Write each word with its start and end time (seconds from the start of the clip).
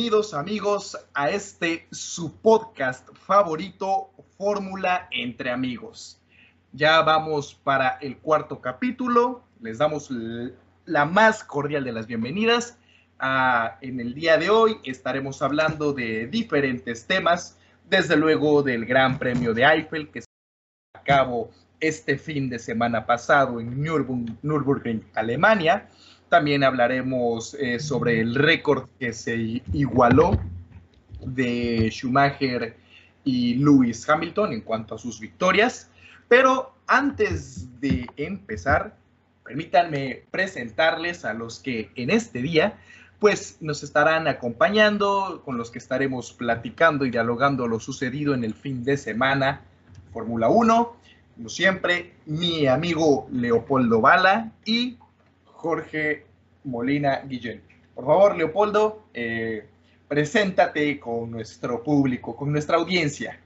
Bienvenidos 0.00 0.32
amigos 0.32 0.98
a 1.12 1.28
este 1.28 1.86
su 1.90 2.34
podcast 2.40 3.06
favorito, 3.14 4.08
Fórmula 4.38 5.06
entre 5.10 5.50
amigos. 5.50 6.18
Ya 6.72 7.02
vamos 7.02 7.54
para 7.54 7.98
el 8.00 8.16
cuarto 8.16 8.62
capítulo. 8.62 9.44
Les 9.60 9.76
damos 9.76 10.08
la 10.86 11.04
más 11.04 11.44
cordial 11.44 11.84
de 11.84 11.92
las 11.92 12.06
bienvenidas. 12.06 12.78
Ah, 13.18 13.76
en 13.82 14.00
el 14.00 14.14
día 14.14 14.38
de 14.38 14.48
hoy 14.48 14.78
estaremos 14.84 15.42
hablando 15.42 15.92
de 15.92 16.26
diferentes 16.28 17.06
temas, 17.06 17.58
desde 17.86 18.16
luego 18.16 18.62
del 18.62 18.86
Gran 18.86 19.18
Premio 19.18 19.52
de 19.52 19.64
Eiffel 19.64 20.10
que 20.10 20.22
se 20.22 20.26
a 20.94 21.02
cabo 21.02 21.50
este 21.78 22.16
fin 22.16 22.48
de 22.48 22.58
semana 22.58 23.04
pasado 23.04 23.60
en 23.60 23.82
Nürburgring, 23.82 25.04
Alemania 25.14 25.90
también 26.30 26.62
hablaremos 26.62 27.54
eh, 27.54 27.80
sobre 27.80 28.20
el 28.20 28.36
récord 28.36 28.88
que 28.98 29.12
se 29.12 29.62
igualó 29.72 30.40
de 31.20 31.90
Schumacher 31.90 32.76
y 33.24 33.56
Lewis 33.56 34.08
Hamilton 34.08 34.52
en 34.52 34.60
cuanto 34.62 34.94
a 34.94 34.98
sus 34.98 35.18
victorias. 35.20 35.90
Pero 36.28 36.72
antes 36.86 37.80
de 37.80 38.06
empezar, 38.16 38.96
permítanme 39.44 40.22
presentarles 40.30 41.24
a 41.24 41.34
los 41.34 41.58
que 41.58 41.90
en 41.96 42.10
este 42.10 42.40
día 42.40 42.78
pues 43.18 43.58
nos 43.60 43.82
estarán 43.82 44.28
acompañando, 44.28 45.42
con 45.44 45.58
los 45.58 45.70
que 45.70 45.78
estaremos 45.78 46.32
platicando 46.32 47.04
y 47.04 47.10
dialogando 47.10 47.66
lo 47.66 47.80
sucedido 47.80 48.32
en 48.32 48.44
el 48.44 48.54
fin 48.54 48.84
de 48.84 48.96
semana 48.96 49.62
Fórmula 50.12 50.48
1. 50.48 50.96
Como 51.34 51.48
siempre, 51.48 52.14
mi 52.24 52.66
amigo 52.66 53.28
Leopoldo 53.32 54.00
Bala 54.00 54.52
y 54.64 54.96
Jorge 55.60 56.24
Molina 56.64 57.20
Guillén. 57.26 57.62
Por 57.94 58.06
favor, 58.06 58.36
Leopoldo, 58.36 59.04
eh, 59.12 59.66
preséntate 60.08 60.98
con 60.98 61.30
nuestro 61.30 61.82
público, 61.82 62.34
con 62.34 62.50
nuestra 62.50 62.78
audiencia. 62.78 63.38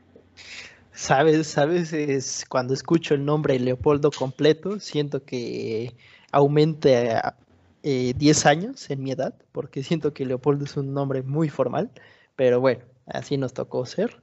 Sabes, 0.92 1.48
sabes, 1.48 1.92
es 1.92 2.44
cuando 2.48 2.72
escucho 2.72 3.14
el 3.14 3.24
nombre 3.24 3.58
Leopoldo 3.58 4.12
completo, 4.12 4.78
siento 4.78 5.24
que 5.24 5.92
aumenta 6.30 7.36
10 7.82 8.14
eh, 8.24 8.48
años 8.48 8.88
en 8.90 9.02
mi 9.02 9.10
edad, 9.10 9.34
porque 9.50 9.82
siento 9.82 10.14
que 10.14 10.24
Leopoldo 10.24 10.64
es 10.66 10.76
un 10.76 10.94
nombre 10.94 11.22
muy 11.22 11.48
formal, 11.48 11.90
pero 12.36 12.60
bueno, 12.60 12.84
así 13.06 13.36
nos 13.36 13.54
tocó 13.54 13.84
ser. 13.86 14.22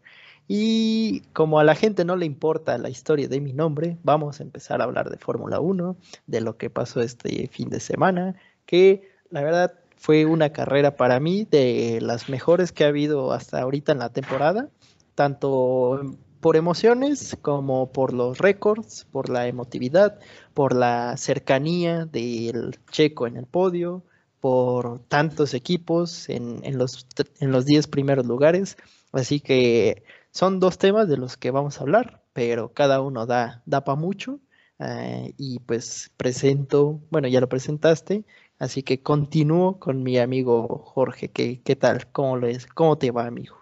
Y 0.53 1.21
como 1.31 1.59
a 1.59 1.63
la 1.63 1.75
gente 1.75 2.03
no 2.03 2.17
le 2.17 2.25
importa 2.25 2.77
la 2.77 2.89
historia 2.89 3.29
de 3.29 3.39
mi 3.39 3.53
nombre, 3.53 3.97
vamos 4.03 4.41
a 4.41 4.43
empezar 4.43 4.81
a 4.81 4.83
hablar 4.83 5.09
de 5.09 5.17
Fórmula 5.17 5.61
1, 5.61 5.95
de 6.27 6.41
lo 6.41 6.57
que 6.57 6.69
pasó 6.69 6.99
este 6.99 7.47
fin 7.47 7.69
de 7.69 7.79
semana, 7.79 8.35
que 8.65 9.09
la 9.29 9.43
verdad 9.43 9.73
fue 9.95 10.25
una 10.25 10.51
carrera 10.51 10.97
para 10.97 11.21
mí 11.21 11.47
de 11.49 11.99
las 12.01 12.27
mejores 12.27 12.73
que 12.73 12.83
ha 12.83 12.89
habido 12.89 13.31
hasta 13.31 13.61
ahorita 13.61 13.93
en 13.93 13.99
la 13.99 14.09
temporada, 14.09 14.67
tanto 15.15 16.17
por 16.41 16.57
emociones 16.57 17.37
como 17.41 17.93
por 17.93 18.11
los 18.11 18.37
récords, 18.37 19.07
por 19.09 19.29
la 19.29 19.47
emotividad, 19.47 20.19
por 20.53 20.75
la 20.75 21.15
cercanía 21.15 22.07
del 22.07 22.77
checo 22.91 23.25
en 23.25 23.37
el 23.37 23.45
podio, 23.45 24.03
por 24.41 24.99
tantos 25.07 25.53
equipos 25.53 26.27
en, 26.27 26.77
los, 26.77 27.07
en 27.39 27.53
los 27.53 27.65
10 27.65 27.87
primeros 27.87 28.25
lugares. 28.25 28.75
Así 29.13 29.39
que 29.39 30.03
son 30.31 30.59
dos 30.59 30.77
temas 30.77 31.07
de 31.07 31.17
los 31.17 31.37
que 31.37 31.51
vamos 31.51 31.77
a 31.77 31.81
hablar, 31.81 32.23
pero 32.33 32.73
cada 32.73 33.01
uno 33.01 33.25
da, 33.25 33.61
da 33.65 33.83
para 33.83 33.97
mucho. 33.97 34.39
Eh, 34.79 35.33
y 35.37 35.59
pues 35.59 36.11
presento, 36.17 37.01
bueno, 37.11 37.27
ya 37.27 37.39
lo 37.39 37.47
presentaste, 37.47 38.25
así 38.57 38.81
que 38.81 39.03
continúo 39.03 39.79
con 39.79 40.01
mi 40.01 40.17
amigo 40.17 40.79
Jorge. 40.79 41.29
¿Qué, 41.29 41.61
qué 41.61 41.75
tal? 41.75 42.11
¿Cómo, 42.11 42.37
lo 42.37 42.47
es? 42.47 42.65
¿Cómo 42.65 42.97
te 42.97 43.11
va, 43.11 43.27
amigo? 43.27 43.61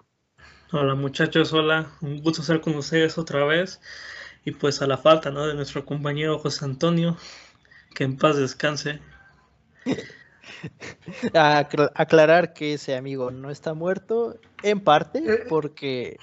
Hola 0.72 0.96
muchachos, 0.96 1.52
hola, 1.52 1.92
un 2.02 2.22
gusto 2.22 2.42
estar 2.42 2.62
con 2.62 2.76
ustedes 2.76 3.18
otra 3.18 3.44
vez. 3.44 3.82
Y 4.46 4.52
pues 4.52 4.82
a 4.82 4.88
la 4.88 4.98
falta 4.98 5.32
¿no? 5.32 5.46
de 5.46 5.56
nuestro 5.56 5.84
compañero 5.84 6.40
José 6.40 6.64
Antonio, 6.64 7.18
que 7.96 8.06
en 8.06 8.16
paz 8.18 8.38
descanse. 8.38 9.00
aclarar 11.34 12.54
que 12.54 12.76
ese 12.76 12.96
amigo 12.96 13.32
no 13.32 13.50
está 13.50 13.74
muerto, 13.74 14.40
en 14.64 14.80
parte, 14.80 15.20
eh, 15.20 15.46
porque 15.50 16.18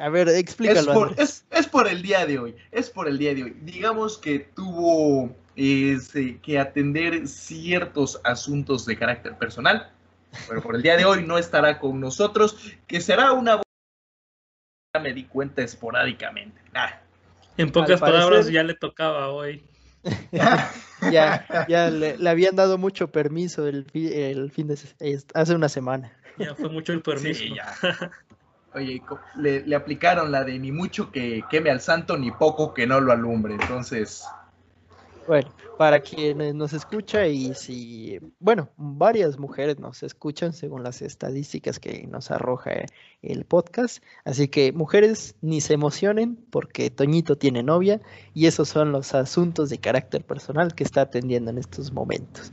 a 0.00 0.08
ver, 0.08 0.28
explícalo. 0.28 0.80
Es 1.16 1.44
por, 1.44 1.58
es, 1.58 1.66
por, 1.68 1.88
el 1.88 2.02
día 2.02 2.26
de 2.26 2.38
hoy, 2.38 2.56
es 2.72 2.88
por 2.90 3.06
el 3.06 3.18
día 3.18 3.34
de 3.34 3.44
hoy. 3.44 3.56
Digamos 3.60 4.16
que 4.16 4.38
tuvo 4.38 5.36
este, 5.56 6.38
que 6.40 6.58
atender 6.58 7.28
ciertos 7.28 8.20
asuntos 8.24 8.86
de 8.86 8.96
carácter 8.96 9.36
personal, 9.36 9.90
pero 10.48 10.62
por 10.62 10.74
el 10.74 10.82
día 10.82 10.96
de 10.96 11.04
hoy 11.04 11.24
no 11.24 11.36
estará 11.36 11.78
con 11.78 12.00
nosotros, 12.00 12.56
que 12.86 13.00
será 13.00 13.32
una... 13.32 13.60
Me 15.00 15.12
di 15.12 15.24
cuenta 15.24 15.62
esporádicamente. 15.62 16.60
En 17.56 17.70
pocas 17.70 18.00
palabras, 18.00 18.48
ya 18.48 18.62
le 18.62 18.74
tocaba 18.74 19.28
hoy. 19.28 19.62
ya, 21.12 21.66
ya 21.68 21.90
le, 21.90 22.16
habían 22.28 22.56
dado 22.56 22.78
mucho 22.78 23.12
permiso 23.12 23.66
el, 23.68 23.86
el 23.92 24.50
fin 24.50 24.66
de 24.66 24.78
hace 25.34 25.54
una 25.54 25.68
semana. 25.68 26.16
Ya 26.38 26.54
fue 26.54 26.70
mucho 26.70 26.94
el 26.94 27.02
permiso. 27.02 27.40
Sí, 27.40 27.54
ya. 27.54 27.76
Oye, 28.74 29.02
le, 29.36 29.74
aplicaron 29.74 30.30
la 30.30 30.44
de 30.44 30.58
ni 30.58 30.70
mucho 30.70 31.10
que 31.10 31.42
queme 31.50 31.70
al 31.70 31.80
santo, 31.80 32.16
ni 32.16 32.30
poco 32.30 32.72
que 32.72 32.86
no 32.86 33.00
lo 33.00 33.12
alumbre. 33.12 33.54
Entonces. 33.54 34.24
Bueno, 35.26 35.50
para 35.76 36.00
quienes 36.00 36.54
nos 36.54 36.72
escucha 36.72 37.26
y 37.26 37.54
si, 37.54 38.18
bueno, 38.38 38.68
varias 38.76 39.38
mujeres 39.38 39.78
nos 39.78 40.02
escuchan 40.02 40.52
según 40.52 40.82
las 40.82 41.02
estadísticas 41.02 41.78
que 41.78 42.06
nos 42.06 42.30
arroja 42.30 42.72
el 43.22 43.44
podcast. 43.44 44.02
Así 44.24 44.48
que 44.48 44.72
mujeres 44.72 45.36
ni 45.40 45.60
se 45.60 45.74
emocionen 45.74 46.36
porque 46.50 46.90
Toñito 46.90 47.36
tiene 47.36 47.62
novia 47.62 48.00
y 48.34 48.46
esos 48.46 48.68
son 48.68 48.92
los 48.92 49.14
asuntos 49.14 49.70
de 49.70 49.78
carácter 49.78 50.24
personal 50.24 50.74
que 50.74 50.84
está 50.84 51.02
atendiendo 51.02 51.50
en 51.50 51.58
estos 51.58 51.92
momentos. 51.92 52.50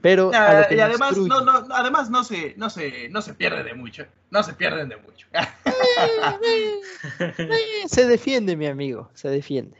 Pero 0.00 0.30
ah, 0.32 0.66
y 0.70 0.78
además, 0.78 1.16
no, 1.16 1.40
no, 1.40 1.74
además 1.74 2.08
no 2.08 2.22
se, 2.22 2.54
no 2.56 2.70
se, 2.70 3.08
no 3.08 3.20
se 3.20 3.34
pierde 3.34 3.64
de 3.64 3.74
mucho, 3.74 4.06
no 4.30 4.42
se 4.42 4.52
pierden 4.52 4.88
de 4.88 4.96
mucho. 4.96 5.26
se 7.86 8.06
defiende, 8.06 8.56
mi 8.56 8.66
amigo, 8.66 9.10
se 9.14 9.28
defiende. 9.28 9.76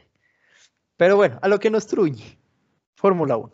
Pero 0.97 1.15
bueno, 1.15 1.39
a 1.41 1.47
lo 1.47 1.59
que 1.59 1.69
nos 1.69 1.87
truñe, 1.87 2.37
Fórmula 2.95 3.37
1. 3.37 3.51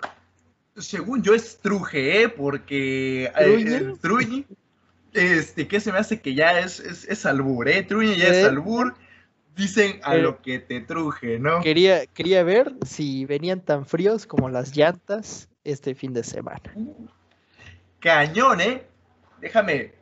Según 0.77 1.21
yo 1.21 1.35
es 1.35 1.59
truje, 1.59 2.23
¿eh? 2.23 2.29
porque 2.29 3.31
eh, 3.39 3.93
truñe, 4.01 4.45
este, 5.13 5.67
que 5.67 5.79
se 5.79 5.91
me 5.91 5.99
hace 5.99 6.19
que 6.19 6.33
ya 6.33 6.59
es, 6.59 6.79
es, 6.79 7.05
es 7.05 7.25
albur, 7.27 7.69
¿eh? 7.69 7.83
Truñe 7.83 8.17
ya 8.17 8.29
es 8.29 8.37
¿Eh? 8.37 8.45
albur. 8.45 8.95
Dicen 9.55 10.01
a 10.03 10.15
lo 10.15 10.41
que 10.41 10.59
te 10.59 10.81
truje, 10.81 11.39
¿no? 11.39 11.61
Quería, 11.61 12.07
quería 12.07 12.43
ver 12.43 12.75
si 12.85 13.23
venían 13.23 13.61
tan 13.61 13.85
fríos 13.85 14.27
como 14.27 14.49
las 14.49 14.75
llantas 14.75 15.47
este 15.65 15.95
fin 15.95 16.13
de 16.13 16.23
semana. 16.23 16.61
Cañón, 17.99 18.61
¿eh? 18.61 18.85
Déjame, 19.41 19.93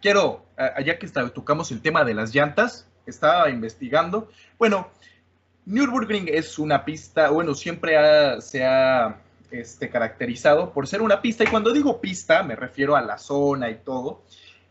quiero, 0.00 0.46
allá 0.56 0.98
que 0.98 1.08
tocamos 1.08 1.70
el 1.72 1.82
tema 1.82 2.04
de 2.04 2.14
las 2.14 2.34
llantas, 2.34 2.86
estaba 3.06 3.50
investigando. 3.50 4.30
Bueno, 4.58 4.88
Nürburgring 5.66 6.28
es 6.28 6.58
una 6.58 6.84
pista, 6.84 7.30
bueno, 7.30 7.54
siempre 7.54 7.94
se 8.40 8.64
ha 8.64 9.20
este, 9.50 9.90
caracterizado 9.90 10.72
por 10.72 10.86
ser 10.86 11.02
una 11.02 11.20
pista, 11.20 11.44
y 11.44 11.48
cuando 11.48 11.72
digo 11.72 12.00
pista 12.00 12.42
me 12.42 12.56
refiero 12.56 12.96
a 12.96 13.02
la 13.02 13.18
zona 13.18 13.68
y 13.70 13.76
todo, 13.76 14.22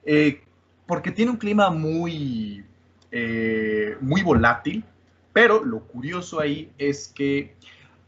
eh, 0.05 0.41
porque 0.87 1.11
tiene 1.11 1.31
un 1.31 1.37
clima 1.37 1.69
muy, 1.69 2.65
eh, 3.11 3.97
muy 4.01 4.23
volátil, 4.23 4.83
pero 5.33 5.63
lo 5.63 5.81
curioso 5.81 6.39
ahí 6.39 6.71
es 6.77 7.07
que 7.09 7.55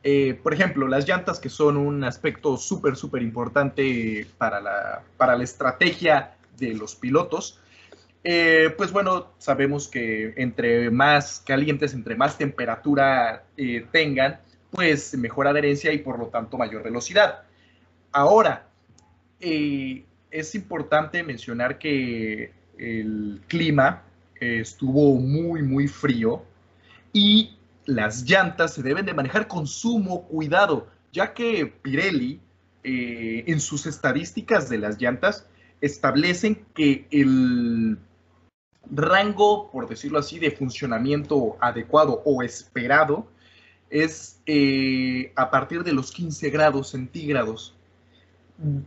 eh, 0.03 0.39
por 0.42 0.53
ejemplo, 0.53 0.88
las 0.88 1.07
llantas 1.07 1.39
que 1.39 1.50
son 1.50 1.77
un 1.77 2.03
aspecto 2.03 2.57
súper, 2.57 2.95
súper 2.95 3.21
importante 3.21 4.25
para 4.38 4.59
la, 4.59 5.03
para 5.15 5.36
la 5.36 5.44
estrategia 5.44 6.36
de 6.57 6.74
los 6.74 6.95
pilotos, 6.95 7.59
eh, 8.24 8.74
pues 8.77 8.92
bueno, 8.92 9.31
sabemos 9.38 9.88
que 9.88 10.33
entre 10.38 10.89
más 10.89 11.44
calientes, 11.45 11.94
entre 11.94 12.15
más 12.15 12.38
temperatura 12.38 13.44
eh, 13.57 13.86
tengan, 13.92 14.39
pues 14.71 15.15
mejor 15.18 15.48
adherencia 15.48 15.92
y 15.92 16.00
por 16.00 16.18
lo 16.18 16.27
tanto 16.27 16.57
mayor 16.57 16.83
velocidad. 16.83 17.44
Ahora, 18.12 18.68
es 19.39 20.56
importante 20.56 21.24
mencionar 21.24 21.80
que 21.80 22.51
el 22.77 23.42
clima 23.47 24.04
estuvo 24.39 25.15
muy, 25.15 25.63
muy 25.63 25.88
frío 25.88 26.44
y 27.12 27.57
las 27.86 28.24
llantas 28.24 28.74
se 28.74 28.83
deben 28.83 29.06
de 29.06 29.13
manejar 29.13 29.48
con 29.48 29.68
sumo 29.68 30.24
cuidado, 30.28 30.88
ya 31.12 31.33
que 31.33 31.66
Pirelli 31.66 32.39
eh, 32.83 33.44
en 33.48 33.60
sus 33.60 33.86
estadísticas 33.86 34.69
de 34.69 34.78
las 34.78 35.00
llantas 35.00 35.48
establecen 35.81 36.66
que 36.74 37.07
el 37.12 37.98
rango, 38.89 39.69
por 39.72 39.88
decirlo 39.88 40.19
así, 40.19 40.39
de 40.39 40.51
funcionamiento 40.51 41.57
adecuado 41.60 42.22
o 42.25 42.44
esperado 42.44 43.28
es 43.89 44.39
eh, 44.45 45.33
a 45.36 45.51
partir 45.51 45.83
de 45.83 45.94
los 45.94 46.12
15 46.12 46.50
grados 46.50 46.89
centígrados. 46.89 47.75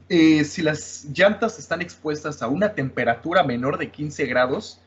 eh, 0.09 0.45
si 0.45 0.63
las 0.63 1.07
llantas 1.13 1.59
están 1.59 1.83
expuestas 1.83 2.43
a 2.43 2.49
una 2.49 2.75
temperatura 2.75 3.43
menor 3.43 3.77
de 3.77 3.91
15 3.91 4.27
grados, 4.27 4.81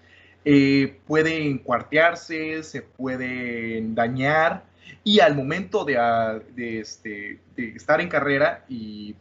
eh, 0.49 1.01
pueden 1.05 1.57
cuartearse, 1.57 2.63
se 2.63 2.81
pueden 2.81 3.93
dañar 3.95 4.63
y 5.03 5.19
al 5.19 5.35
momento 5.35 5.83
de, 5.83 5.97
ah, 5.97 6.39
este, 6.55 7.41
estar 7.57 7.99
en 7.99 8.07
carrera 8.07 8.63
y, 8.69 9.13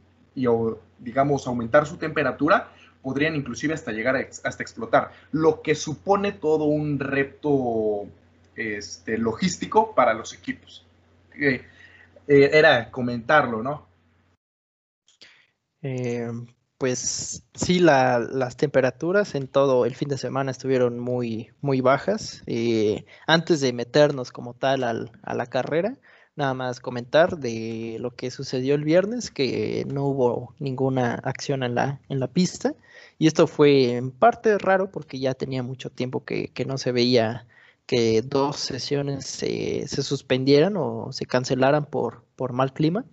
digamos, 1.00 1.48
aumentar 1.48 1.84
su 1.84 1.96
temperatura, 1.96 2.68
podrían 3.02 3.34
inclusive 3.34 3.74
hasta 3.74 3.90
llegar 3.90 4.14
a 4.14 4.20
hasta 4.20 4.62
explotar, 4.62 5.10
lo 5.32 5.62
que 5.62 5.74
supone 5.74 6.30
todo 6.30 6.66
un 6.66 7.00
reto 7.00 8.06
este, 8.54 9.18
logístico 9.18 9.96
para 9.96 10.14
los 10.14 10.32
equipos. 10.32 10.86
Eh, 11.40 11.64
era 12.28 12.88
comentarlo, 12.92 13.64
¿no? 13.64 13.88
Eh, 15.82 16.30
pues 16.78 17.42
sí, 17.54 17.78
las 17.78 18.56
temperaturas 18.56 19.34
en 19.34 19.48
todo 19.48 19.86
el 19.86 19.94
fin 19.94 20.08
de 20.08 20.18
semana 20.18 20.50
estuvieron 20.50 20.98
muy, 20.98 21.50
muy 21.60 21.80
bajas. 21.80 22.42
Eh, 22.46 23.06
antes 23.26 23.60
de 23.60 23.72
meternos 23.72 24.30
como 24.32 24.54
tal 24.54 24.84
a 24.84 25.34
la 25.34 25.46
carrera, 25.46 25.96
nada 26.36 26.54
más 26.54 26.80
comentar 26.80 27.38
de 27.38 27.96
lo 28.00 28.14
que 28.14 28.30
sucedió 28.30 28.74
el 28.74 28.84
viernes, 28.84 29.30
que 29.30 29.84
no 29.88 30.04
hubo 30.04 30.54
ninguna 30.58 31.14
acción 31.14 31.62
en 31.62 31.74
la, 31.74 32.00
en 32.08 32.20
la 32.20 32.28
pista. 32.28 32.74
Y 33.18 33.26
esto 33.26 33.46
fue 33.46 33.96
en 33.96 34.10
parte 34.10 34.58
raro 34.58 34.90
porque 34.90 35.18
ya 35.18 35.34
tenía 35.34 35.62
mucho 35.62 35.90
tiempo 35.90 36.24
que, 36.24 36.52
no 36.66 36.78
se 36.78 36.92
veía 36.92 37.46
que 37.86 38.22
dos 38.22 38.56
sesiones 38.56 39.26
se, 39.26 39.88
se 39.88 40.02
suspendieran 40.02 40.76
o 40.76 41.12
se 41.12 41.24
cancelaran 41.26 41.86
por, 41.86 42.24
por 42.36 42.52
mal 42.52 42.72
clima 42.72 43.04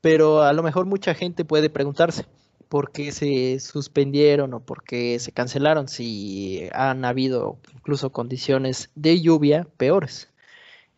pero 0.00 0.42
a 0.42 0.52
lo 0.52 0.62
mejor 0.62 0.86
mucha 0.86 1.14
gente 1.14 1.44
puede 1.44 1.70
preguntarse 1.70 2.24
por 2.68 2.92
qué 2.92 3.12
se 3.12 3.60
suspendieron 3.60 4.54
o 4.54 4.60
por 4.60 4.84
qué 4.84 5.18
se 5.18 5.32
cancelaron 5.32 5.88
si 5.88 6.68
han 6.72 7.04
habido 7.04 7.58
incluso 7.74 8.10
condiciones 8.12 8.90
de 8.94 9.20
lluvia 9.20 9.66
peores. 9.76 10.30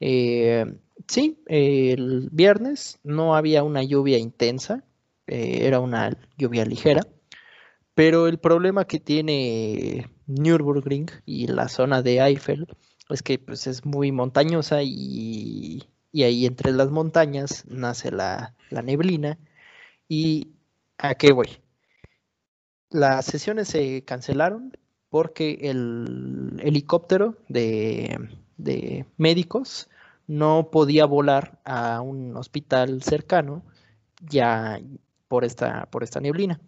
Eh, 0.00 0.66
sí, 1.08 1.42
el 1.46 2.28
viernes 2.32 2.98
no 3.04 3.36
había 3.36 3.62
una 3.62 3.82
lluvia 3.82 4.18
intensa, 4.18 4.84
eh, 5.26 5.60
era 5.62 5.80
una 5.80 6.16
lluvia 6.38 6.64
ligera, 6.64 7.02
pero 7.94 8.26
el 8.26 8.38
problema 8.38 8.86
que 8.86 9.00
tiene 9.00 10.10
Nürburgring 10.26 11.10
y 11.26 11.46
la 11.48 11.68
zona 11.68 12.02
de 12.02 12.20
Eiffel 12.20 12.66
es 13.10 13.22
que 13.22 13.38
pues, 13.38 13.66
es 13.66 13.84
muy 13.84 14.12
montañosa 14.12 14.82
y 14.82 15.82
y 16.12 16.24
ahí 16.24 16.46
entre 16.46 16.72
las 16.72 16.90
montañas 16.90 17.64
nace 17.68 18.10
la, 18.10 18.54
neblina. 18.70 19.38
¿Y 20.08 20.48
a 21.02 21.14
qué 21.14 21.32
voy? 21.32 21.58
Las 22.90 23.26
sesiones 23.26 23.68
se 23.68 24.04
cancelaron 24.04 24.76
porque 25.08 25.58
el 25.62 26.60
helicóptero 26.62 27.36
de, 27.48 28.18
médicos 29.16 29.88
no 30.26 30.70
podía 30.70 31.06
volar 31.06 31.58
a 31.64 32.00
un 32.00 32.36
hospital 32.36 33.02
cercano 33.02 33.62
ya 34.20 34.80
por 35.28 35.44
esta, 35.44 35.86
por 35.86 36.04
esta 36.04 36.20
neblina. 36.20 36.60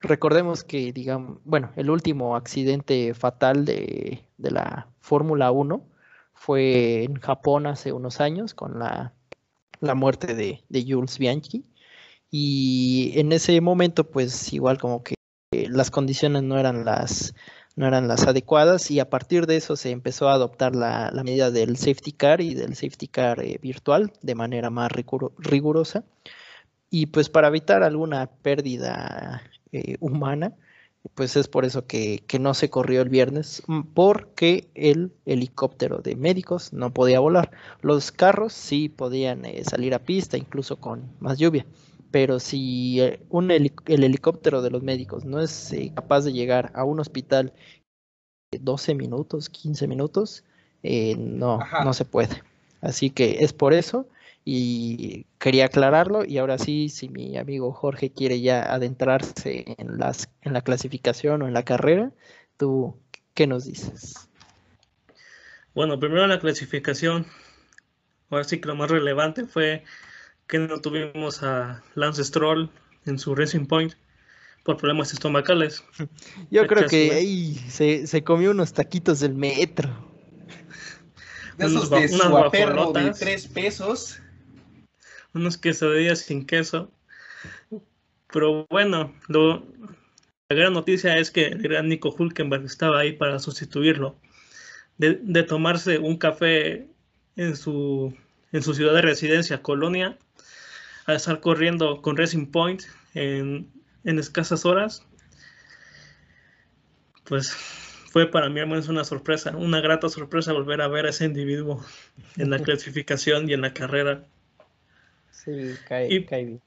Recordemos 0.00 0.64
que, 0.64 0.92
digamos, 0.92 1.38
bueno, 1.44 1.72
el 1.76 1.90
último 1.90 2.36
accidente 2.36 3.14
fatal 3.14 3.64
de, 3.64 4.24
de 4.36 4.50
la 4.50 4.88
Fórmula 5.00 5.50
1 5.50 5.82
fue 6.36 7.04
en 7.04 7.14
Japón 7.16 7.66
hace 7.66 7.92
unos 7.92 8.20
años 8.20 8.54
con 8.54 8.78
la, 8.78 9.12
muerte 9.80 10.34
de, 10.34 10.84
Jules 10.86 11.18
Bianchi. 11.18 11.64
Y 12.30 13.12
en 13.16 13.32
ese 13.32 13.60
momento, 13.60 14.10
pues 14.10 14.52
igual 14.52 14.78
como 14.78 15.02
que 15.02 15.14
las 15.52 15.90
condiciones 15.90 16.42
no 16.42 16.58
eran 16.58 16.84
las, 16.84 17.34
no 17.76 17.86
eran 17.86 18.08
las 18.08 18.26
adecuadas 18.26 18.90
y 18.90 19.00
a 19.00 19.10
partir 19.10 19.46
de 19.46 19.56
eso 19.56 19.76
se 19.76 19.90
empezó 19.90 20.28
a 20.28 20.34
adoptar 20.34 20.74
la, 20.74 21.10
medida 21.24 21.50
del 21.50 21.76
safety 21.76 22.12
car 22.12 22.40
y 22.40 22.54
del 22.54 22.74
safety 22.74 23.08
car 23.08 23.40
eh, 23.42 23.58
virtual 23.62 24.12
de 24.22 24.34
manera 24.34 24.70
más 24.70 24.90
rigurosa. 25.38 26.04
Y 26.90 27.06
pues 27.06 27.28
para 27.28 27.48
evitar 27.48 27.82
alguna 27.82 28.26
pérdida 28.26 29.42
eh, 29.72 29.96
humana, 30.00 30.54
pues 31.14 31.36
es 31.36 31.48
por 31.48 31.64
eso 31.64 31.86
que, 31.86 32.22
no 32.40 32.54
se 32.54 32.70
corrió 32.70 33.02
el 33.02 33.08
viernes, 33.08 33.62
mm, 33.66 33.82
porque 33.94 34.68
el 34.74 35.12
helicóptero 35.24 35.98
de 35.98 36.16
médicos 36.16 36.72
no 36.72 36.92
podía 36.92 37.20
volar. 37.20 37.50
Los 37.82 38.12
carros 38.12 38.52
sí 38.52 38.88
podían 38.88 39.44
eh, 39.44 39.62
salir 39.64 39.94
a 39.94 40.00
pista, 40.00 40.36
incluso 40.36 40.76
con 40.76 41.04
más 41.20 41.38
lluvia, 41.38 41.66
pero 42.16 42.40
si 42.40 42.98
eh, 43.02 43.20
un 43.28 43.50
el 43.50 43.70
helicóptero 43.86 44.62
de 44.62 44.70
los 44.70 44.82
médicos 44.82 45.26
no 45.26 45.38
es 45.38 45.70
eh, 45.74 45.92
capaz 45.94 46.22
de 46.24 46.32
llegar 46.32 46.72
a 46.74 46.82
un 46.82 46.98
hospital 46.98 47.52
12 48.58 48.94
minutos, 48.94 49.50
15 49.50 49.86
minutos, 49.86 50.42
no, 50.82 51.58
no 51.84 51.92
se 51.92 52.06
puede. 52.06 52.42
Así 52.80 53.10
que 53.10 53.44
es 53.44 53.52
por 53.52 53.74
eso 53.74 54.08
y 54.46 55.26
quería 55.38 55.66
aclararlo 55.66 56.24
y 56.24 56.38
ahora 56.38 56.56
sí, 56.56 56.88
si 56.88 57.10
mi 57.10 57.36
amigo 57.36 57.70
Jorge 57.74 58.10
quiere 58.10 58.40
ya 58.40 58.62
adentrarse 58.62 59.74
en, 59.76 59.98
las, 59.98 60.30
en 60.40 60.54
la 60.54 60.62
clasificación 60.62 61.42
o 61.42 61.48
en 61.48 61.52
la 61.52 61.64
carrera, 61.64 62.12
¿tú 62.56 62.96
qué 63.34 63.46
nos 63.46 63.66
dices? 63.66 64.26
Bueno, 65.74 66.00
primero 66.00 66.26
la 66.26 66.40
clasificación. 66.40 67.26
Ahora 68.30 68.44
sí 68.44 68.58
que 68.58 68.68
lo 68.68 68.74
más 68.74 68.90
relevante 68.90 69.44
fue 69.44 69.84
que 70.46 70.58
no 70.58 70.80
tuvimos 70.80 71.42
a 71.42 71.82
Lance 71.94 72.24
Stroll 72.24 72.70
en 73.04 73.18
su 73.18 73.34
Racing 73.34 73.66
Point 73.66 73.94
por 74.64 74.76
problemas 74.76 75.12
estomacales. 75.12 75.84
Yo 76.50 76.66
creo 76.66 76.88
que 76.88 77.12
ahí 77.12 77.54
se, 77.68 78.06
se 78.06 78.24
comió 78.24 78.50
unos 78.50 78.72
taquitos 78.72 79.20
del 79.20 79.34
metro. 79.34 79.88
De 81.56 81.66
esos 81.66 81.88
de 81.88 82.08
su 82.08 82.18
de 82.92 83.14
tres 83.18 83.46
pesos 83.46 84.20
unos 85.36 85.58
quesadillas 85.58 86.20
sin 86.20 86.44
queso. 86.44 86.90
Pero 88.32 88.66
bueno, 88.68 89.14
lo, 89.28 89.64
la 90.48 90.56
gran 90.56 90.72
noticia 90.72 91.16
es 91.16 91.30
que 91.30 91.46
el 91.46 91.62
gran 91.62 91.88
Nico 91.88 92.14
Hulkenberg 92.16 92.64
estaba 92.64 92.98
ahí 92.98 93.12
para 93.12 93.38
sustituirlo. 93.38 94.18
De, 94.98 95.42
tomarse 95.42 95.98
un 95.98 96.16
café 96.16 96.88
en 97.36 97.54
su, 97.54 98.14
en 98.52 98.62
su 98.62 98.74
ciudad 98.74 98.94
de 98.94 99.02
residencia, 99.02 99.62
Colonia, 99.62 100.18
a 101.06 101.14
estar 101.14 101.40
corriendo 101.40 102.02
con 102.02 102.16
Racing 102.16 102.46
Point 102.46 102.82
en, 103.14 103.70
en 104.04 104.18
escasas 104.18 104.64
horas, 104.64 105.06
pues 107.24 107.50
fue 108.16 108.30
para 108.30 108.48
mí 108.48 108.60
al 108.60 108.70
una 108.70 109.04
sorpresa, 109.04 109.56
una 109.56 109.80
grata 109.80 110.08
sorpresa 110.08 110.52
volver 110.52 110.80
a 110.80 110.88
ver 110.88 111.06
a 111.06 111.10
ese 111.10 111.26
individuo 111.26 111.84
en 112.36 112.50
la 112.50 112.58
clasificación 112.62 113.48
y 113.48 113.52
en 113.52 113.60
la 113.60 113.74
carrera. 113.74 114.24
Sí, 115.30 115.74
cae, 115.86 116.08
y, 116.10 116.18
bien. 116.20 116.62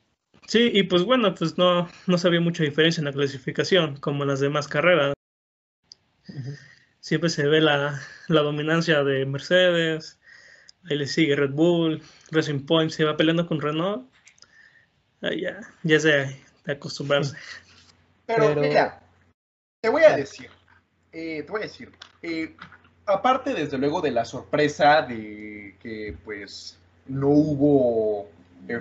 Sí, 0.48 0.72
y 0.74 0.84
pues 0.84 1.04
bueno, 1.04 1.34
pues 1.34 1.58
no, 1.58 1.90
no 2.08 2.18
se 2.18 2.28
había 2.28 2.42
mucha 2.42 2.64
diferencia 2.64 3.02
en 3.02 3.06
la 3.06 3.14
clasificación, 3.14 3.98
como 3.98 4.24
en 4.24 4.30
las 4.30 4.40
demás 4.40 4.68
carreras. 4.68 5.14
Siempre 7.00 7.30
se 7.30 7.48
ve 7.48 7.62
la, 7.62 8.00
dominancia 8.28 9.04
de 9.04 9.26
Mercedes, 9.26 10.20
ahí 10.90 10.98
le 10.98 11.08
sigue 11.08 11.36
Red 11.36 11.52
Bull, 11.52 12.02
Racing 12.32 12.66
Point 12.66 12.92
se 12.92 13.06
va 13.06 13.18
peleando 13.18 13.48
con 13.48 13.62
Renault. 13.62 14.08
Ya, 15.22 15.60
ya 15.84 16.00
se 16.00 16.10
de 16.66 16.72
acostumbrarse. 16.72 17.36
Pero, 18.26 18.56
mira, 18.56 19.02
te 19.82 19.90
voy 19.90 20.04
a 20.04 20.16
decir, 20.16 20.50
eh, 21.12 21.44
te 21.44 21.52
voy 21.52 21.62
a 21.62 21.64
decir, 21.64 21.92
eh, 22.22 22.56
aparte 23.06 23.54
desde 23.54 23.78
luego 23.78 24.02
de 24.02 24.12
la 24.12 24.26
sorpresa 24.26 25.02
de 25.02 25.76
que 25.82 26.16
pues 26.24 26.78
no 27.08 27.30
hubo 27.30 28.30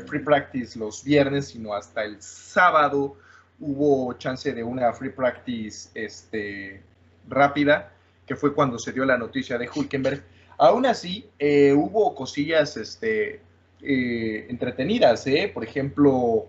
free 0.06 0.20
practice 0.20 0.78
los 0.78 1.02
viernes, 1.02 1.48
sino 1.48 1.72
hasta 1.72 2.04
el 2.04 2.20
sábado 2.20 3.16
hubo 3.60 4.12
chance 4.14 4.52
de 4.52 4.62
una 4.62 4.92
free 4.92 5.10
practice 5.10 5.88
este, 5.94 6.82
rápida, 7.28 7.92
que 8.26 8.36
fue 8.36 8.54
cuando 8.54 8.78
se 8.78 8.92
dio 8.92 9.04
la 9.04 9.16
noticia 9.16 9.58
de 9.58 9.68
Hulkenberg. 9.68 10.22
Aún 10.58 10.86
así, 10.86 11.28
eh, 11.38 11.72
hubo 11.72 12.14
cosillas 12.14 12.76
este, 12.76 13.40
eh, 13.82 14.46
entretenidas, 14.48 15.26
¿eh? 15.26 15.50
por 15.52 15.64
ejemplo, 15.64 16.46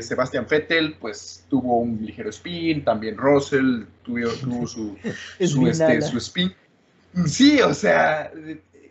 Sebastián 0.00 0.46
Vettel 0.48 0.96
pues 1.00 1.44
tuvo 1.48 1.78
un 1.78 2.04
ligero 2.04 2.30
spin, 2.30 2.84
también 2.84 3.16
Russell 3.16 3.84
tuvo, 4.02 4.28
tuvo 4.42 4.66
su, 4.66 4.96
su, 5.46 5.66
este, 5.66 6.02
su 6.02 6.18
spin. 6.18 6.52
Sí, 7.26 7.60
o 7.60 7.72
sea, 7.72 8.30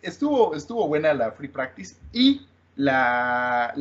estuvo, 0.01 0.55
estuvo 0.55 0.87
buena 0.87 1.13
la 1.13 1.31
free 1.31 1.49
practice 1.49 1.95
y 2.11 2.41
la, 2.75 3.73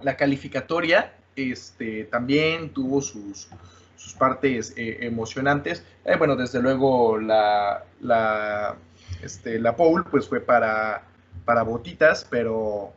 la, 0.00 0.16
calificatoria 0.16 1.12
este, 1.36 2.04
también 2.04 2.70
tuvo 2.70 3.00
sus, 3.00 3.48
sus 3.96 4.14
partes 4.14 4.74
eh, 4.76 4.98
emocionantes. 5.02 5.84
Eh, 6.04 6.16
bueno, 6.16 6.36
desde 6.36 6.60
luego 6.60 7.18
la, 7.18 7.84
la, 8.00 8.76
este, 9.22 9.58
la 9.58 9.76
pole 9.76 10.04
pues 10.10 10.28
fue 10.28 10.40
para, 10.40 11.02
para 11.48 11.62
botitas, 11.62 12.26
pero 12.28 12.92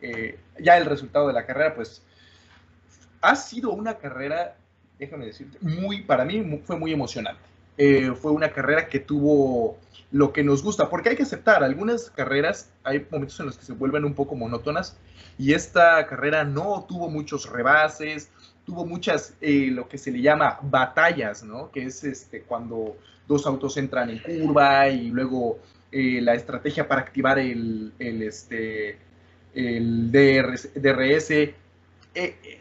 eh, 0.00 0.40
ya 0.58 0.76
el 0.76 0.86
resultado 0.86 1.28
de 1.28 1.32
la 1.32 1.46
carrera 1.46 1.72
pues 1.72 2.02
ha 3.20 3.36
sido 3.36 3.70
una 3.70 3.94
carrera, 3.94 4.56
déjame 4.98 5.26
decirte, 5.26 5.56
muy, 5.60 6.02
para 6.02 6.24
mí 6.24 6.60
fue 6.66 6.76
muy 6.76 6.92
emocionante. 6.92 7.40
Eh, 7.78 8.10
fue 8.20 8.32
una 8.32 8.50
carrera 8.50 8.88
que 8.88 8.98
tuvo 8.98 9.78
lo 10.10 10.32
que 10.32 10.42
nos 10.42 10.64
gusta, 10.64 10.90
porque 10.90 11.10
hay 11.10 11.16
que 11.16 11.22
aceptar, 11.22 11.62
algunas 11.62 12.10
carreras 12.10 12.70
hay 12.82 13.06
momentos 13.08 13.38
en 13.38 13.46
los 13.46 13.56
que 13.56 13.64
se 13.64 13.72
vuelven 13.72 14.04
un 14.04 14.14
poco 14.14 14.34
monótonas 14.34 14.96
y 15.38 15.52
esta 15.52 16.04
carrera 16.08 16.42
no 16.42 16.86
tuvo 16.88 17.08
muchos 17.08 17.48
rebases, 17.48 18.30
tuvo 18.64 18.84
muchas, 18.84 19.34
eh, 19.40 19.68
lo 19.70 19.88
que 19.88 19.96
se 19.96 20.10
le 20.10 20.22
llama 20.22 20.58
batallas, 20.60 21.44
¿no? 21.44 21.70
Que 21.70 21.84
es 21.84 22.02
este, 22.02 22.42
cuando 22.42 22.96
dos 23.28 23.46
autos 23.46 23.76
entran 23.76 24.10
en 24.10 24.18
curva 24.18 24.88
y 24.88 25.10
luego 25.10 25.60
eh, 25.98 26.20
la 26.20 26.34
estrategia 26.34 26.86
para 26.86 27.00
activar 27.00 27.38
el, 27.38 27.90
el 27.98 28.22
este, 28.22 28.98
el 29.54 30.12
DRS. 30.12 30.68
E, 31.24 31.54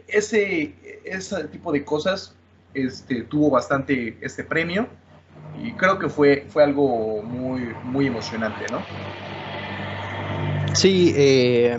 ese, 0.08 0.74
ese 1.04 1.44
tipo 1.50 1.74
de 1.74 1.84
cosas 1.84 2.34
este, 2.74 3.24
tuvo 3.24 3.50
bastante 3.50 4.18
este 4.22 4.46
premio 4.46 4.88
y 5.62 5.74
creo 5.74 6.00
que 6.00 6.08
fue, 6.08 6.46
fue 6.48 6.63
algo 6.63 7.22
muy, 7.24 7.74
muy 7.84 8.08
emocionante, 8.08 8.63
¿no? 8.72 8.82
Sí, 10.74 11.13
eh, 11.18 11.77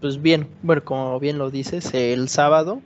pues 0.00 0.22
bien, 0.22 0.46
bueno, 0.62 0.84
como 0.84 1.18
bien 1.18 1.38
lo 1.38 1.50
dices, 1.50 1.92
el 1.92 2.28
sábado, 2.28 2.82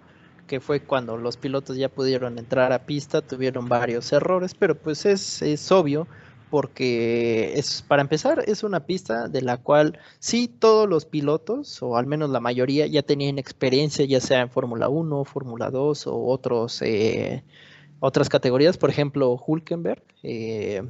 que 0.47 0.61
fue 0.61 0.81
cuando 0.81 1.19
los 1.19 1.37
pilotos 1.37 1.77
ya 1.77 1.91
pudieron 1.91 2.39
entrar 2.39 2.73
a 2.73 2.87
pista, 2.87 3.21
tuvieron 3.21 3.69
varios 3.69 4.11
errores, 4.15 4.55
pero 4.55 4.75
pues 4.77 5.05
es, 5.05 5.43
es 5.43 5.71
obvio 5.71 6.09
porque 6.51 7.53
es 7.59 7.83
para 7.83 8.03
empezar 8.03 8.45
es 8.47 8.63
una 8.63 8.87
pista 8.87 9.29
de 9.29 9.43
la 9.43 9.59
cual 9.59 9.99
sí 10.19 10.49
todos 10.49 10.89
los 10.89 11.05
pilotos 11.05 11.83
o 11.83 11.97
al 11.97 12.07
menos 12.07 12.31
la 12.31 12.41
mayoría 12.41 12.87
ya 12.87 13.03
tenían 13.03 13.39
experiencia 13.39 14.05
ya 14.05 14.21
sea 14.21 14.41
en 14.41 14.51
Fórmula 14.51 14.89
1, 14.89 15.25
Fórmula 15.25 15.71
2 15.71 16.07
o 16.07 16.27
otros 16.27 16.83
eh, 16.83 17.45
otras 18.01 18.29
categorías, 18.29 18.79
por 18.79 18.91
ejemplo, 18.91 19.41
Hulkenberg. 19.45 20.03
Eh, 20.23 20.83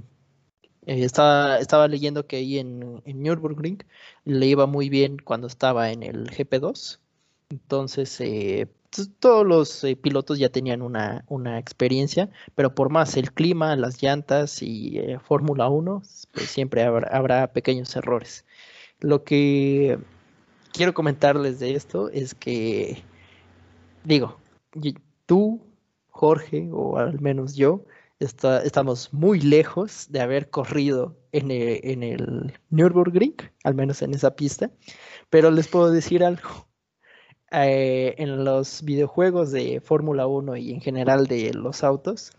eh, 0.87 1.05
estaba, 1.05 1.59
estaba, 1.59 1.89
leyendo 1.89 2.27
que 2.27 2.37
ahí 2.37 2.59
en, 2.59 3.03
en, 3.05 3.23
Nürburgring 3.23 3.79
le 4.25 4.47
iba 4.47 4.67
muy 4.67 4.89
bien 4.89 5.19
cuando 5.19 5.47
estaba 5.47 5.91
en 5.91 6.03
el 6.03 6.31
GP2. 6.31 7.01
Entonces, 7.51 8.21
eh, 8.21 8.69
todos 9.21 9.47
los 9.47 9.87
pilotos 10.01 10.39
ya 10.39 10.49
tenían 10.49 10.83
una, 10.83 11.25
una, 11.29 11.59
experiencia, 11.59 12.31
pero 12.55 12.75
por 12.75 12.91
más 12.91 13.17
el 13.17 13.33
clima, 13.33 13.77
las 13.77 14.03
llantas 14.03 14.63
y 14.63 15.01
Fórmula 15.25 15.69
1, 15.69 16.03
pues 16.33 16.47
siempre 16.47 16.83
habrá, 16.83 17.09
habrá, 17.17 17.53
pequeños 17.53 17.95
errores. 17.97 18.45
Lo 19.01 19.25
que 19.25 19.99
quiero 20.73 20.95
comentarles 20.95 21.61
de 21.61 21.75
esto 21.75 22.11
es 22.11 22.35
que, 22.35 23.03
digo, 24.05 24.39
tú 25.27 25.61
Jorge, 26.19 26.69
o 26.73 26.99
al 26.99 27.21
menos 27.21 27.55
yo, 27.55 27.85
estamos 28.19 29.13
muy 29.13 29.41
lejos 29.41 30.07
de 30.11 30.21
haber 30.21 30.51
corrido 30.51 31.17
en 31.33 31.51
el, 31.51 31.81
en 31.85 32.03
el 32.03 32.59
Nürburgring, 32.71 33.37
al 33.63 33.75
menos 33.75 34.03
en 34.03 34.15
esa 34.15 34.35
pista, 34.35 34.71
pero 35.31 35.51
les 35.51 35.69
puedo 35.69 35.91
decir 35.91 36.25
algo. 36.25 36.68
Eh, 37.51 38.15
en 38.19 38.45
los 38.45 38.83
videojuegos 38.83 39.53
de 39.53 39.81
Fórmula 39.81 40.27
1 40.27 40.57
y 40.59 40.73
en 40.73 40.81
general 40.81 41.27
de 41.27 41.55
los 41.55 41.83
autos, 41.83 42.33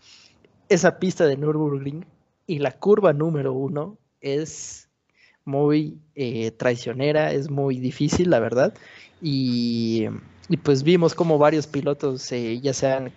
esa 0.68 1.00
pista 1.00 1.26
de 1.26 1.36
Nürburgring 1.36 2.06
y 2.46 2.60
la 2.60 2.72
curva 2.72 3.12
número 3.12 3.52
uno 3.52 3.98
es 4.20 4.88
muy 5.44 5.98
eh, 6.14 6.52
traicionera, 6.52 7.32
es 7.32 7.50
muy 7.50 7.78
difícil, 7.78 8.30
la 8.30 8.40
verdad. 8.40 8.74
Y, 9.20 10.06
pues 10.62 10.82
vimos 10.82 11.14
como 11.14 11.38
varios 11.38 11.66
pilotos, 11.66 12.30
eh, 12.32 12.60
ya 12.60 12.72
sean 12.72 13.12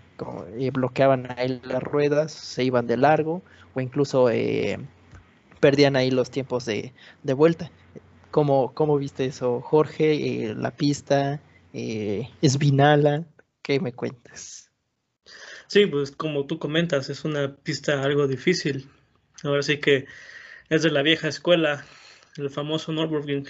eh, 0.57 0.71
bloqueaban 0.71 1.31
ahí 1.37 1.61
las 1.63 1.81
ruedas, 1.81 2.31
se 2.31 2.63
iban 2.63 2.87
de 2.87 2.97
largo 2.97 3.41
o 3.73 3.81
incluso 3.81 4.27
perdían 5.59 5.95
ahí 5.95 6.11
los 6.11 6.29
tiempos 6.29 6.65
de, 6.65 6.93
vuelta. 7.35 7.71
¿Cómo, 8.31 8.73
¿Cómo, 8.73 8.97
viste 8.97 9.25
eso, 9.25 9.61
Jorge? 9.61 10.53
La 10.55 10.71
pista, 10.71 11.39
Vinala, 11.73 13.25
¿qué 13.61 13.79
me 13.79 13.93
cuentas? 13.93 14.71
Sí, 15.67 15.87
pues 15.87 16.11
como 16.11 16.45
tú 16.45 16.59
comentas, 16.59 17.09
es 17.09 17.25
una 17.25 17.55
pista 17.55 18.03
algo 18.03 18.27
difícil. 18.27 18.87
Ahora 19.43 19.63
sí 19.63 19.79
que 19.79 20.05
es 20.69 20.83
de 20.83 20.91
la 20.91 21.01
vieja 21.01 21.27
escuela, 21.27 21.83
el 22.37 22.49
famoso 22.49 22.91
Nürburgring. 22.91 23.47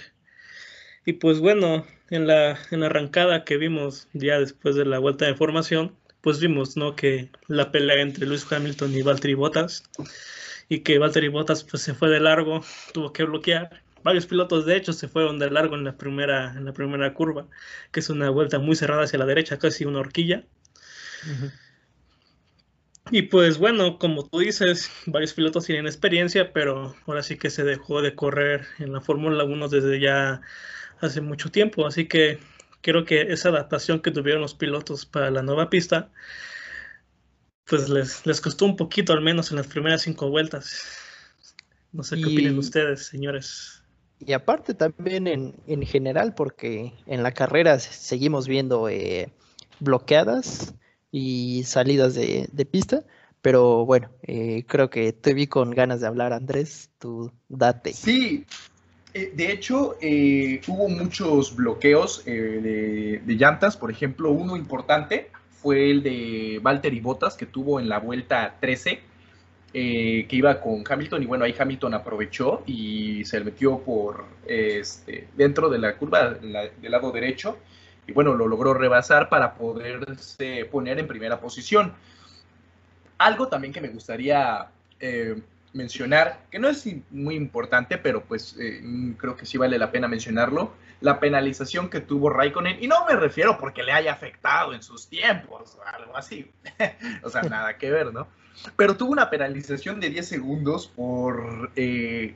Y 1.04 1.14
pues 1.14 1.38
bueno, 1.40 1.86
en 2.08 2.26
la, 2.26 2.58
en 2.70 2.80
la 2.80 2.86
arrancada 2.86 3.44
que 3.44 3.58
vimos 3.58 4.08
ya 4.14 4.38
después 4.38 4.74
de 4.74 4.86
la 4.86 4.98
vuelta 4.98 5.26
de 5.26 5.34
formación, 5.34 5.94
pues 6.22 6.40
vimos, 6.40 6.78
¿no? 6.78 6.96
Que 6.96 7.30
la 7.46 7.70
pelea 7.70 8.00
entre 8.00 8.26
Luis 8.26 8.50
Hamilton 8.50 8.94
y 8.94 9.02
Valtteri 9.02 9.34
Bottas 9.34 9.84
y 10.70 10.80
que 10.80 10.98
Valtteri 10.98 11.28
Bottas 11.28 11.64
pues 11.64 11.82
se 11.82 11.92
fue 11.92 12.08
de 12.08 12.20
largo, 12.20 12.62
tuvo 12.94 13.12
que 13.12 13.24
bloquear. 13.24 13.83
Varios 14.04 14.26
pilotos 14.26 14.66
de 14.66 14.76
hecho 14.76 14.92
se 14.92 15.08
fueron 15.08 15.38
de 15.38 15.50
largo 15.50 15.74
en 15.74 15.82
la 15.82 15.96
primera 15.96 16.52
en 16.52 16.66
la 16.66 16.72
primera 16.72 17.14
curva, 17.14 17.48
que 17.90 18.00
es 18.00 18.10
una 18.10 18.30
vuelta 18.30 18.58
muy 18.58 18.76
cerrada 18.76 19.04
hacia 19.04 19.18
la 19.18 19.26
derecha, 19.26 19.58
casi 19.58 19.86
una 19.86 20.00
horquilla. 20.00 20.44
Y 23.10 23.22
pues 23.22 23.58
bueno, 23.58 23.98
como 23.98 24.28
tú 24.28 24.38
dices, 24.40 24.90
varios 25.06 25.32
pilotos 25.32 25.64
tienen 25.64 25.86
experiencia, 25.86 26.52
pero 26.52 26.94
ahora 27.06 27.22
sí 27.22 27.36
que 27.38 27.50
se 27.50 27.64
dejó 27.64 28.02
de 28.02 28.14
correr 28.14 28.66
en 28.78 28.92
la 28.92 29.00
Fórmula 29.00 29.44
1 29.44 29.68
desde 29.68 29.98
ya 30.00 30.42
hace 31.00 31.20
mucho 31.20 31.50
tiempo, 31.50 31.86
así 31.86 32.06
que 32.06 32.38
creo 32.82 33.04
que 33.04 33.32
esa 33.32 33.48
adaptación 33.48 34.00
que 34.00 34.10
tuvieron 34.10 34.42
los 34.42 34.54
pilotos 34.54 35.06
para 35.06 35.30
la 35.30 35.42
nueva 35.42 35.70
pista, 35.70 36.10
pues 37.66 37.88
les, 37.88 38.26
les 38.26 38.40
costó 38.40 38.66
un 38.66 38.76
poquito, 38.76 39.14
al 39.14 39.22
menos 39.22 39.50
en 39.50 39.56
las 39.56 39.66
primeras 39.66 40.02
cinco 40.02 40.28
vueltas. 40.28 40.98
No 41.92 42.02
sé 42.02 42.16
qué 42.16 42.26
opinan 42.26 42.58
ustedes, 42.58 43.06
señores. 43.06 43.83
Y 44.18 44.32
aparte 44.32 44.74
también 44.74 45.26
en, 45.26 45.54
en, 45.66 45.82
general, 45.82 46.34
porque 46.34 46.92
en 47.06 47.22
la 47.22 47.32
carrera 47.32 47.78
seguimos 47.78 48.48
viendo 48.48 48.88
eh, 48.88 49.30
bloqueadas 49.80 50.74
y 51.10 51.64
salidas 51.64 52.14
de, 52.14 52.48
de 52.50 52.64
pista, 52.64 53.04
pero 53.42 53.84
bueno, 53.84 54.10
eh, 54.22 54.64
creo 54.66 54.88
que 54.88 55.12
te 55.12 55.34
vi 55.34 55.46
con 55.46 55.70
ganas 55.70 56.00
de 56.00 56.06
hablar, 56.06 56.32
Andrés, 56.32 56.90
tú 56.98 57.30
date. 57.48 57.92
Sí, 57.92 58.46
eh, 59.14 59.32
de 59.32 59.52
hecho, 59.52 59.96
eh, 60.00 60.60
hubo 60.66 60.88
muchos 60.88 61.54
bloqueos 61.54 62.22
eh, 62.26 63.20
de, 63.24 63.34
llantas. 63.34 63.76
Por 63.76 63.92
ejemplo, 63.92 64.32
uno 64.32 64.56
importante 64.56 65.30
fue 65.62 65.90
el 65.90 66.02
de 66.02 66.58
Valtteri 66.60 66.98
Bottas, 66.98 67.36
que 67.36 67.46
tuvo 67.46 67.78
en 67.78 67.88
la 67.88 68.00
vuelta 68.00 68.56
13, 68.60 69.00
que 69.74 70.36
iba 70.36 70.60
con 70.60 70.84
Hamilton. 70.88 71.22
Y 71.22 71.26
bueno, 71.26 71.44
ahí 71.44 71.54
Hamilton 71.58 71.94
aprovechó 71.94 72.62
y 72.66 73.24
se 73.24 73.40
metió 73.40 73.80
por 73.80 74.24
este, 74.46 75.28
dentro 75.36 75.68
de 75.68 75.78
la 75.78 75.96
curva 75.96 76.30
del 76.30 76.90
lado 76.92 77.10
derecho. 77.10 77.58
Y 78.06 78.12
bueno, 78.12 78.34
lo 78.34 78.46
logró 78.46 78.74
rebasar 78.74 79.28
para 79.28 79.54
poderse 79.54 80.64
poner 80.70 80.98
en 80.98 81.08
primera 81.08 81.40
posición. 81.40 81.92
Algo 83.18 83.48
también 83.48 83.72
que 83.72 83.80
me 83.80 83.88
gustaría 83.88 84.68
mencionar, 85.74 86.38
que 86.50 86.58
no 86.58 86.68
es 86.68 86.88
muy 87.10 87.34
importante, 87.34 87.98
pero 87.98 88.22
pues 88.22 88.56
eh, 88.58 88.80
creo 89.18 89.36
que 89.36 89.44
sí 89.44 89.58
vale 89.58 89.76
la 89.76 89.90
pena 89.90 90.08
mencionarlo, 90.08 90.72
la 91.00 91.20
penalización 91.20 91.90
que 91.90 92.00
tuvo 92.00 92.30
Raikkonen, 92.30 92.82
y 92.82 92.86
no 92.86 93.04
me 93.06 93.16
refiero 93.16 93.58
porque 93.58 93.82
le 93.82 93.92
haya 93.92 94.12
afectado 94.12 94.72
en 94.72 94.82
sus 94.82 95.08
tiempos, 95.08 95.76
o 95.76 95.82
algo 95.86 96.16
así, 96.16 96.50
o 97.22 97.28
sea, 97.28 97.42
nada 97.42 97.76
que 97.76 97.90
ver, 97.90 98.12
¿no? 98.12 98.28
Pero 98.76 98.96
tuvo 98.96 99.12
una 99.12 99.30
penalización 99.30 100.00
de 100.00 100.10
10 100.10 100.26
segundos 100.26 100.86
por... 100.88 101.70
Eh, 101.76 102.34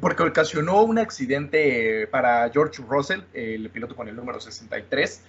porque 0.00 0.22
ocasionó 0.22 0.82
un 0.82 0.98
accidente 0.98 2.06
para 2.06 2.48
George 2.50 2.80
Russell, 2.88 3.22
el 3.34 3.68
piloto 3.70 3.96
con 3.96 4.08
el 4.08 4.14
número 4.14 4.40
63. 4.40 5.22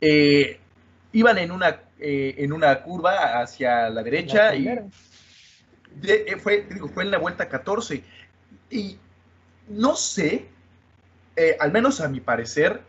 Eh, 0.00 0.58
iban 1.12 1.36
en 1.36 1.50
una, 1.50 1.80
en 1.98 2.52
una 2.52 2.82
curva 2.82 3.40
hacia 3.42 3.90
la 3.90 4.02
derecha 4.02 4.54
y 4.54 4.66
eh, 6.02 6.36
fue, 6.38 6.66
fue 6.94 7.04
en 7.04 7.10
la 7.10 7.18
vuelta 7.18 7.48
14. 7.48 8.02
Y 8.70 8.98
no 9.68 9.96
sé, 9.96 10.46
eh, 11.36 11.56
al 11.58 11.72
menos 11.72 12.00
a 12.00 12.08
mi 12.08 12.20
parecer, 12.20 12.80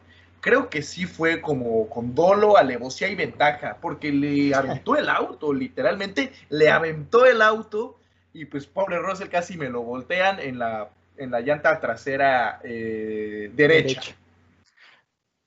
creo 0.42 0.70
que 0.70 0.82
sí 0.82 1.06
fue 1.06 1.42
como 1.42 1.90
con 1.90 2.16
dolo, 2.16 2.58
alevosía 2.58 3.08
y 3.10 3.16
ventaja, 3.16 3.78
porque 3.82 4.12
le 4.12 4.54
aventó 4.54 4.96
el 4.96 5.10
auto, 5.10 5.54
literalmente 5.54 6.32
le 6.50 6.70
aventó 6.70 7.26
el 7.26 7.42
auto 7.42 8.00
y 8.34 8.46
pues 8.46 8.68
pobre 8.68 9.00
Russell 9.00 9.30
casi 9.30 9.58
me 9.58 9.70
lo 9.70 9.82
voltean 9.82 10.40
en 10.40 10.60
la, 10.60 10.90
en 11.18 11.32
la 11.32 11.42
llanta 11.42 11.80
trasera 11.80 12.62
eh, 12.64 13.52
derecha. 13.54 14.02
derecha. 14.02 14.16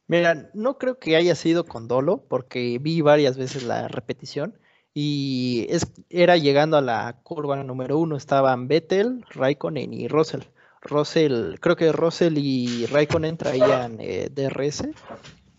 Mira, 0.09 0.51
no 0.53 0.77
creo 0.79 0.99
que 0.99 1.17
haya 1.17 1.35
sido 1.35 1.65
con 1.65 1.89
dolo, 1.89 2.25
porque 2.29 2.79
vi 2.81 3.01
varias 3.01 3.39
veces 3.39 3.63
la 3.63 3.89
repetición 3.89 4.59
y 4.95 5.67
es, 5.71 5.91
era 6.11 6.37
llegando 6.37 6.77
a 6.77 6.83
la 6.83 7.21
curva 7.23 7.63
número 7.65 7.99
uno, 7.99 8.17
estaban 8.17 8.69
Vettel, 8.69 9.25
Raikkonen 9.31 9.95
y 9.95 10.09
Russell. 10.09 10.43
Russell, 10.83 11.55
creo 11.61 11.77
que 11.77 11.93
Russell 11.93 12.37
y 12.39 12.87
Raikkonen 12.87 13.37
traían 13.37 13.99
eh, 14.01 14.29
DRS 14.31 14.83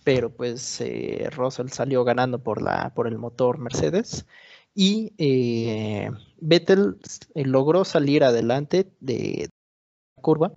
pero 0.04 0.30
pues 0.30 0.82
eh, 0.82 1.30
Russell 1.36 1.70
salió 1.70 2.04
ganando 2.04 2.40
por, 2.44 2.62
la, 2.62 2.94
por 2.94 3.08
el 3.08 3.18
motor 3.18 3.58
Mercedes 3.58 4.26
y 4.76 5.14
eh, 5.18 6.10
Vettel 6.40 6.98
eh, 7.36 7.46
logró 7.46 7.86
salir 7.86 8.24
adelante 8.24 8.92
de 9.00 9.50
la 10.16 10.22
curva, 10.22 10.54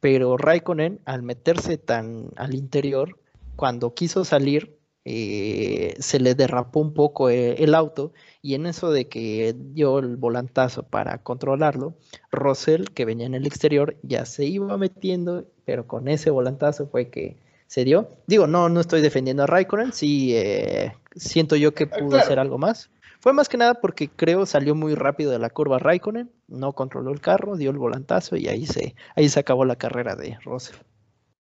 pero 0.00 0.36
Raikkonen 0.36 1.00
al 1.04 1.22
meterse 1.22 1.78
tan 1.78 2.30
al 2.36 2.54
interior, 2.54 3.18
cuando 3.56 3.94
quiso 3.94 4.24
salir, 4.24 4.77
eh, 5.10 5.94
se 5.98 6.20
le 6.20 6.34
derrapó 6.34 6.80
un 6.80 6.92
poco 6.92 7.30
el 7.30 7.74
auto 7.74 8.12
y 8.42 8.54
en 8.54 8.66
eso 8.66 8.90
de 8.90 9.08
que 9.08 9.54
dio 9.56 9.98
el 9.98 10.16
volantazo 10.16 10.82
para 10.82 11.18
controlarlo, 11.22 11.94
Russell, 12.30 12.84
que 12.94 13.04
venía 13.04 13.26
en 13.26 13.34
el 13.34 13.46
exterior, 13.46 13.96
ya 14.02 14.26
se 14.26 14.44
iba 14.44 14.76
metiendo, 14.76 15.46
pero 15.64 15.86
con 15.86 16.08
ese 16.08 16.30
volantazo 16.30 16.88
fue 16.88 17.08
que 17.08 17.36
se 17.66 17.84
dio. 17.84 18.10
Digo, 18.26 18.46
no, 18.46 18.68
no 18.68 18.80
estoy 18.80 19.00
defendiendo 19.00 19.44
a 19.44 19.46
Raikkonen, 19.46 19.92
sí 19.92 20.34
siento 21.14 21.56
yo 21.56 21.74
que 21.74 21.86
pudo 21.86 22.18
hacer 22.18 22.38
algo 22.38 22.58
más, 22.58 22.90
fue 23.20 23.32
más 23.32 23.48
que 23.48 23.56
nada 23.56 23.74
porque 23.74 24.08
creo 24.08 24.46
salió 24.46 24.74
muy 24.74 24.94
rápido 24.94 25.32
de 25.32 25.38
la 25.38 25.50
curva 25.50 25.78
Raikkonen, 25.78 26.30
no 26.46 26.72
controló 26.72 27.10
el 27.10 27.20
carro, 27.20 27.56
dio 27.56 27.70
el 27.70 27.78
volantazo 27.78 28.36
y 28.36 28.46
ahí 28.46 28.66
se, 28.66 28.94
ahí 29.16 29.28
se 29.28 29.40
acabó 29.40 29.64
la 29.64 29.76
carrera 29.76 30.14
de 30.14 30.38
Russell. 30.44 30.76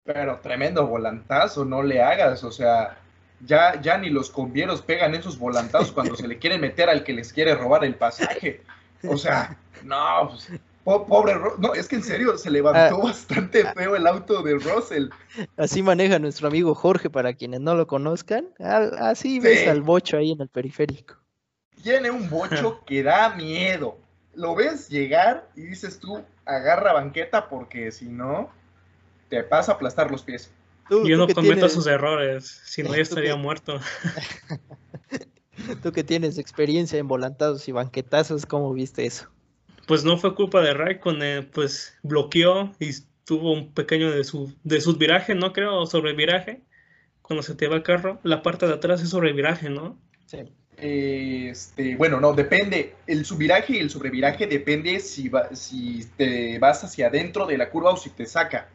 Pero 0.03 0.39
tremendo 0.39 0.85
volantazo, 0.85 1.65
no 1.65 1.81
le 1.81 2.01
hagas, 2.01 2.43
o 2.43 2.51
sea, 2.51 2.97
ya, 3.45 3.79
ya 3.81 3.97
ni 3.97 4.09
los 4.09 4.29
convieros 4.29 4.81
pegan 4.81 5.15
esos 5.15 5.37
volantazos 5.37 5.91
cuando 5.91 6.15
se 6.15 6.27
le 6.27 6.37
quieren 6.37 6.61
meter 6.61 6.89
al 6.89 7.03
que 7.03 7.13
les 7.13 7.33
quiere 7.33 7.55
robar 7.55 7.83
el 7.85 7.95
pasaje. 7.95 8.61
O 9.07 9.17
sea, 9.17 9.57
no, 9.83 10.29
pues, 10.29 11.01
pobre, 11.07 11.35
no, 11.59 11.73
es 11.73 11.87
que 11.87 11.97
en 11.97 12.03
serio 12.03 12.37
se 12.37 12.49
levantó 12.49 13.01
ah. 13.01 13.05
bastante 13.07 13.65
feo 13.73 13.95
el 13.95 14.07
auto 14.07 14.41
de 14.41 14.53
Russell. 14.55 15.09
Así 15.57 15.83
maneja 15.83 16.19
nuestro 16.19 16.47
amigo 16.47 16.73
Jorge, 16.75 17.09
para 17.09 17.33
quienes 17.33 17.61
no 17.61 17.75
lo 17.75 17.87
conozcan, 17.87 18.47
así 18.59 19.39
ves 19.39 19.67
al 19.67 19.81
bocho 19.81 20.17
ahí 20.17 20.31
en 20.31 20.41
el 20.41 20.49
periférico 20.49 21.23
tiene 21.83 22.09
un 22.09 22.29
bocho 22.29 22.83
que 22.87 23.03
da 23.03 23.29
miedo. 23.35 23.99
Lo 24.33 24.55
ves 24.55 24.89
llegar 24.89 25.47
y 25.55 25.61
dices 25.61 25.99
tú, 25.99 26.23
agarra 26.45 26.93
banqueta 26.93 27.49
porque 27.49 27.91
si 27.91 28.05
no, 28.05 28.49
te 29.29 29.43
pasa 29.43 29.73
a 29.73 29.75
aplastar 29.75 30.09
los 30.09 30.23
pies. 30.23 30.51
Yo 30.89 31.17
no 31.17 31.27
cometo 31.27 31.69
sus 31.69 31.87
errores, 31.87 32.61
si 32.65 32.83
no 32.83 32.95
ya 32.95 33.01
estaría 33.01 33.35
muerto. 33.35 33.79
Tú 35.83 35.91
que 35.91 36.03
tienes 36.03 36.37
experiencia 36.37 36.99
en 36.99 37.07
volantados 37.07 37.67
y 37.67 37.71
banquetazos, 37.71 38.45
¿cómo 38.45 38.73
viste 38.73 39.05
eso? 39.05 39.29
Pues 39.87 40.03
no 40.03 40.17
fue 40.17 40.35
culpa 40.35 40.61
de 40.61 40.73
Raikkonen, 40.73 41.49
pues 41.51 41.95
bloqueó 42.03 42.73
y 42.79 42.91
tuvo 43.25 43.53
un 43.53 43.73
pequeño 43.73 44.11
de 44.11 44.23
su, 44.23 44.53
de 44.63 44.81
viraje, 44.97 45.35
¿no? 45.35 45.53
Creo, 45.53 45.85
sobre 45.85 46.13
viraje. 46.13 46.61
Cuando 47.21 47.43
se 47.43 47.55
te 47.55 47.67
va 47.67 47.75
el 47.75 47.83
carro, 47.83 48.19
la 48.23 48.41
parte 48.41 48.67
de 48.67 48.73
atrás 48.73 49.01
es 49.01 49.09
sobre 49.09 49.31
viraje, 49.31 49.69
¿no? 49.69 49.97
Sí. 50.25 50.39
Este, 50.77 51.95
bueno, 51.95 52.19
no, 52.19 52.33
depende. 52.33 52.95
El 53.07 53.25
subviraje 53.25 53.73
y 53.73 53.79
el 53.79 53.89
sobreviraje 53.89 54.47
depende 54.47 54.99
si, 54.99 55.31
si 55.53 56.05
te 56.17 56.59
vas 56.59 56.83
hacia 56.83 57.07
adentro 57.07 57.45
de 57.45 57.57
la 57.57 57.69
curva 57.69 57.91
o 57.91 57.97
si 57.97 58.09
te 58.09 58.25
saca. 58.25 58.69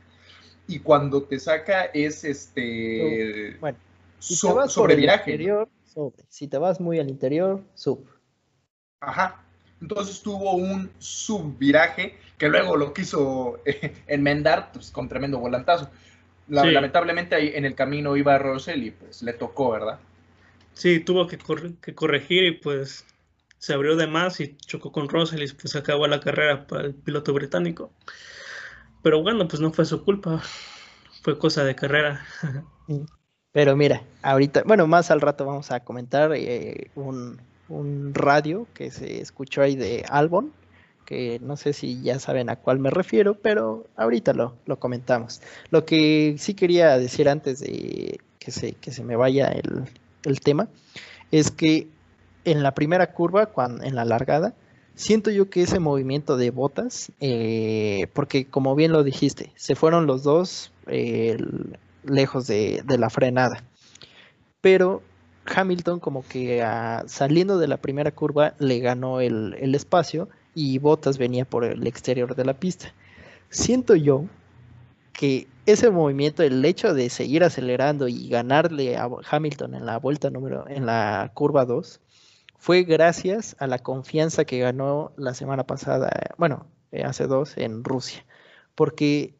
Y 0.68 0.78
cuando 0.78 1.22
te 1.25 1.40
saca 1.40 1.87
es 1.87 2.22
este. 2.22 3.56
Bueno, 3.58 3.78
si 4.20 4.40
te 4.40 4.52
vas 4.52 4.72
sobreviraje. 4.72 5.32
interior, 5.32 5.68
sobre. 5.84 6.25
Si 6.28 6.46
te 6.46 6.58
vas 6.58 6.78
muy 6.78 7.00
al 7.00 7.09
interior, 7.09 7.62
sub. 7.74 8.07
Ajá. 9.00 9.42
Entonces 9.81 10.22
tuvo 10.22 10.54
un 10.54 10.90
subviraje 10.98 12.16
que 12.37 12.48
luego 12.48 12.76
lo 12.76 12.92
quiso 12.92 13.61
enmendar 14.07 14.70
pues, 14.72 14.90
con 14.90 15.09
tremendo 15.09 15.38
volantazo. 15.38 15.90
Lamentablemente 16.48 17.35
ahí 17.35 17.52
en 17.54 17.64
el 17.64 17.74
camino 17.74 18.16
iba 18.16 18.38
Rosell 18.38 18.83
y 18.83 18.90
pues 18.90 19.22
le 19.22 19.35
tocó, 19.35 19.72
¿verdad? 19.72 19.98
Sí, 20.72 21.00
tuvo 21.00 21.26
que, 21.26 21.38
corregir 21.94 22.44
y 22.44 22.52
pues 22.52 23.04
se 23.59 23.74
abrió 23.74 23.96
de 23.96 24.07
más 24.07 24.40
y 24.40 24.57
chocó 24.57 24.92
con 24.92 25.09
Russell 25.09 25.42
y 25.42 25.52
pues 25.52 25.74
acabó 25.76 26.07
la 26.07 26.20
carrera 26.20 26.66
para 26.66 26.87
el 26.87 26.94
piloto 26.94 27.35
británico. 27.35 27.90
Pero 29.02 29.22
bueno, 29.22 29.46
pues 29.48 29.61
no 29.61 29.72
fue 29.72 29.84
su 29.84 30.04
culpa, 30.04 30.42
fue 31.22 31.38
cosa 31.38 31.64
de 31.64 31.74
carrera. 31.74 32.20
Pero 33.52 33.76
mira, 33.76 34.02
ahorita, 34.22 34.62
bueno, 34.66 34.87
más 34.87 35.11
al 35.11 35.20
rato 35.20 35.46
vamos 35.46 35.70
a 35.70 35.80
comentar 35.80 36.32
eh, 36.34 36.90
un, 36.94 37.40
radio 38.14 38.66
que 38.74 38.90
se 38.90 39.20
escuchó 39.20 39.62
ahí 39.62 39.76
de 39.76 40.04
Albon, 40.08 40.52
que 41.04 41.38
no 41.42 41.56
sé 41.56 41.72
si 41.72 42.00
ya 42.02 42.18
saben 42.18 42.50
a 42.50 42.56
cuál 42.56 42.78
me 42.78 42.90
refiero, 42.90 43.34
pero 43.34 43.87
ahorita 43.96 44.32
lo, 44.32 44.56
lo 44.66 44.78
comentamos. 44.78 45.40
Lo 45.70 45.84
que 45.84 46.37
sí 46.38 46.54
quería 46.54 46.98
decir 46.98 47.28
antes 47.28 47.61
de 47.61 48.20
que 48.38 48.50
se, 48.50 48.72
que 48.74 48.90
se 48.92 49.04
me 49.04 49.16
vaya 49.16 49.48
el, 49.48 49.84
el 50.24 50.40
tema, 50.40 50.68
es 51.30 51.50
que 51.50 51.88
en 52.44 52.62
la 52.62 52.74
primera 52.74 53.12
curva, 53.12 53.46
cuando, 53.46 53.84
en 53.84 53.94
la 53.94 54.04
largada, 54.04 54.54
siento 54.98 55.30
yo 55.30 55.48
que 55.48 55.62
ese 55.62 55.78
movimiento 55.78 56.37
de 56.37 56.50
botas, 56.50 57.12
eh, 57.20 58.08
porque 58.14 58.46
como 58.46 58.74
bien 58.74 58.90
lo 58.92 59.04
dijiste, 59.04 59.52
se 59.54 59.76
fueron 59.76 60.06
los 60.06 60.24
dos 60.24 60.72
eh, 60.88 61.38
lejos 62.02 62.48
de, 62.48 62.82
la 62.98 63.08
frenada. 63.08 63.62
Pero 64.61 65.02
Hamilton 65.46 66.00
como 66.00 66.26
que 66.26 66.62
ah, 66.62 67.04
saliendo 67.06 67.58
de 67.58 67.68
la 67.68 67.76
primera 67.76 68.11
curva 68.11 68.54
le 68.58 68.80
ganó 68.80 69.20
el, 69.20 69.54
el 69.61 69.76
espacio 69.76 70.28
y 70.52 70.78
Botas 70.78 71.16
venía 71.16 71.44
por 71.44 71.64
el 71.64 71.87
exterior 71.87 72.34
de 72.34 72.44
la 72.44 72.54
pista. 72.54 72.92
Siento 73.50 73.94
yo 73.94 74.24
que 75.12 75.46
ese 75.64 75.90
movimiento, 75.90 76.42
el 76.42 76.64
hecho 76.64 76.92
de 76.92 77.08
seguir 77.08 77.44
acelerando 77.44 78.08
y 78.08 78.28
ganarle 78.28 78.96
a 78.96 79.08
Hamilton 79.30 79.74
en 79.76 79.87
la 79.87 79.98
vuelta 79.98 80.30
número, 80.30 80.66
en 80.68 80.87
la 80.87 81.30
curva 81.34 81.64
2, 81.66 82.00
fue 82.59 82.83
gracias 82.83 83.57
a 83.59 83.66
la 83.66 83.79
confianza 83.79 84.44
que 84.44 84.59
ganó 84.59 85.12
la 85.16 85.33
semana 85.33 85.64
pasada, 85.64 86.35
bueno, 86.37 86.66
eh, 86.92 87.05
hace 87.05 87.27
dos 87.27 87.57
en 87.57 87.85
Rusia, 87.85 88.27
porque 88.75 89.35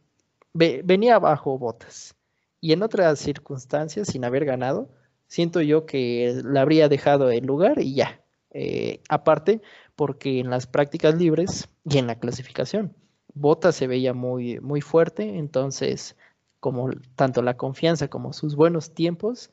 venía 0.55 1.17
abajo 1.17 1.59
Botas 1.59 2.17
y 2.61 2.73
en 2.73 2.83
otras 2.83 3.19
circunstancias, 3.19 4.09
sin 4.09 4.25
haber 4.25 4.45
ganado, 4.45 4.89
siento 5.27 5.61
yo 5.61 5.87
que 5.87 6.41
le 6.45 6.59
habría 6.59 6.89
dejado 6.89 7.31
el 7.31 7.45
lugar 7.45 7.81
y 7.81 7.95
ya. 7.95 8.23
Eh, 8.51 9.03
aparte, 9.09 9.61
porque 9.95 10.41
en 10.41 10.51
las 10.51 10.67
prácticas 10.67 11.15
libres 11.17 11.69
y 11.85 11.99
en 11.99 12.07
la 12.07 12.19
clasificación, 12.19 12.95
Bota 13.35 13.73
se 13.73 13.87
veía 13.87 14.15
muy, 14.15 14.59
muy 14.61 14.81
fuerte, 14.81 15.39
entonces 15.39 16.17
como 16.61 16.91
tanto 17.15 17.43
la 17.43 17.57
confianza 17.57 18.09
como 18.09 18.33
sus 18.33 18.57
buenos 18.57 18.95
tiempos, 18.95 19.51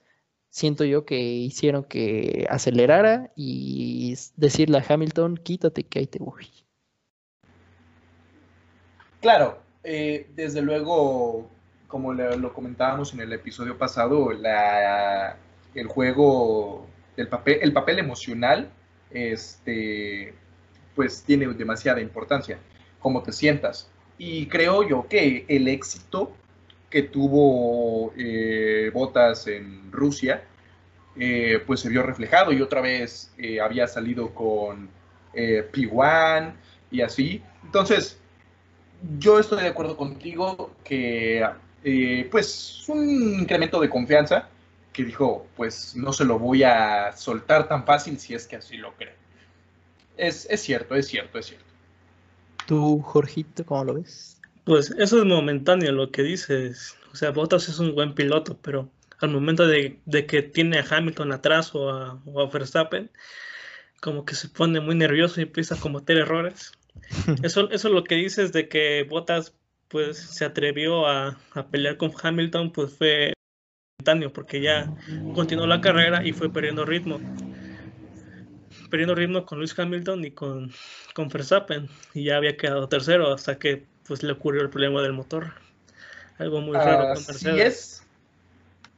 siento 0.55 0.85
yo 0.85 1.03
que 1.03 1.19
hicieron 1.19 1.83
que 1.83 2.47
acelerara 2.49 3.29
y 3.35 4.15
decirle 4.37 4.77
a 4.77 4.85
Hamilton, 4.87 5.35
quítate 5.35 5.83
que 5.83 5.99
ahí 5.99 6.07
te 6.07 6.19
voy. 6.19 6.47
Claro, 9.19 9.59
eh, 9.83 10.29
desde 10.33 10.61
luego, 10.61 11.49
como 11.89 12.13
lo 12.13 12.53
comentábamos 12.53 13.13
en 13.13 13.19
el 13.19 13.33
episodio 13.33 13.77
pasado, 13.77 14.31
la, 14.31 15.35
el 15.73 15.87
juego, 15.87 16.87
el 17.17 17.27
papel, 17.27 17.59
el 17.61 17.73
papel 17.73 17.99
emocional, 17.99 18.69
este, 19.11 20.33
pues 20.95 21.21
tiene 21.23 21.47
demasiada 21.47 21.99
importancia 21.99 22.59
cómo 22.99 23.23
te 23.23 23.33
sientas. 23.33 23.91
Y 24.17 24.47
creo 24.47 24.87
yo 24.87 25.05
que 25.09 25.43
el 25.49 25.67
éxito 25.67 26.31
que 26.95 27.03
tuvo 27.03 28.13
eh, 28.15 28.89
Botas 28.93 29.47
en 29.47 29.91
Rusia, 29.91 30.45
eh, 31.19 31.61
pues 31.67 31.81
se 31.81 31.89
vio 31.89 32.01
reflejado 32.03 32.53
y 32.53 32.61
otra 32.61 32.79
vez 32.79 33.33
eh, 33.37 33.59
había 33.59 33.85
salido 33.85 34.33
con 34.33 34.87
P1 35.33 36.53
y 36.91 37.01
así. 37.01 37.43
Entonces, 37.65 38.17
yo 39.19 39.39
estoy 39.39 39.63
de 39.63 39.67
acuerdo 39.67 39.97
contigo 39.97 40.71
que 40.85 41.45
pues 42.31 42.87
un 42.87 43.41
incremento 43.41 43.81
de 43.81 43.89
confianza 43.89 44.47
que 44.93 45.03
dijo, 45.03 45.47
pues 45.57 45.97
no 45.97 46.13
se 46.13 46.23
lo 46.23 46.39
voy 46.39 46.63
a 46.63 47.11
soltar 47.11 47.67
tan 47.67 47.83
fácil 47.83 48.17
si 48.17 48.35
es 48.35 48.47
que 48.47 48.55
así 48.55 48.77
lo 48.77 48.93
creo. 48.93 49.15
Es, 50.15 50.47
es 50.49 50.61
cierto, 50.61 50.95
es 50.95 51.09
cierto, 51.09 51.39
es 51.39 51.47
cierto. 51.47 51.65
¿Tú, 52.65 53.01
Jorgito, 53.01 53.65
cómo 53.65 53.83
lo 53.83 53.95
ves? 53.95 54.34
Pues 54.65 54.91
eso 54.97 55.19
es 55.19 55.25
momentáneo 55.25 55.91
lo 55.91 56.11
que 56.11 56.23
dices. 56.23 56.97
O 57.13 57.15
sea, 57.15 57.31
Bottas 57.31 57.69
es 57.69 57.79
un 57.79 57.93
buen 57.93 58.15
piloto, 58.15 58.59
pero 58.61 58.91
al 59.19 59.29
momento 59.29 59.67
de, 59.67 60.01
que 60.27 60.41
tiene 60.41 60.79
a 60.79 60.85
Hamilton 60.89 61.31
atrás 61.31 61.73
o 61.73 61.89
a, 61.89 62.19
Verstappen, 62.51 63.11
como 64.01 64.25
que 64.25 64.35
se 64.35 64.49
pone 64.49 64.79
muy 64.81 64.95
nervioso 64.95 65.39
y 65.39 65.43
empieza 65.43 65.75
a 65.75 65.79
cometer 65.79 66.17
errores. 66.17 66.73
Eso, 67.43 67.69
eso 67.71 67.89
lo 67.89 68.05
que 68.05 68.15
dices 68.15 68.53
de 68.53 68.69
que 68.69 69.03
Bottas 69.03 69.53
pues 69.89 70.17
se 70.17 70.45
atrevió 70.45 71.05
a, 71.07 71.37
a 71.51 71.67
pelear 71.67 71.97
con 71.97 72.11
Hamilton, 72.21 72.71
pues 72.71 72.93
fue 72.97 73.33
momentáneo, 73.99 74.31
porque 74.33 74.61
ya 74.61 74.91
continuó 75.33 75.67
la 75.67 75.81
carrera 75.81 76.25
y 76.25 76.31
fue 76.31 76.51
perdiendo 76.51 76.85
ritmo 76.85 77.19
perdiendo 78.89 79.15
ritmo 79.15 79.45
con 79.45 79.57
Luis 79.59 79.77
Hamilton 79.77 80.25
y 80.25 80.31
con, 80.31 80.71
con 81.13 81.27
Verstappen 81.27 81.89
y 82.13 82.25
ya 82.25 82.37
había 82.37 82.55
quedado 82.55 82.87
tercero 82.87 83.33
hasta 83.33 83.57
que 83.57 83.85
pues 84.07 84.23
le 84.23 84.31
ocurrió 84.33 84.61
el 84.61 84.69
problema 84.69 85.01
del 85.01 85.13
motor. 85.13 85.53
Algo 86.37 86.61
muy 86.61 86.75
raro 86.75 87.13
con 87.13 87.25
Mercedes. 87.25 87.57
es. 87.57 88.03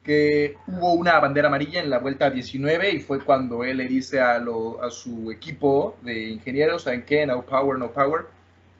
que 0.03 0.55
hubo 0.67 0.93
una 0.93 1.19
bandera 1.19 1.47
amarilla 1.47 1.81
en 1.81 1.89
la 1.89 1.99
vuelta 1.99 2.29
19 2.29 2.91
y 2.91 2.99
fue 2.99 3.23
cuando 3.23 3.63
él 3.63 3.77
le 3.77 3.87
dice 3.87 4.19
a, 4.19 4.35
a 4.35 4.89
su 4.89 5.31
equipo 5.31 5.97
de 6.01 6.29
ingenieros, 6.29 6.83
¿saben 6.83 7.03
qué? 7.03 7.25
No 7.25 7.45
power, 7.45 7.77
no 7.77 7.91
power, 7.91 8.25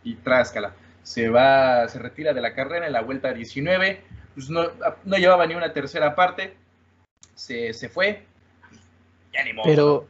y 0.03 0.15
tráscala. 0.15 0.73
Se 1.03 1.29
va, 1.29 1.87
se 1.87 1.99
retira 1.99 2.33
de 2.33 2.41
la 2.41 2.53
carrera 2.53 2.87
en 2.87 2.93
la 2.93 3.01
vuelta 3.01 3.33
19, 3.33 4.01
pues 4.33 4.49
no, 4.49 4.67
no 5.03 5.17
llevaba 5.17 5.45
ni 5.45 5.55
una 5.55 5.71
tercera 5.71 6.15
parte, 6.15 6.53
se, 7.35 7.73
se 7.73 7.89
fue, 7.89 8.23
ya 9.33 9.43
ni 9.43 9.53
modo. 9.53 9.65
Pero 9.65 10.07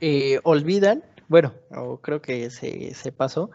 eh, 0.00 0.40
olvidan, 0.44 1.02
bueno, 1.28 1.52
creo 2.02 2.22
que 2.22 2.50
se, 2.50 2.94
se 2.94 3.12
pasó, 3.12 3.50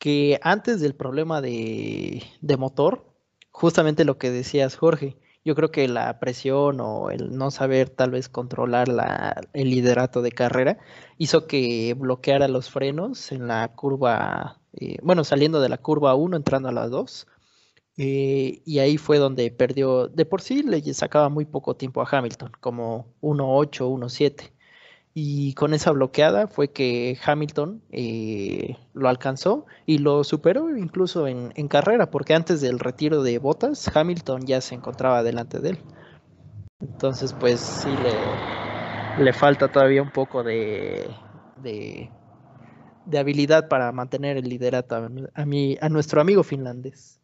que 0.00 0.40
antes 0.42 0.80
del 0.80 0.94
problema 0.96 1.40
de, 1.42 2.24
de 2.40 2.56
motor, 2.56 3.04
justamente 3.50 4.04
lo 4.06 4.18
que 4.18 4.30
decías, 4.30 4.74
Jorge, 4.74 5.18
yo 5.44 5.54
creo 5.54 5.70
que 5.70 5.88
la 5.88 6.18
presión 6.18 6.80
o 6.80 7.10
el 7.10 7.36
no 7.36 7.50
saber 7.50 7.90
tal 7.90 8.10
vez 8.10 8.28
controlar 8.30 8.88
la, 8.88 9.40
el 9.52 9.70
liderato 9.70 10.22
de 10.22 10.32
carrera 10.32 10.78
hizo 11.18 11.46
que 11.46 11.94
bloqueara 11.94 12.48
los 12.48 12.70
frenos 12.70 13.30
en 13.30 13.46
la 13.46 13.74
curva, 13.74 14.60
eh, 14.72 14.96
bueno, 15.02 15.22
saliendo 15.22 15.60
de 15.60 15.68
la 15.68 15.78
curva 15.78 16.14
1, 16.14 16.36
entrando 16.36 16.70
a 16.70 16.72
la 16.72 16.88
2. 16.88 17.26
Eh, 17.98 18.62
y 18.64 18.78
ahí 18.78 18.96
fue 18.96 19.18
donde 19.18 19.50
perdió, 19.50 20.08
de 20.08 20.24
por 20.24 20.40
sí 20.40 20.62
le 20.62 20.82
sacaba 20.94 21.28
muy 21.28 21.44
poco 21.44 21.76
tiempo 21.76 22.00
a 22.00 22.08
Hamilton, 22.10 22.52
como 22.60 23.14
1.8, 23.20 23.86
1.7 23.86 24.52
y 25.12 25.54
con 25.54 25.74
esa 25.74 25.90
bloqueada 25.90 26.46
fue 26.46 26.70
que 26.70 27.18
Hamilton 27.24 27.82
eh, 27.90 28.76
lo 28.94 29.08
alcanzó 29.08 29.66
y 29.84 29.98
lo 29.98 30.22
superó 30.22 30.76
incluso 30.76 31.26
en, 31.26 31.50
carrera, 31.68 32.10
porque 32.10 32.34
antes 32.34 32.60
del 32.60 32.78
retiro 32.78 33.22
de 33.22 33.38
botas, 33.38 33.90
Hamilton 33.94 34.46
ya 34.46 34.60
se 34.60 34.74
encontraba 34.76 35.22
delante 35.22 35.58
de 35.58 35.70
él. 35.70 35.78
Entonces, 36.80 37.32
pues 37.32 37.60
sí 37.60 37.90
le, 37.90 39.24
le 39.24 39.32
falta 39.32 39.68
todavía 39.68 40.00
un 40.00 40.12
poco 40.12 40.42
de, 40.44 41.08
de, 41.62 42.08
habilidad 43.18 43.68
para 43.68 43.90
mantener 43.92 44.36
el 44.36 44.48
liderato 44.48 44.96
a, 45.34 45.44
mi, 45.44 45.76
a 45.80 45.88
nuestro 45.88 46.20
amigo 46.20 46.42
finlandés. 46.44 47.20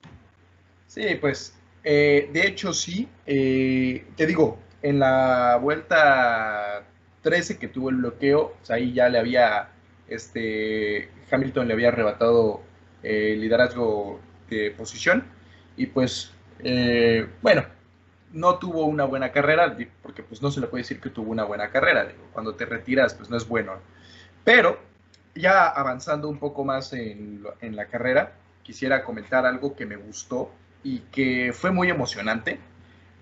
Sí, 0.89 1.15
pues 1.21 1.57
eh, 1.85 2.29
de 2.33 2.47
hecho 2.49 2.73
sí, 2.73 3.09
eh, 3.27 4.05
te 4.17 4.27
digo, 4.27 4.59
en 4.83 4.99
la 4.99 5.59
vuelta 5.63 6.86
13 7.27 7.59
que 7.59 7.67
tuvo 7.67 7.91
el 7.91 7.97
bloqueo, 7.97 8.55
ahí 8.69 8.93
ya 8.93 9.09
le 9.09 9.19
había, 9.19 9.71
este, 10.07 11.11
Hamilton 11.29 11.67
le 11.67 11.75
había 11.75 11.89
arrebatado 11.89 12.61
eh, 13.03 13.33
el 13.33 13.41
liderazgo 13.41 14.21
de 14.49 14.71
posición 14.71 15.25
y 15.77 15.87
pues, 15.87 16.31
eh, 16.61 17.27
bueno, 17.43 17.65
no 18.33 18.61
tuvo 18.61 18.85
una 18.85 19.07
buena 19.07 19.33
carrera, 19.33 19.77
porque 20.03 20.23
pues 20.23 20.41
no 20.41 20.53
se 20.53 20.61
le 20.61 20.69
puede 20.69 20.85
decir 20.85 21.01
que 21.01 21.11
tuvo 21.11 21.33
una 21.33 21.43
buena 21.43 21.69
carrera, 21.71 22.13
cuando 22.33 22.55
te 22.55 22.65
retiras 22.65 23.15
pues 23.15 23.29
no 23.29 23.37
es 23.37 23.49
bueno, 23.49 23.73
pero 24.45 24.79
ya 25.35 25.67
avanzando 25.67 26.29
un 26.29 26.39
poco 26.39 26.65
más 26.65 26.93
en, 26.93 27.43
en 27.61 27.75
la 27.75 27.87
carrera, 27.87 28.35
quisiera 28.63 29.03
comentar 29.03 29.47
algo 29.47 29.75
que 29.75 29.85
me 29.85 29.97
gustó 29.97 30.53
y 30.85 31.01
que 31.11 31.53
fue 31.53 31.73
muy 31.73 31.91
emocionante. 31.91 32.61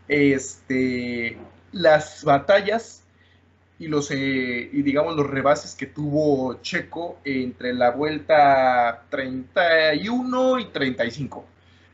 Este, 0.08 1.38
las 1.72 2.22
batallas 2.22 3.03
y 3.78 3.88
los 3.88 4.10
eh, 4.10 4.70
y 4.72 4.82
digamos 4.82 5.16
los 5.16 5.28
rebases 5.28 5.74
que 5.74 5.86
tuvo 5.86 6.60
Checo 6.62 7.18
entre 7.24 7.74
la 7.74 7.90
vuelta 7.90 9.04
31 9.10 10.60
y 10.60 10.64
35. 10.66 11.44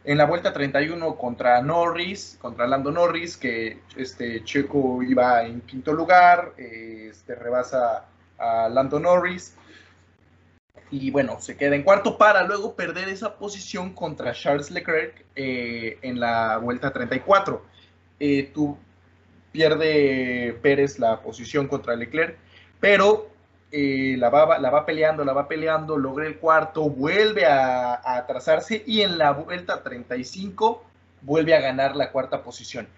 En 0.05 0.19
la 0.19 0.25
vuelta 0.25 0.53
31 0.53 1.17
contra 1.17 1.61
Norris, 1.63 2.39
contra 2.41 2.67
Lando 2.67 2.91
Norris, 2.91 3.37
que 3.37 3.81
este 3.97 4.43
Checo 4.45 5.03
iba 5.03 5.45
en 5.45 5.61
quinto 5.63 5.93
lugar, 5.93 6.55
este 6.57 7.35
rebasa 7.35 8.07
a 8.39 8.69
Lando 8.69 8.99
Norris 8.99 9.55
y 10.91 11.11
bueno, 11.11 11.41
se 11.41 11.57
queda 11.57 11.77
en 11.77 11.85
cuarto 11.85 12.19
para 12.19 12.43
luego 12.43 12.75
perder 12.75 13.09
esa 13.09 13.37
posición 13.37 13.93
contra 13.95 14.33
Charles 14.33 14.71
Leclerc 14.71 15.25
eh, 15.37 15.99
en 16.03 16.19
la 16.19 16.59
vuelta 16.59 16.93
34. 16.93 17.65
Eh, 18.19 18.51
tu, 18.53 18.77
pierde 19.53 20.59
Pérez 20.63 20.99
la 20.99 21.21
posición 21.21 21.69
contra 21.69 21.97
Leclerc, 21.97 22.37
pero 22.79 23.31
eh, 23.73 24.17
la, 24.19 24.31
va, 24.31 24.59
la 24.59 24.71
va 24.71 24.85
peleando, 24.85 25.25
la 25.25 25.33
va 25.33 25.47
peleando, 25.47 25.97
logra 25.97 26.27
el 26.27 26.39
cuarto, 26.39 26.89
vuelve 26.91 27.47
a, 27.47 28.01
atrasarse 28.17 28.83
y 28.87 29.03
en 29.03 29.19
la 29.19 29.33
vuelta 29.33 29.83
35 29.83 30.85
vuelve 31.23 31.55
a 31.55 31.61
ganar 31.61 31.95
la 31.95 32.11
cuarta 32.11 32.43
posición. 32.43 32.89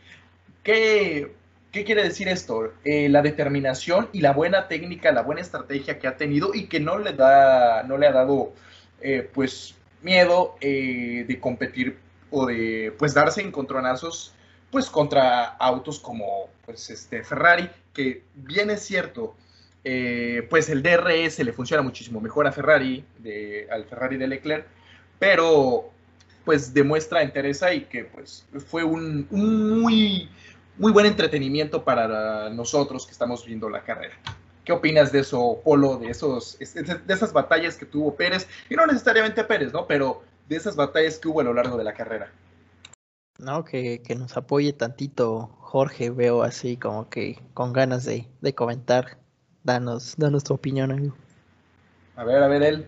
¿Qué, 0.62 1.34
qué 1.72 1.84
quiere 1.84 2.02
decir 2.04 2.28
esto? 2.28 2.72
Eh, 2.84 3.08
la 3.08 3.20
determinación 3.20 4.08
y 4.12 4.20
la 4.20 4.32
buena 4.32 4.68
técnica, 4.68 5.12
la 5.12 5.22
buena 5.22 5.40
estrategia 5.40 5.98
que 5.98 6.08
ha 6.08 6.16
tenido 6.16 6.54
y 6.54 6.66
que 6.66 6.80
no 6.80 6.98
le, 6.98 7.12
da, 7.12 7.82
no 7.82 7.98
le 7.98 8.06
ha 8.06 8.12
dado 8.12 8.52
eh, 9.00 9.28
pues 9.32 9.74
miedo 10.00 10.56
de 10.60 11.38
competir 11.40 11.98
o 12.30 12.46
de 12.46 12.92
pues 12.98 13.14
darse 13.14 13.40
encontronazos 13.40 14.34
pues 14.72 14.88
contra 14.88 15.44
autos 15.58 16.00
como 16.00 16.48
pues 16.64 16.88
este 16.88 17.22
Ferrari, 17.22 17.70
que 17.92 18.24
bien 18.34 18.70
es 18.70 18.80
cierto, 18.80 19.36
eh, 19.84 20.46
pues 20.48 20.70
el 20.70 20.82
DRS 20.82 21.38
le 21.40 21.52
funciona 21.52 21.82
muchísimo 21.82 22.22
mejor 22.22 22.46
a 22.46 22.52
Ferrari, 22.52 23.04
de, 23.18 23.68
al 23.70 23.84
Ferrari 23.84 24.16
de 24.16 24.26
Leclerc, 24.26 24.66
pero 25.18 25.90
pues 26.46 26.72
demuestra 26.72 27.22
entereza 27.22 27.72
y 27.74 27.82
que 27.82 28.06
pues 28.06 28.46
fue 28.66 28.82
un, 28.82 29.28
muy, 29.30 30.30
muy 30.78 30.90
buen 30.90 31.04
entretenimiento 31.04 31.84
para 31.84 32.48
nosotros 32.48 33.04
que 33.04 33.12
estamos 33.12 33.44
viendo 33.44 33.68
la 33.68 33.82
carrera. 33.82 34.14
¿Qué 34.64 34.72
opinas 34.72 35.12
de 35.12 35.20
eso, 35.20 35.60
Polo, 35.62 35.98
de, 35.98 36.08
esos, 36.08 36.58
de 36.58 37.14
esas 37.14 37.32
batallas 37.34 37.76
que 37.76 37.84
tuvo 37.84 38.14
Pérez? 38.14 38.48
Y 38.70 38.74
no 38.74 38.86
necesariamente 38.86 39.44
Pérez, 39.44 39.72
¿no? 39.72 39.86
Pero 39.86 40.22
de 40.48 40.56
esas 40.56 40.76
batallas 40.76 41.18
que 41.18 41.28
hubo 41.28 41.40
a 41.40 41.44
lo 41.44 41.52
largo 41.52 41.76
de 41.76 41.84
la 41.84 41.92
carrera. 41.92 42.32
No, 43.42 43.64
que, 43.64 44.00
nos 44.16 44.36
apoye 44.36 44.72
tantito 44.72 45.48
Jorge, 45.58 46.10
veo 46.10 46.44
así 46.44 46.76
como 46.76 47.10
que 47.10 47.40
con 47.54 47.72
ganas 47.72 48.04
de, 48.04 48.28
comentar. 48.54 49.18
Danos, 49.64 50.14
danos 50.16 50.44
tu 50.44 50.54
opinión, 50.54 50.92
amigo. 50.92 51.16
A 52.14 52.24
ver, 52.24 52.40
a 52.40 52.46
ver 52.46 52.62
él. 52.62 52.86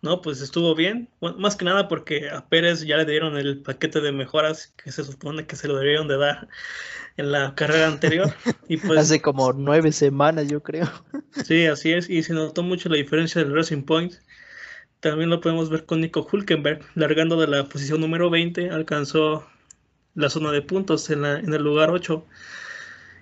No, 0.00 0.22
pues 0.22 0.40
estuvo 0.40 0.74
bien. 0.74 1.10
más 1.20 1.56
que 1.56 1.66
nada 1.66 1.88
porque 1.88 2.30
a 2.30 2.48
Pérez 2.48 2.86
ya 2.86 2.96
le 2.96 3.04
dieron 3.04 3.36
el 3.36 3.60
paquete 3.60 4.00
de 4.00 4.12
mejoras 4.12 4.72
que 4.82 4.90
se 4.90 5.04
supone 5.04 5.46
que 5.46 5.56
se 5.56 5.68
lo 5.68 5.76
debieron 5.76 6.08
de 6.08 6.16
dar 6.16 6.48
en 7.18 7.32
la 7.32 7.54
carrera 7.54 7.88
anterior. 7.88 8.32
Y 8.68 8.78
pues, 8.78 8.98
Hace 8.98 9.20
como 9.20 9.52
nueve 9.52 9.92
semanas, 9.92 10.48
yo 10.48 10.62
creo. 10.62 10.90
Sí, 11.44 11.66
así 11.66 11.92
es. 11.92 12.08
Y 12.08 12.22
se 12.22 12.32
notó 12.32 12.62
mucho 12.62 12.88
la 12.88 12.96
diferencia 12.96 13.42
del 13.42 13.54
Racing 13.54 13.82
Point 13.82 14.14
también 15.02 15.30
lo 15.30 15.40
podemos 15.40 15.68
ver 15.68 15.84
con 15.84 16.00
Nico 16.00 16.26
Hulkenberg, 16.30 16.80
largando 16.94 17.38
de 17.40 17.48
la 17.48 17.64
posición 17.68 18.00
número 18.00 18.30
20, 18.30 18.70
alcanzó 18.70 19.44
la 20.14 20.30
zona 20.30 20.52
de 20.52 20.62
puntos 20.62 21.10
en, 21.10 21.24
el 21.24 21.60
lugar 21.60 21.90
8. 21.90 22.24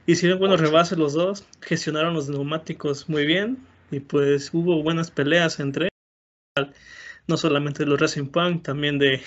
Hicieron 0.05 0.39
buenos 0.39 0.61
rebases 0.61 0.99
los 0.99 1.15
dos, 1.15 1.47
gestionaron 1.63 2.13
los 2.13 2.29
neumáticos 2.29 3.09
muy 3.09 3.25
bien 3.25 3.67
y 3.91 4.01
pues 4.01 4.53
hubo 4.53 4.83
buenas 4.83 5.11
peleas 5.11 5.59
entre 5.59 5.89
ellos. 5.89 6.77
No 7.27 7.39
solamente 7.39 7.87
los 7.87 7.99
Racing 7.99 8.27
Punk, 8.27 8.63
también 8.63 8.99
de 8.99 9.23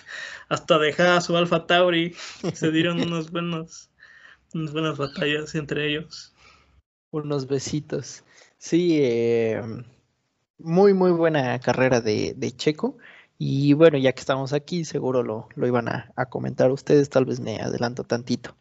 hasta 0.48 0.78
de 0.78 0.94
Haas 0.96 1.28
o 1.28 1.36
Alfa 1.36 1.66
Tauri. 1.66 2.14
Se 2.54 2.70
dieron 2.70 3.00
unos 3.02 3.30
buenos, 3.30 3.90
unas 4.54 4.72
buenas 4.72 4.96
batallas 4.96 5.54
entre 5.54 5.90
ellos. 5.90 6.34
Unos 7.10 7.46
besitos. 7.46 8.24
Sí, 8.56 8.98
eh, 9.02 9.60
muy, 10.58 10.94
muy 10.94 11.10
buena 11.12 11.58
carrera 11.60 12.00
de, 12.00 12.52
Checo. 12.56 12.96
Y 13.38 13.72
bueno, 13.74 13.98
ya 13.98 14.12
que 14.12 14.20
estamos 14.20 14.52
aquí, 14.52 14.84
seguro 14.84 15.22
lo, 15.22 15.48
iban 15.56 15.88
a, 15.88 16.12
comentar 16.26 16.70
ustedes, 16.72 17.10
tal 17.10 17.24
vez 17.24 17.40
me 17.40 17.60
adelanto 17.60 18.04
tantito. 18.04 18.56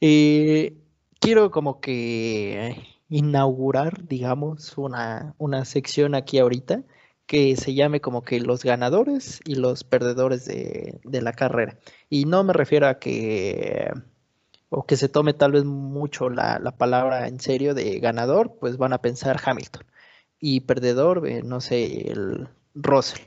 Eh, 0.00 0.76
quiero 1.20 1.50
como 1.50 1.80
que 1.80 2.76
inaugurar, 3.08 4.06
digamos, 4.06 4.76
una, 4.78 5.34
una, 5.38 5.64
sección 5.64 6.14
aquí 6.14 6.38
ahorita 6.38 6.84
que 7.26 7.56
se 7.56 7.74
llame 7.74 8.00
como 8.00 8.22
que 8.22 8.40
los 8.40 8.64
ganadores 8.64 9.40
y 9.44 9.56
los 9.56 9.84
perdedores 9.84 10.46
de, 10.46 11.00
la 11.04 11.32
carrera. 11.32 11.78
Y 12.10 12.24
no 12.24 12.42
me 12.44 12.52
refiero 12.52 12.88
a 12.88 12.98
que 12.98 13.92
o 14.70 14.86
que 14.86 14.96
se 14.96 15.08
tome 15.08 15.34
tal 15.34 15.52
vez 15.52 15.64
mucho 15.64 16.30
la, 16.30 16.58
la 16.58 16.72
palabra 16.72 17.28
en 17.28 17.40
serio 17.40 17.74
de 17.74 18.00
ganador, 18.00 18.56
pues 18.60 18.76
van 18.78 18.92
a 18.92 18.98
pensar 18.98 19.40
Hamilton 19.44 19.84
y 20.40 20.60
perdedor, 20.60 21.26
eh, 21.26 21.42
no 21.42 21.60
sé, 21.60 22.10
el 22.10 22.48
Russell. 22.74 23.26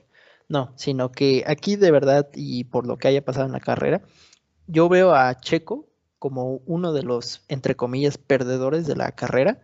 No, 0.50 0.74
sino 0.76 1.12
que 1.12 1.44
aquí 1.48 1.78
de 1.78 1.92
verdad 1.92 2.30
y 2.36 2.66
por 2.66 2.86
lo 2.86 2.98
que 2.98 3.08
haya 3.08 3.24
pasado 3.24 3.46
en 3.46 3.54
la 3.54 3.60
carrera, 3.62 4.02
yo 4.68 4.90
veo 4.90 5.14
a 5.14 5.40
Checo 5.40 5.88
como 6.20 6.58
uno 6.66 6.94
de 6.94 7.04
los, 7.04 7.44
entre 7.48 7.76
comillas, 7.76 8.18
perdedores 8.18 8.86
de 8.86 8.96
la 8.96 9.12
carrera 9.14 9.62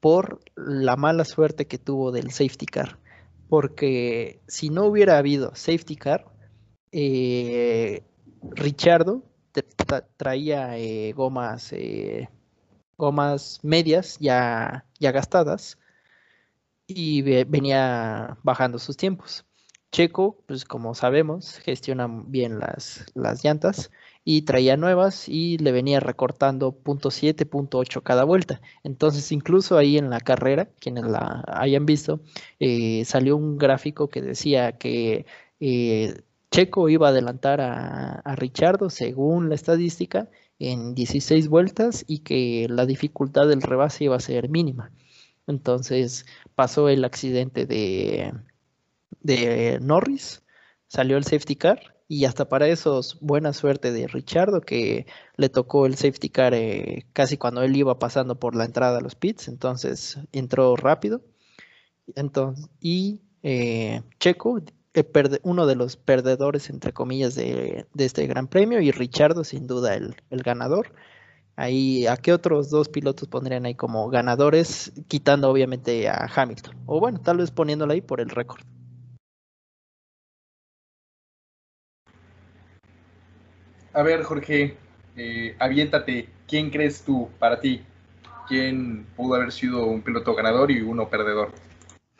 por 0.00 0.40
la 0.56 0.96
mala 0.96 1.24
suerte 1.24 1.66
que 1.66 1.78
tuvo 1.78 2.10
del 2.10 2.30
safety 2.30 2.66
car. 2.66 2.98
Porque 3.48 4.40
si 4.48 4.70
no 4.70 4.86
hubiera 4.86 5.18
habido 5.18 5.54
safety 5.54 5.96
car, 5.96 6.26
eh, 6.92 8.02
Richardo 8.42 9.22
traía 10.16 10.78
eh, 10.78 11.12
gomas, 11.12 11.72
eh, 11.72 12.28
gomas 12.96 13.60
medias 13.62 14.16
ya, 14.20 14.86
ya 14.98 15.12
gastadas 15.12 15.78
y 16.94 17.22
venía 17.22 18.38
bajando 18.42 18.78
sus 18.78 18.96
tiempos. 18.96 19.44
Checo, 19.92 20.44
pues 20.46 20.64
como 20.64 20.94
sabemos, 20.94 21.58
gestiona 21.58 22.06
bien 22.08 22.60
las, 22.60 23.06
las 23.14 23.42
llantas 23.44 23.90
y 24.24 24.42
traía 24.42 24.76
nuevas 24.76 25.28
y 25.28 25.58
le 25.58 25.72
venía 25.72 25.98
recortando 25.98 26.72
.7, 26.84 27.48
.8 27.48 28.02
cada 28.02 28.24
vuelta. 28.24 28.60
Entonces, 28.84 29.32
incluso 29.32 29.76
ahí 29.78 29.98
en 29.98 30.10
la 30.10 30.20
carrera, 30.20 30.68
quienes 30.78 31.04
la 31.04 31.42
hayan 31.48 31.86
visto, 31.86 32.20
eh, 32.60 33.04
salió 33.04 33.36
un 33.36 33.58
gráfico 33.58 34.08
que 34.08 34.22
decía 34.22 34.78
que 34.78 35.26
eh, 35.58 36.22
Checo 36.52 36.88
iba 36.88 37.08
a 37.08 37.10
adelantar 37.10 37.60
a, 37.60 38.20
a 38.20 38.36
Richardo 38.36 38.90
según 38.90 39.48
la 39.48 39.56
estadística 39.56 40.28
en 40.60 40.94
16 40.94 41.48
vueltas 41.48 42.04
y 42.06 42.20
que 42.20 42.66
la 42.68 42.86
dificultad 42.86 43.48
del 43.48 43.62
rebase 43.62 44.04
iba 44.04 44.16
a 44.16 44.20
ser 44.20 44.48
mínima. 44.50 44.92
Entonces 45.50 46.26
pasó 46.54 46.88
el 46.88 47.04
accidente 47.04 47.66
de, 47.66 48.32
Norris, 49.80 50.42
salió 50.88 51.16
el 51.16 51.24
safety 51.24 51.56
car 51.56 51.96
y 52.08 52.24
hasta 52.24 52.48
para 52.48 52.68
eso 52.68 53.00
buena 53.20 53.52
suerte 53.52 53.92
de 53.92 54.08
Richardo 54.08 54.60
que 54.60 55.06
le 55.36 55.48
tocó 55.48 55.86
el 55.86 55.96
safety 55.96 56.28
car 56.30 56.54
eh, 56.54 57.06
casi 57.12 57.36
cuando 57.36 57.62
él 57.62 57.76
iba 57.76 57.98
pasando 57.98 58.38
por 58.38 58.56
la 58.56 58.64
entrada 58.64 58.98
a 58.98 59.00
los 59.00 59.14
pits, 59.14 59.48
entonces 59.48 60.18
entró 60.32 60.76
rápido. 60.76 61.22
Entonces, 62.16 62.68
y 62.80 63.20
eh, 63.42 64.02
Checo, 64.18 64.60
eh, 64.94 65.40
uno 65.44 65.66
de 65.66 65.76
los 65.76 65.96
perdedores, 65.96 66.70
entre 66.70 66.92
comillas, 66.92 67.36
de, 67.36 67.86
este 67.96 68.26
gran 68.26 68.48
premio, 68.48 68.80
y 68.80 68.90
Richardo, 68.90 69.44
sin 69.44 69.66
duda, 69.66 69.94
el 69.94 70.42
ganador. 70.42 70.92
Ahí, 71.56 72.06
¿a 72.06 72.16
qué 72.16 72.32
otros 72.32 72.70
dos 72.70 72.88
pilotos 72.88 73.28
pondrían 73.28 73.66
ahí 73.66 73.74
como 73.74 74.08
ganadores, 74.08 74.92
quitando 75.08 75.50
obviamente 75.50 76.08
a 76.08 76.30
Hamilton? 76.34 76.74
O 76.86 77.00
bueno, 77.00 77.20
tal 77.20 77.38
vez 77.38 77.50
poniéndolo 77.50 77.92
ahí 77.92 78.00
por 78.00 78.20
el 78.20 78.30
récord. 78.30 78.62
A 83.92 84.02
ver, 84.02 84.22
Jorge, 84.22 84.76
eh, 85.16 85.56
aviéntate. 85.58 86.28
¿Quién 86.46 86.70
crees 86.70 87.02
tú 87.02 87.28
para 87.38 87.60
ti? 87.60 87.82
¿Quién 88.48 89.06
pudo 89.16 89.34
haber 89.34 89.52
sido 89.52 89.84
un 89.84 90.02
piloto 90.02 90.34
ganador 90.34 90.70
y 90.70 90.80
uno 90.80 91.08
perdedor? 91.08 91.52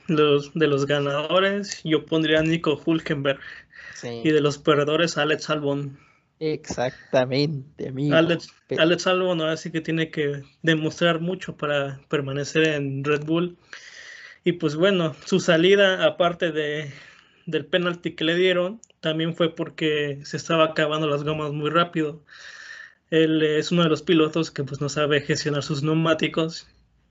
Los, 0.06 0.52
de 0.54 0.66
los 0.66 0.86
ganadores, 0.86 1.80
yo 1.84 2.04
pondría 2.04 2.40
a 2.40 2.42
Nico 2.42 2.80
Hulkenberg. 2.84 3.40
Y 4.02 4.30
de 4.30 4.40
los 4.40 4.58
perdedores, 4.58 5.18
Alex 5.18 5.50
Albon. 5.50 5.98
Exactamente, 6.40 7.88
amigo. 7.88 8.16
Alex, 8.16 8.48
Alex 8.78 9.06
Albon 9.06 9.42
ahora 9.42 9.58
sí 9.58 9.70
que 9.70 9.82
tiene 9.82 10.10
que 10.10 10.42
demostrar 10.62 11.20
mucho 11.20 11.54
para 11.54 12.00
permanecer 12.08 12.66
en 12.66 13.04
Red 13.04 13.24
Bull. 13.24 13.58
Y 14.42 14.52
pues 14.52 14.74
bueno, 14.74 15.14
su 15.26 15.38
salida, 15.38 16.06
aparte 16.06 16.50
de, 16.50 16.92
del 17.44 17.66
penalti 17.66 18.14
que 18.14 18.24
le 18.24 18.36
dieron, 18.36 18.80
también 19.00 19.36
fue 19.36 19.54
porque 19.54 20.20
se 20.24 20.38
estaba 20.38 20.64
acabando 20.64 21.06
las 21.06 21.24
gomas 21.24 21.52
muy 21.52 21.68
rápido. 21.68 22.24
Él 23.10 23.42
es 23.42 23.70
uno 23.70 23.82
de 23.82 23.90
los 23.90 24.00
pilotos 24.00 24.50
que 24.50 24.64
pues 24.64 24.80
no 24.80 24.88
sabe 24.88 25.20
gestionar 25.20 25.62
sus 25.62 25.82
neumáticos 25.82 26.66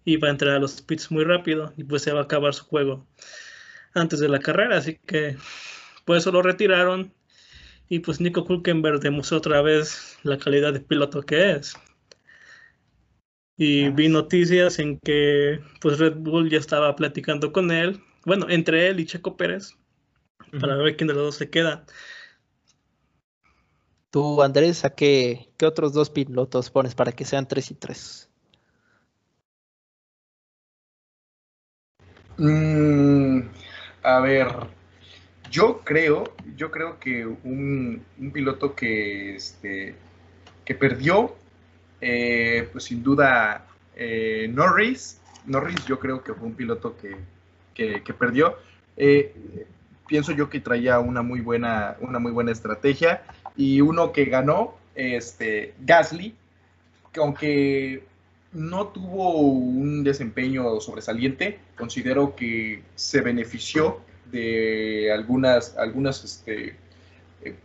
y 0.05 0.17
va 0.17 0.29
a 0.29 0.31
entrar 0.31 0.55
a 0.55 0.59
los 0.59 0.81
pits 0.81 1.11
muy 1.11 1.23
rápido 1.23 1.71
y 1.77 1.83
pues 1.83 2.01
se 2.01 2.11
va 2.11 2.21
a 2.21 2.23
acabar 2.23 2.55
su 2.55 2.65
juego 2.65 3.05
antes 3.93 4.19
de 4.19 4.29
la 4.29 4.39
carrera, 4.39 4.77
así 4.77 4.97
que 5.05 5.35
por 6.05 6.17
eso 6.17 6.31
lo 6.31 6.41
retiraron 6.41 7.13
y 7.89 7.99
pues 7.99 8.21
Nico 8.21 8.45
Hulkenberg 8.47 8.99
demostró 8.99 9.39
otra 9.39 9.61
vez 9.61 10.17
la 10.23 10.37
calidad 10.37 10.71
de 10.71 10.79
piloto 10.79 11.23
que 11.23 11.51
es. 11.53 11.73
Y 13.57 13.89
vi 13.89 14.07
noticias 14.07 14.79
en 14.79 14.99
que 14.99 15.59
pues 15.81 15.97
Red 15.97 16.17
Bull 16.17 16.49
ya 16.49 16.59
estaba 16.59 16.95
platicando 16.95 17.51
con 17.51 17.71
él, 17.71 18.01
bueno, 18.25 18.47
entre 18.47 18.87
él 18.87 18.99
y 18.99 19.05
Checo 19.05 19.35
Pérez, 19.35 19.75
para 20.61 20.75
ver 20.75 20.95
quién 20.95 21.07
de 21.07 21.15
los 21.15 21.23
dos 21.23 21.35
se 21.35 21.49
queda. 21.49 21.85
Tú, 24.11 24.41
Andrés, 24.41 24.85
¿a 24.85 24.91
qué, 24.91 25.49
qué 25.57 25.65
otros 25.65 25.93
dos 25.93 26.09
pilotos 26.09 26.69
pones 26.69 26.95
para 26.95 27.11
que 27.11 27.25
sean 27.25 27.47
tres 27.47 27.71
y 27.71 27.75
tres? 27.75 28.29
Mm, 32.37 33.41
a 34.03 34.19
ver, 34.21 34.47
yo 35.49 35.81
creo, 35.83 36.23
yo 36.55 36.71
creo 36.71 36.99
que 36.99 37.25
un, 37.25 38.03
piloto 38.33 38.75
que, 38.75 39.35
este, 39.35 39.95
que 40.65 40.75
perdió, 40.75 41.35
eh, 42.01 42.69
pues 42.71 42.85
sin 42.85 43.03
duda 43.03 43.65
eh, 43.95 44.49
Norris. 44.51 45.19
Norris 45.45 45.85
yo 45.85 45.99
creo 45.99 46.23
que 46.23 46.33
fue 46.33 46.47
un 46.47 46.55
piloto 46.55 46.95
que, 46.97 47.17
que, 47.73 48.13
perdió. 48.13 48.57
Eh, 48.97 49.65
pienso 50.07 50.31
yo 50.31 50.49
que 50.49 50.59
traía 50.59 50.99
una 50.99 51.21
muy 51.21 51.41
buena, 51.41 51.95
una 51.99 52.19
muy 52.19 52.31
buena 52.31 52.51
estrategia. 52.51 53.23
Y 53.55 53.81
uno 53.81 54.11
que 54.11 54.25
ganó, 54.25 54.75
este, 54.95 55.73
Gasly, 55.79 56.35
que 57.11 57.19
aunque 57.19 58.03
no 58.51 58.87
tuvo 58.87 59.39
un 59.39 60.03
desempeño 60.03 60.79
sobresaliente, 60.79 61.59
considero 61.75 62.35
que 62.35 62.83
se 62.95 63.21
benefició 63.21 64.01
de 64.31 65.11
algunas, 65.11 65.77
algunas 65.77 66.23
este, 66.23 66.75
eh, 67.43 67.55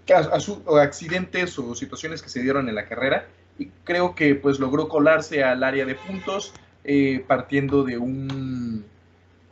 accidentes 0.81 1.59
o 1.59 1.75
situaciones 1.75 2.23
que 2.23 2.29
se 2.29 2.43
dieron 2.43 2.69
en 2.69 2.75
la 2.75 2.87
carrera 2.87 3.27
y 3.59 3.67
creo 3.85 4.15
que 4.15 4.35
pues 4.35 4.59
logró 4.59 4.89
colarse 4.89 5.45
al 5.45 5.63
área 5.63 5.85
de 5.85 5.95
puntos 5.95 6.53
eh, 6.85 7.25
partiendo 7.27 7.85
de 7.85 7.99
un, 7.99 8.85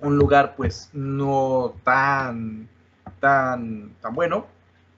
un 0.01 0.17
lugar 0.17 0.55
pues 0.57 0.91
no 0.93 1.75
tan 1.85 2.69
tan, 3.21 3.95
tan 4.01 4.15
bueno 4.15 4.47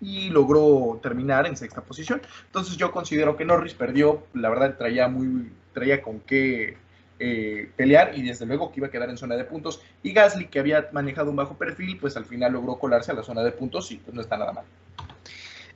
y 0.00 0.30
logró 0.30 0.98
terminar 1.02 1.46
en 1.46 1.56
sexta 1.56 1.80
posición. 1.82 2.20
Entonces 2.46 2.76
yo 2.76 2.90
considero 2.90 3.36
que 3.36 3.44
Norris 3.44 3.74
perdió, 3.74 4.26
la 4.34 4.48
verdad 4.48 4.76
traía 4.76 5.08
muy, 5.08 5.50
traía 5.72 6.02
con 6.02 6.20
qué 6.20 6.76
eh, 7.18 7.70
pelear 7.76 8.16
y 8.16 8.22
desde 8.22 8.46
luego 8.46 8.70
que 8.70 8.80
iba 8.80 8.88
a 8.88 8.90
quedar 8.90 9.10
en 9.10 9.16
zona 9.16 9.36
de 9.36 9.44
puntos. 9.44 9.80
Y 10.02 10.12
Gasly, 10.12 10.48
que 10.48 10.58
había 10.58 10.88
manejado 10.92 11.30
un 11.30 11.36
bajo 11.36 11.56
perfil, 11.56 11.98
pues 11.98 12.16
al 12.16 12.24
final 12.24 12.52
logró 12.52 12.78
colarse 12.78 13.12
a 13.12 13.14
la 13.14 13.22
zona 13.22 13.42
de 13.42 13.52
puntos 13.52 13.90
y 13.92 13.96
pues 13.96 14.14
no 14.14 14.20
está 14.20 14.36
nada 14.36 14.52
mal. 14.52 14.64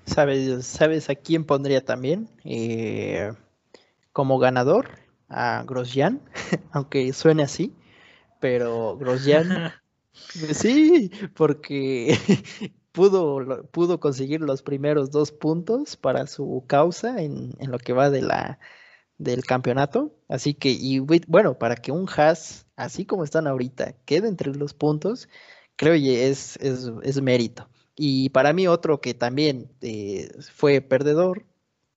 ¿Sabes, 0.04 0.66
¿sabes 0.66 1.10
a 1.10 1.14
quién 1.14 1.44
pondría 1.44 1.84
también 1.84 2.28
eh, 2.44 3.32
como 4.12 4.38
ganador? 4.38 4.90
A 5.28 5.62
Grosjean, 5.66 6.22
aunque 6.72 7.12
suene 7.12 7.42
así, 7.42 7.74
pero 8.40 8.96
Grosjean 8.96 9.72
Sí, 10.52 11.10
porque 11.34 12.16
pudo, 12.92 13.64
pudo 13.70 14.00
conseguir 14.00 14.40
los 14.40 14.62
primeros 14.62 15.10
dos 15.10 15.32
puntos 15.32 15.96
para 15.96 16.26
su 16.26 16.64
causa 16.66 17.22
en, 17.22 17.52
lo 17.60 17.78
que 17.78 17.92
va 17.92 18.10
de 18.10 18.22
la, 18.22 18.58
del 19.18 19.44
campeonato. 19.44 20.14
Así 20.28 20.54
que, 20.54 20.70
y 20.70 21.00
bueno, 21.00 21.58
para 21.58 21.76
que 21.76 21.92
un 21.92 22.08
Haas, 22.08 22.66
así 22.76 23.04
como 23.04 23.24
están 23.24 23.46
ahorita, 23.46 23.94
quede 24.04 24.28
entre 24.28 24.54
los 24.54 24.74
puntos, 24.74 25.28
creo 25.76 25.94
que 25.94 26.28
es, 26.28 26.56
es, 26.58 27.22
mérito. 27.22 27.68
Y 27.96 28.30
para 28.30 28.52
mí 28.52 28.68
otro 28.68 29.00
que 29.00 29.14
también 29.14 29.70
eh, 29.82 30.30
fue 30.54 30.80
perdedor, 30.80 31.44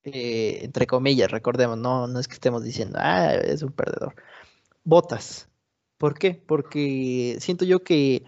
eh, 0.04 0.60
entre 0.64 0.88
comillas, 0.88 1.32
recordemos, 1.32 1.78
no, 1.78 2.08
no 2.08 2.20
es 2.20 2.28
que 2.28 2.34
estemos 2.36 2.64
diciendo, 2.64 2.98
ah, 3.02 3.34
es 3.36 3.62
un 3.62 3.72
perdedor. 3.72 4.16
Botas, 4.84 5.48
¿Por 6.02 6.18
qué? 6.18 6.34
Porque 6.34 7.38
siento 7.40 7.64
yo 7.64 7.84
que 7.84 8.24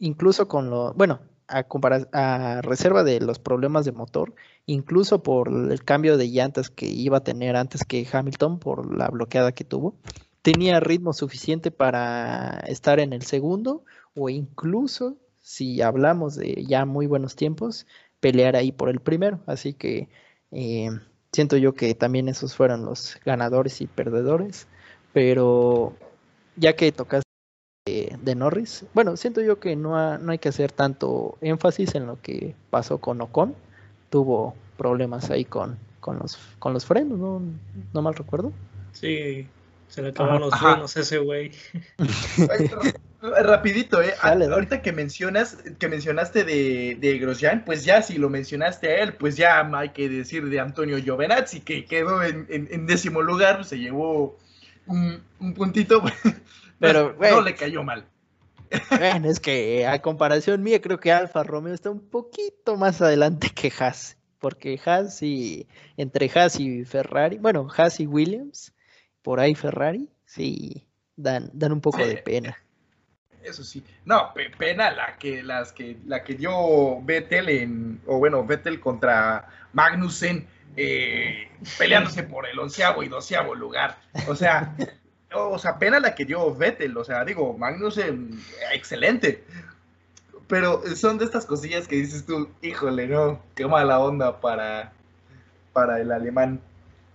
incluso 0.00 0.48
con 0.48 0.70
lo, 0.70 0.92
bueno, 0.94 1.20
a, 1.52 1.66
a 2.12 2.62
reserva 2.62 3.04
de 3.04 3.20
los 3.20 3.38
problemas 3.38 3.84
de 3.84 3.92
motor, 3.92 4.34
incluso 4.66 5.22
por 5.22 5.48
el 5.48 5.84
cambio 5.84 6.16
de 6.16 6.28
llantas 6.28 6.70
que 6.70 6.86
iba 6.86 7.18
a 7.18 7.24
tener 7.24 7.56
antes 7.56 7.84
que 7.84 8.06
Hamilton 8.10 8.58
por 8.58 8.96
la 8.96 9.08
bloqueada 9.08 9.52
que 9.52 9.64
tuvo, 9.64 9.94
tenía 10.42 10.80
ritmo 10.80 11.12
suficiente 11.12 11.70
para 11.70 12.60
estar 12.66 13.00
en 13.00 13.12
el 13.12 13.22
segundo 13.22 13.84
o 14.14 14.28
incluso, 14.28 15.16
si 15.40 15.80
hablamos 15.82 16.36
de 16.36 16.64
ya 16.66 16.84
muy 16.84 17.06
buenos 17.06 17.36
tiempos, 17.36 17.86
pelear 18.20 18.56
ahí 18.56 18.72
por 18.72 18.88
el 18.88 19.00
primero. 19.00 19.40
Así 19.46 19.72
que 19.72 20.08
eh, 20.50 20.90
siento 21.32 21.56
yo 21.56 21.74
que 21.74 21.94
también 21.94 22.28
esos 22.28 22.54
fueron 22.54 22.84
los 22.84 23.18
ganadores 23.24 23.80
y 23.80 23.86
perdedores, 23.86 24.66
pero 25.12 25.96
ya 26.56 26.76
que 26.76 26.92
tocas 26.92 27.22
de, 27.84 28.34
Norris, 28.36 28.84
bueno, 28.94 29.16
siento 29.16 29.40
yo 29.40 29.58
que 29.58 29.74
no, 29.74 30.18
no 30.18 30.32
hay 30.32 30.38
que 30.38 30.48
hacer 30.48 30.70
tanto 30.70 31.36
énfasis 31.40 31.96
en 31.96 32.06
lo 32.06 32.20
que 32.20 32.54
pasó 32.70 32.98
con 32.98 33.20
Ocon. 33.20 33.56
Tuvo 34.08 34.54
problemas 34.76 35.30
ahí 35.30 35.44
con, 35.44 35.78
con, 35.98 36.18
los, 36.18 36.38
con 36.60 36.72
los 36.74 36.86
frenos, 36.86 37.18
¿no? 37.18 37.42
¿No 37.92 38.02
mal 38.02 38.14
recuerdo? 38.14 38.52
Sí, 38.92 39.48
se 39.88 40.02
le 40.02 40.10
acabaron 40.10 40.42
los 40.42 40.56
frenos 40.56 40.96
ese 40.96 41.18
güey. 41.18 41.50
Rapidito, 43.20 44.00
eh. 44.00 44.14
Ahorita 44.20 44.80
que 44.80 44.92
mencionas, 44.92 45.58
que 45.78 45.88
mencionaste 45.88 46.44
de, 46.44 46.96
de 47.00 47.18
Grosjean, 47.18 47.64
pues 47.64 47.84
ya 47.84 48.02
si 48.02 48.16
lo 48.16 48.28
mencionaste 48.28 48.88
a 48.88 49.02
él, 49.02 49.14
pues 49.14 49.36
ya 49.36 49.60
hay 49.74 49.88
que 49.90 50.08
decir 50.08 50.48
de 50.48 50.60
Antonio 50.60 50.98
Giovenazzi, 50.98 51.60
que 51.60 51.84
quedó 51.84 52.22
en, 52.22 52.86
décimo 52.86 53.22
lugar, 53.22 53.64
se 53.64 53.78
llevó 53.78 54.38
un, 54.86 55.22
puntito, 55.54 56.02
pero 56.82 57.16
no 57.20 57.40
le 57.40 57.54
cayó 57.54 57.82
mal. 57.82 58.06
Bueno, 58.90 59.28
es 59.28 59.38
que 59.38 59.86
a 59.86 60.00
comparación 60.00 60.62
mía, 60.62 60.80
creo 60.80 60.98
que 60.98 61.12
Alfa 61.12 61.42
Romeo 61.42 61.74
está 61.74 61.90
un 61.90 62.00
poquito 62.00 62.76
más 62.76 63.00
adelante 63.02 63.50
que 63.50 63.72
Haas, 63.78 64.16
porque 64.38 64.80
Haas 64.84 65.22
y 65.22 65.66
entre 65.96 66.30
Haas 66.34 66.58
y 66.58 66.84
Ferrari, 66.84 67.38
bueno, 67.38 67.68
Haas 67.76 68.00
y 68.00 68.06
Williams, 68.06 68.72
por 69.20 69.40
ahí 69.40 69.54
Ferrari, 69.54 70.10
sí, 70.24 70.86
dan, 71.16 71.50
dan 71.52 71.72
un 71.72 71.80
poco 71.80 72.04
de 72.04 72.16
pena 72.16 72.56
eso 73.44 73.64
sí. 73.64 73.84
No, 74.04 74.32
pena 74.58 74.90
la 74.90 75.16
que, 75.16 75.42
las 75.42 75.72
que, 75.72 75.98
la 76.06 76.22
que 76.22 76.34
dio 76.34 77.02
Vettel 77.02 77.48
en, 77.48 78.00
o 78.06 78.18
bueno, 78.18 78.44
Vettel 78.44 78.80
contra 78.80 79.48
Magnussen, 79.72 80.46
eh, 80.76 81.50
peleándose 81.78 82.22
por 82.22 82.46
el 82.48 82.58
onceavo 82.58 83.02
y 83.02 83.08
doceavo 83.08 83.54
lugar. 83.54 83.98
O 84.28 84.34
sea, 84.34 84.74
o 85.34 85.58
sea, 85.58 85.78
pena 85.78 86.00
la 86.00 86.14
que 86.14 86.24
dio 86.24 86.54
Vettel, 86.54 86.96
o 86.96 87.04
sea, 87.04 87.24
digo, 87.24 87.56
Magnussen, 87.56 88.38
excelente. 88.72 89.44
Pero 90.48 90.82
son 90.96 91.18
de 91.18 91.24
estas 91.24 91.46
cosillas 91.46 91.88
que 91.88 91.96
dices 91.96 92.26
tú, 92.26 92.48
híjole, 92.60 93.06
no, 93.06 93.40
qué 93.54 93.66
mala 93.66 93.98
onda 94.00 94.40
para, 94.40 94.92
para 95.72 96.00
el 96.00 96.12
alemán. 96.12 96.60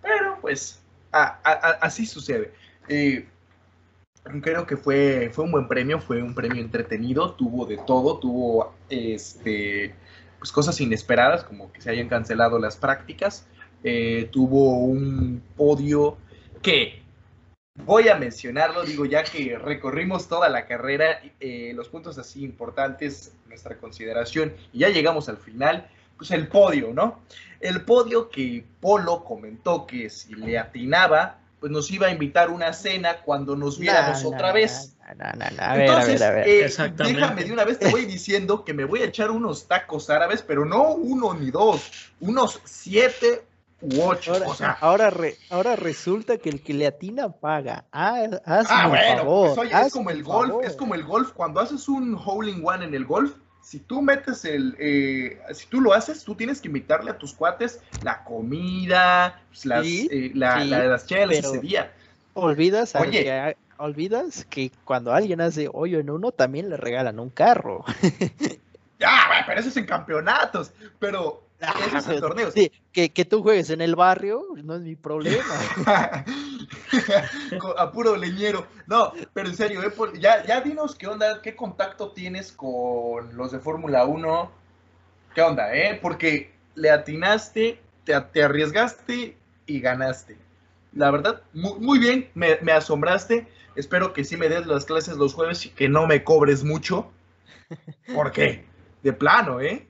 Pero 0.01 0.39
pues, 0.41 0.81
así 1.11 2.05
sucede. 2.05 2.53
Eh, 2.87 3.27
creo 4.41 4.65
que 4.65 4.77
fue, 4.77 5.29
fue 5.31 5.45
un 5.45 5.51
buen 5.51 5.67
premio, 5.67 5.99
fue 5.99 6.21
un 6.21 6.33
premio 6.33 6.61
entretenido, 6.61 7.31
tuvo 7.33 7.65
de 7.65 7.77
todo, 7.77 8.19
tuvo 8.19 8.73
este, 8.89 9.95
pues 10.39 10.51
cosas 10.51 10.79
inesperadas, 10.81 11.43
como 11.43 11.71
que 11.71 11.81
se 11.81 11.89
hayan 11.91 12.09
cancelado 12.09 12.59
las 12.59 12.77
prácticas, 12.77 13.47
eh, 13.83 14.29
tuvo 14.31 14.79
un 14.79 15.41
podio 15.55 16.17
que 16.61 17.03
voy 17.85 18.09
a 18.09 18.15
mencionarlo, 18.15 18.83
digo, 18.83 19.05
ya 19.05 19.23
que 19.23 19.57
recorrimos 19.57 20.27
toda 20.27 20.49
la 20.49 20.65
carrera, 20.65 21.21
eh, 21.39 21.71
los 21.75 21.89
puntos 21.89 22.17
así 22.17 22.43
importantes, 22.43 23.33
nuestra 23.47 23.77
consideración, 23.77 24.53
y 24.73 24.79
ya 24.79 24.89
llegamos 24.89 25.29
al 25.29 25.37
final, 25.37 25.87
pues 26.17 26.31
el 26.31 26.47
podio, 26.47 26.93
¿no? 26.93 27.19
El 27.59 27.81
podio 27.81 28.29
que 28.29 28.63
Polo 28.79 29.23
comentó 29.23 29.85
que 29.85 30.09
si 30.09 30.33
le 30.35 30.57
atinaba, 30.57 31.39
pues 31.59 31.71
nos 31.71 31.89
iba 31.91 32.07
a 32.07 32.11
invitar 32.11 32.49
una 32.49 32.73
cena 32.73 33.17
cuando 33.17 33.55
nos 33.55 33.79
viéramos 33.79 34.23
otra 34.23 34.51
vez. 34.51 34.95
Entonces, 35.75 36.19
déjame 36.97 37.43
de 37.43 37.51
una 37.51 37.63
vez, 37.63 37.79
te 37.79 37.89
voy 37.89 38.05
diciendo 38.05 38.63
que 38.63 38.73
me 38.73 38.83
voy 38.83 39.01
a 39.01 39.05
echar 39.05 39.31
unos 39.31 39.67
tacos 39.67 40.09
árabes, 40.09 40.41
pero 40.41 40.65
no 40.65 40.91
uno 40.91 41.33
ni 41.33 41.49
dos, 41.49 42.11
unos 42.19 42.59
siete 42.65 43.46
ocho. 43.81 44.33
Ahora, 44.33 44.47
o 44.47 44.55
sea, 44.55 44.77
ahora, 44.81 45.13
ahora 45.49 45.75
resulta 45.75 46.37
que 46.37 46.49
el 46.49 46.61
que 46.61 46.73
le 46.73 46.87
atina 46.87 47.29
paga. 47.29 47.85
Ah, 47.91 48.27
ah 48.45 48.87
bueno, 48.87 49.25
pues, 49.25 49.57
oye, 49.57 49.71
es 49.85 49.93
como 49.93 50.09
el 50.09 50.23
golf, 50.23 50.63
es 50.63 50.75
como 50.75 50.95
el 50.95 51.03
golf, 51.03 51.31
cuando 51.31 51.59
haces 51.59 51.87
un 51.87 52.19
hole 52.23 52.51
in 52.51 52.61
one 52.65 52.85
en 52.85 52.93
el 52.93 53.05
golf, 53.05 53.33
si 53.61 53.79
tú 53.79 54.01
metes 54.01 54.45
el, 54.45 54.75
eh, 54.79 55.39
si 55.53 55.67
tú 55.67 55.81
lo 55.81 55.93
haces, 55.93 56.23
tú 56.23 56.35
tienes 56.35 56.61
que 56.61 56.69
invitarle 56.69 57.11
a 57.11 57.17
tus 57.17 57.33
cuates 57.33 57.81
la 58.01 58.23
comida, 58.23 59.41
pues, 59.49 59.65
las, 59.65 59.85
eh, 59.85 60.31
la, 60.33 60.63
las 60.63 61.05
chelas 61.05 61.37
ese 61.37 61.59
día. 61.59 61.91
Olvidas, 62.33 62.93
que, 62.93 63.57
olvidas 63.77 64.45
que 64.45 64.71
cuando 64.85 65.13
alguien 65.13 65.41
hace 65.41 65.69
hoyo 65.73 65.99
en 65.99 66.09
uno, 66.09 66.31
también 66.31 66.69
le 66.69 66.77
regalan 66.77 67.19
un 67.19 67.29
carro. 67.29 67.83
ya, 68.99 69.43
pero 69.45 69.59
eso 69.59 69.69
es 69.69 69.77
en 69.77 69.85
campeonatos, 69.85 70.71
pero 70.99 71.46
Torneos. 72.19 72.53
Sí, 72.53 72.71
que, 72.91 73.11
que, 73.11 73.25
tú 73.25 73.41
juegues 73.41 73.69
en 73.69 73.81
el 73.81 73.95
barrio 73.95 74.43
no 74.63 74.75
es 74.75 74.81
mi 74.81 74.95
problema. 74.95 75.43
a 77.77 77.91
puro 77.91 78.15
leñero. 78.15 78.67
No, 78.85 79.11
pero 79.33 79.49
en 79.49 79.55
serio, 79.55 79.81
eh, 79.81 79.91
ya, 80.19 80.45
ya 80.45 80.61
dinos 80.61 80.95
qué 80.95 81.07
onda, 81.07 81.41
qué 81.41 81.55
contacto 81.55 82.11
tienes 82.11 82.51
con 82.51 83.35
los 83.35 83.51
de 83.51 83.59
Fórmula 83.59 84.05
1. 84.05 84.51
¿Qué 85.33 85.41
onda, 85.41 85.73
eh? 85.75 85.97
Porque 86.01 86.51
le 86.75 86.91
atinaste, 86.91 87.79
te, 88.03 88.19
te 88.21 88.43
arriesgaste 88.43 89.35
y 89.65 89.79
ganaste. 89.79 90.37
La 90.93 91.11
verdad, 91.11 91.41
muy, 91.53 91.79
muy 91.79 91.99
bien, 91.99 92.29
me, 92.35 92.57
me, 92.61 92.71
asombraste. 92.71 93.47
Espero 93.75 94.13
que 94.13 94.23
sí 94.23 94.37
me 94.37 94.49
des 94.49 94.65
las 94.65 94.85
clases 94.85 95.17
los 95.17 95.33
jueves 95.33 95.65
y 95.65 95.69
que 95.69 95.89
no 95.89 96.07
me 96.07 96.23
cobres 96.23 96.63
mucho. 96.63 97.11
¿Por 98.13 98.31
qué? 98.31 98.65
De 99.03 99.13
plano, 99.13 99.59
¿eh? 99.59 99.87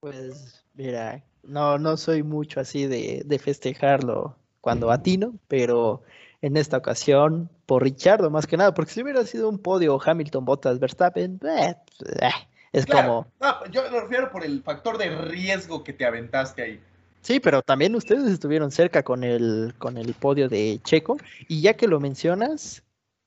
Pues 0.00 0.61
Mira, 0.74 1.22
no, 1.42 1.78
no 1.78 1.96
soy 1.96 2.22
mucho 2.22 2.60
así 2.60 2.86
de, 2.86 3.22
de 3.24 3.38
festejarlo 3.38 4.36
cuando 4.60 4.90
atino, 4.90 5.34
pero 5.48 6.02
en 6.40 6.56
esta 6.56 6.76
ocasión 6.76 7.50
por 7.66 7.82
Richardo 7.82 8.30
más 8.30 8.46
que 8.46 8.56
nada, 8.56 8.74
porque 8.74 8.92
si 8.92 9.02
hubiera 9.02 9.24
sido 9.24 9.48
un 9.48 9.58
podio 9.58 9.98
Hamilton, 10.04 10.44
Bottas, 10.44 10.78
Verstappen, 10.78 11.40
eh, 11.42 11.74
eh, 12.20 12.30
es 12.72 12.86
como... 12.86 13.26
No, 13.40 13.64
yo 13.70 13.88
lo 13.90 14.00
refiero 14.00 14.30
por 14.30 14.44
el 14.44 14.62
factor 14.62 14.98
de 14.98 15.10
riesgo 15.10 15.84
que 15.84 15.92
te 15.92 16.04
aventaste 16.04 16.62
ahí. 16.62 16.80
Sí, 17.22 17.38
pero 17.38 17.62
también 17.62 17.94
ustedes 17.94 18.24
estuvieron 18.24 18.70
cerca 18.72 19.02
con 19.02 19.22
el, 19.22 19.74
con 19.78 19.96
el 19.96 20.14
podio 20.14 20.48
de 20.48 20.80
Checo, 20.82 21.16
y 21.48 21.60
ya 21.60 21.74
que 21.74 21.86
lo 21.86 22.00
mencionas, 22.00 22.82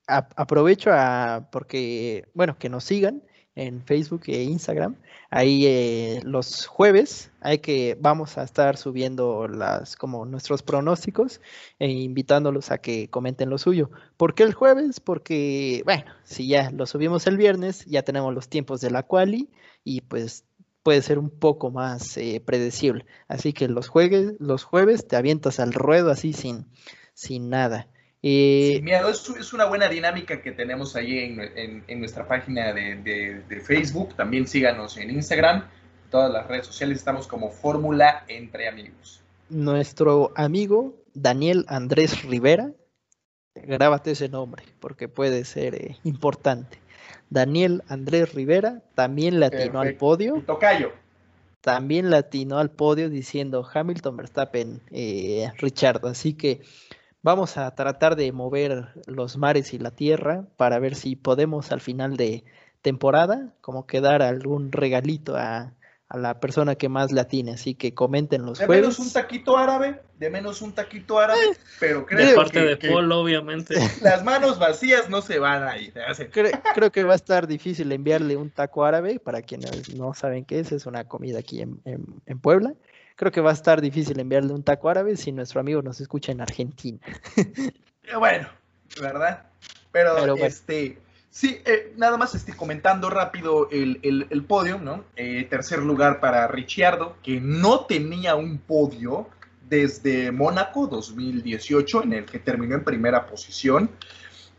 aprovecho 0.07 0.91
a, 0.91 1.47
porque, 1.51 2.27
bueno, 2.33 2.57
que 2.57 2.69
nos 2.69 2.83
sigan 2.83 3.23
en 3.55 3.81
Facebook 3.85 4.23
e 4.27 4.43
Instagram. 4.43 4.95
Ahí 5.29 5.65
eh, 5.65 6.21
los 6.23 6.67
jueves 6.67 7.31
hay 7.41 7.59
que 7.59 7.97
vamos 7.99 8.37
a 8.37 8.43
estar 8.43 8.77
subiendo 8.77 9.47
las 9.47 9.95
como 9.95 10.25
nuestros 10.25 10.61
pronósticos 10.61 11.41
e 11.79 11.89
invitándolos 11.89 12.71
a 12.71 12.77
que 12.79 13.09
comenten 13.09 13.49
lo 13.49 13.57
suyo. 13.57 13.89
¿Por 14.17 14.35
qué 14.35 14.43
el 14.43 14.53
jueves? 14.53 14.99
Porque 14.99 15.81
bueno, 15.85 16.05
si 16.23 16.47
ya 16.47 16.69
lo 16.71 16.85
subimos 16.85 17.27
el 17.27 17.37
viernes, 17.37 17.85
ya 17.85 18.03
tenemos 18.03 18.33
los 18.33 18.49
tiempos 18.49 18.81
de 18.81 18.91
la 18.91 19.03
quali 19.03 19.49
y 19.83 20.01
pues 20.01 20.45
puede 20.83 21.01
ser 21.01 21.17
un 21.17 21.31
poco 21.31 21.71
más 21.71 22.15
eh, 22.17 22.43
predecible. 22.45 23.05
Así 23.27 23.53
que 23.53 23.67
los 23.67 23.87
jueves, 23.87 24.33
los 24.39 24.63
jueves 24.63 25.07
te 25.07 25.15
avientas 25.15 25.59
al 25.59 25.73
ruedo 25.73 26.11
así 26.11 26.33
sin, 26.33 26.67
sin 27.13 27.49
nada. 27.49 27.87
Eh, 28.27 28.81
miedo, 28.81 29.07
es, 29.07 29.53
una 29.53 29.65
buena 29.65 29.87
dinámica 29.87 30.41
que 30.41 30.51
tenemos 30.51 30.95
ahí 30.95 31.19
en, 31.87 31.99
nuestra 31.99 32.27
página 32.27 32.73
de, 32.73 33.61
Facebook. 33.63 34.15
También 34.15 34.47
síganos 34.47 34.97
en 34.97 35.11
Instagram. 35.11 35.57
En 35.57 36.09
todas 36.09 36.33
las 36.33 36.47
redes 36.47 36.65
sociales 36.65 36.97
estamos 36.97 37.27
como 37.27 37.51
Fórmula 37.51 38.25
Entre 38.27 38.67
Amigos. 38.67 39.21
Nuestro 39.49 40.33
amigo 40.35 40.95
Daniel 41.13 41.65
Andrés 41.67 42.23
Rivera, 42.23 42.71
grábate 43.53 44.11
ese 44.11 44.27
nombre 44.27 44.63
porque 44.79 45.07
puede 45.07 45.45
ser 45.45 45.75
eh, 45.75 45.97
importante. 46.03 46.79
Daniel 47.29 47.83
Andrés 47.89 48.33
Rivera 48.33 48.81
también 48.95 49.39
latinó 49.39 49.81
al 49.81 49.93
podio. 49.97 50.41
Tocayo. 50.47 50.93
También 51.61 52.09
latinó 52.09 52.57
al 52.57 52.71
podio 52.71 53.07
diciendo 53.07 53.67
Hamilton 53.71 54.17
Verstappen, 54.17 54.81
eh, 54.89 55.51
Richard. 55.59 56.03
Así 56.07 56.33
que 56.33 56.61
Vamos 57.25 57.57
a 57.57 57.73
tratar 57.73 58.15
de 58.15 58.31
mover 58.31 58.89
los 59.07 59.35
mares 59.35 59.73
y 59.73 59.79
la 59.79 59.89
tierra 59.89 60.43
para 60.57 60.77
ver 60.77 60.93
si 60.93 61.15
podemos 61.15 61.71
al 61.71 61.81
final 61.81 62.17
de 62.17 62.43
temporada 62.83 63.51
como 63.61 63.87
que 63.87 63.99
dar 63.99 64.21
algún 64.21 64.71
regalito 64.71 65.35
a, 65.35 65.73
la 66.11 66.39
persona 66.39 66.75
que 66.75 66.87
más 66.87 67.11
la 67.11 67.27
tiene. 67.27 67.53
Así 67.53 67.73
que 67.73 67.95
comenten 67.95 68.45
los 68.45 68.59
de 68.59 68.67
jueves. 68.67 68.83
De 68.83 68.87
menos 68.89 68.99
un 68.99 69.11
taquito 69.11 69.57
árabe, 69.57 70.01
de 70.19 70.29
menos 70.29 70.61
un 70.61 70.73
taquito 70.73 71.17
árabe, 71.17 71.45
eh, 71.45 71.57
pero 71.79 72.05
creo 72.05 72.29
de 72.29 72.35
parte 72.35 72.59
de 72.63 72.77
Paul, 72.77 73.11
obviamente. 73.11 73.73
Las 74.03 74.23
manos 74.23 74.59
vacías 74.59 75.09
no 75.09 75.23
se 75.23 75.39
van 75.39 75.63
a 75.63 75.79
ir. 75.79 75.95
Creo, 76.75 76.91
que 76.91 77.03
va 77.03 77.13
a 77.13 77.15
estar 77.15 77.47
difícil 77.47 77.91
enviarle 77.91 78.37
un 78.37 78.51
taco 78.51 78.85
árabe, 78.85 79.19
para 79.19 79.41
quienes 79.41 79.95
no 79.95 80.13
saben 80.13 80.45
qué 80.45 80.59
es, 80.59 80.71
es 80.71 80.85
una 80.85 81.05
comida 81.05 81.39
aquí 81.39 81.63
en, 81.63 81.81
en 81.85 82.39
Puebla 82.39 82.75
creo 83.15 83.31
que 83.31 83.41
va 83.41 83.51
a 83.51 83.53
estar 83.53 83.81
difícil 83.81 84.19
enviarle 84.19 84.53
un 84.53 84.63
taco 84.63 84.89
árabe 84.89 85.15
si 85.17 85.31
nuestro 85.31 85.59
amigo 85.59 85.81
nos 85.81 85.99
escucha 86.01 86.31
en 86.31 86.41
Argentina. 86.41 86.99
Eh, 88.07 88.17
bueno, 88.17 88.47
¿verdad? 89.01 89.47
Pero, 89.91 90.35
este, 90.35 90.99
sí, 91.31 91.59
eh, 91.65 91.91
nada 91.97 92.17
más 92.17 92.35
estoy 92.35 92.53
comentando 92.53 93.09
rápido 93.09 93.67
el, 93.71 94.45
podio, 94.47 94.77
¿no? 94.77 95.03
Eh, 95.15 95.47
tercer 95.49 95.79
lugar 95.79 96.19
para 96.19 96.47
Ricciardo, 96.47 97.15
que 97.23 97.41
no 97.41 97.87
tenía 97.87 98.35
un 98.35 98.59
podio 98.59 99.27
desde 99.67 100.31
Mónaco 100.31 100.85
2018, 100.85 102.03
en 102.03 102.13
el 102.13 102.25
que 102.25 102.37
terminó 102.37 102.75
en 102.75 102.83
primera 102.83 103.25
posición. 103.25 103.89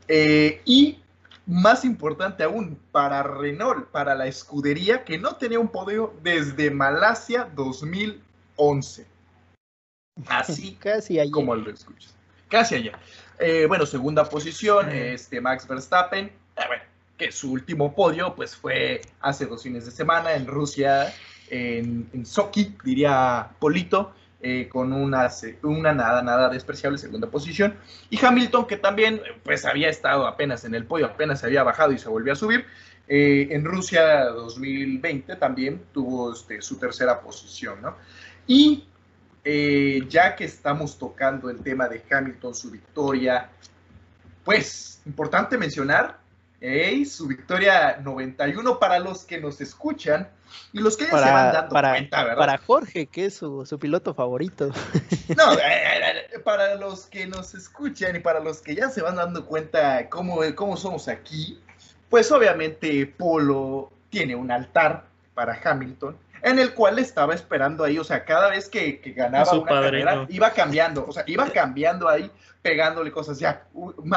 y 0.08 0.98
más 1.46 1.84
importante 1.84 2.42
aún, 2.42 2.80
para 2.90 3.22
Renault, 3.22 3.86
para 3.92 4.16
la 4.16 4.26
escudería, 4.26 5.04
que 5.04 5.18
no 5.18 5.36
tenía 5.36 5.60
un 5.60 5.68
podio 5.68 6.14
desde 6.24 6.72
Malasia 6.72 7.48
2018. 7.54 8.25
11. 8.56 9.06
Así 10.26 10.74
Casi 10.80 11.18
allá. 11.18 11.30
como 11.30 11.54
lo 11.54 11.70
escuchas. 11.70 12.14
Casi 12.48 12.76
allá. 12.76 12.98
Eh, 13.38 13.66
bueno, 13.66 13.86
segunda 13.86 14.28
posición, 14.28 14.90
este 14.90 15.40
Max 15.40 15.66
Verstappen. 15.66 16.26
Eh, 16.26 16.62
bueno, 16.66 16.82
que 17.18 17.32
su 17.32 17.52
último 17.52 17.94
podio 17.94 18.34
pues 18.34 18.56
fue 18.56 19.00
hace 19.20 19.46
dos 19.46 19.62
fines 19.62 19.84
de 19.84 19.90
semana 19.90 20.34
en 20.34 20.46
Rusia, 20.46 21.12
en, 21.50 22.08
en 22.12 22.26
Sochi, 22.26 22.76
diría 22.84 23.50
Polito, 23.58 24.14
eh, 24.42 24.68
con 24.68 24.92
una, 24.92 25.30
una 25.62 25.92
nada, 25.92 26.22
nada 26.22 26.48
despreciable 26.50 26.98
segunda 26.98 27.28
posición. 27.28 27.74
Y 28.10 28.24
Hamilton, 28.24 28.66
que 28.66 28.76
también 28.76 29.20
pues 29.42 29.64
había 29.64 29.88
estado 29.88 30.26
apenas 30.26 30.64
en 30.64 30.74
el 30.74 30.84
podio, 30.84 31.06
apenas 31.06 31.40
se 31.40 31.46
había 31.46 31.62
bajado 31.62 31.92
y 31.92 31.98
se 31.98 32.08
volvió 32.08 32.34
a 32.34 32.36
subir. 32.36 32.66
Eh, 33.08 33.48
en 33.50 33.64
Rusia 33.64 34.26
2020 34.26 35.36
también 35.36 35.82
tuvo 35.92 36.32
este, 36.32 36.60
su 36.60 36.76
tercera 36.78 37.20
posición, 37.22 37.80
¿no? 37.80 37.96
Y 38.46 38.86
eh, 39.44 40.06
ya 40.08 40.36
que 40.36 40.44
estamos 40.44 40.98
tocando 40.98 41.50
el 41.50 41.60
tema 41.60 41.88
de 41.88 42.02
Hamilton, 42.10 42.54
su 42.54 42.70
victoria, 42.70 43.50
pues 44.44 45.00
importante 45.04 45.58
mencionar 45.58 46.18
su 47.04 47.26
victoria 47.26 47.98
91 48.02 48.78
para 48.78 48.98
los 48.98 49.24
que 49.24 49.38
nos 49.40 49.60
escuchan 49.60 50.28
y 50.72 50.80
los 50.80 50.96
que 50.96 51.04
ya 51.04 51.10
se 51.10 51.16
van 51.16 51.52
dando 51.52 51.68
cuenta, 51.70 52.24
¿verdad? 52.24 52.38
Para 52.38 52.58
Jorge, 52.58 53.06
que 53.06 53.26
es 53.26 53.34
su, 53.34 53.78
piloto 53.80 54.14
favorito. 54.14 54.70
No, 55.36 55.52
eh, 55.58 55.58
eh, 55.62 56.26
eh, 56.32 56.38
para 56.40 56.74
los 56.76 57.06
que 57.06 57.26
nos 57.26 57.54
escuchan 57.54 58.16
y 58.16 58.20
para 58.20 58.40
los 58.40 58.62
que 58.62 58.74
ya 58.74 58.88
se 58.88 59.02
van 59.02 59.16
dando 59.16 59.44
cuenta 59.46 60.08
cómo, 60.08 60.40
cómo 60.54 60.76
somos 60.76 61.08
aquí, 61.08 61.60
pues 62.08 62.30
obviamente 62.32 63.06
Polo 63.06 63.92
tiene 64.10 64.34
un 64.34 64.50
altar 64.50 65.04
para 65.34 65.58
Hamilton 65.62 66.16
en 66.42 66.58
el 66.58 66.74
cual 66.74 66.98
estaba 66.98 67.34
esperando 67.34 67.84
ahí, 67.84 67.98
o 67.98 68.04
sea, 68.04 68.24
cada 68.24 68.50
vez 68.50 68.68
que, 68.68 69.00
ganaba 69.16 69.52
una 69.52 69.82
carrera, 69.82 70.26
iba 70.28 70.50
cambiando, 70.50 71.06
o 71.06 71.12
sea, 71.12 71.24
iba 71.26 71.48
cambiando 71.50 72.08
ahí, 72.08 72.30
pegándole 72.62 73.10
cosas, 73.10 73.38
ya, 73.38 73.64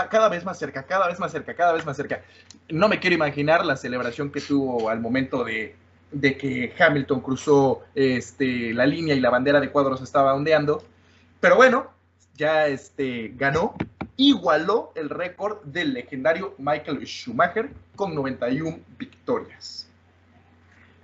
cada 0.09 0.29
vez 0.29 0.43
más 0.45 0.57
cerca, 0.57 0.83
cada 0.83 1.07
vez 1.07 1.19
más 1.19 1.31
cerca, 1.31 1.53
cada 1.53 1.73
vez 1.73 1.85
más 1.85 1.97
cerca. 1.97 2.21
No 2.69 2.87
me 2.87 2.99
quiero 2.99 3.15
imaginar 3.15 3.65
la 3.65 3.75
celebración 3.75 4.31
que 4.31 4.41
tuvo 4.41 4.89
al 4.89 4.99
momento 4.99 5.43
de, 5.43 5.75
que 6.11 6.73
Hamilton 6.77 7.21
cruzó 7.21 7.83
este, 7.95 8.73
la 8.73 8.85
línea 8.85 9.15
y 9.15 9.19
la 9.19 9.29
bandera 9.29 9.59
de 9.59 9.69
cuadros 9.69 10.01
estaba 10.01 10.33
ondeando, 10.33 10.83
pero 11.39 11.55
bueno, 11.55 11.91
ya 12.35 12.67
este, 12.67 13.33
ganó, 13.35 13.75
igualó 14.17 14.91
el 14.95 15.09
récord 15.09 15.63
del 15.63 15.93
legendario 15.93 16.55
Michael 16.57 17.05
Schumacher 17.05 17.69
con 17.95 18.15
91 18.15 18.79
victorias. 18.97 19.88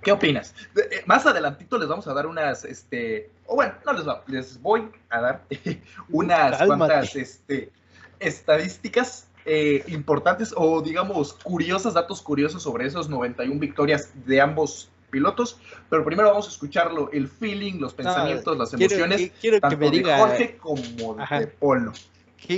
¿Qué 0.06 0.12
opinas? 0.12 0.54
Eh, 0.76 1.02
más 1.06 1.26
adelantito 1.26 1.76
les 1.78 1.88
vamos 1.88 2.06
a 2.06 2.14
dar 2.14 2.28
unas, 2.28 2.64
este, 2.64 3.28
o 3.44 3.56
bueno, 3.56 3.74
no 3.84 3.92
les, 3.92 4.06
les 4.28 4.62
voy 4.62 4.88
a 5.10 5.20
dar 5.20 5.42
unas 6.10 6.62
cuantas 6.62 7.16
este, 7.16 7.72
estadísticas 8.20 9.26
eh, 9.44 9.82
importantes 9.88 10.54
o 10.56 10.80
digamos 10.80 11.32
curiosas, 11.32 11.94
datos 11.94 12.22
curiosos 12.22 12.62
sobre 12.62 12.86
esos 12.86 13.08
91 13.08 13.58
victorias 13.58 14.12
de 14.26 14.40
ambos 14.40 14.90
pilotos, 15.10 15.58
pero 15.90 16.04
primero 16.04 16.28
vamos 16.28 16.46
a 16.46 16.50
escucharlo, 16.50 17.10
el 17.10 17.26
feeling, 17.26 17.80
los 17.80 17.92
pensamientos, 17.92 18.56
las 18.56 18.74
emociones, 18.74 19.32
tanto 19.60 19.90
de 19.90 20.04
Jorge 20.04 20.56
como 20.58 21.16
de 21.16 21.46
Polo. 21.48 21.92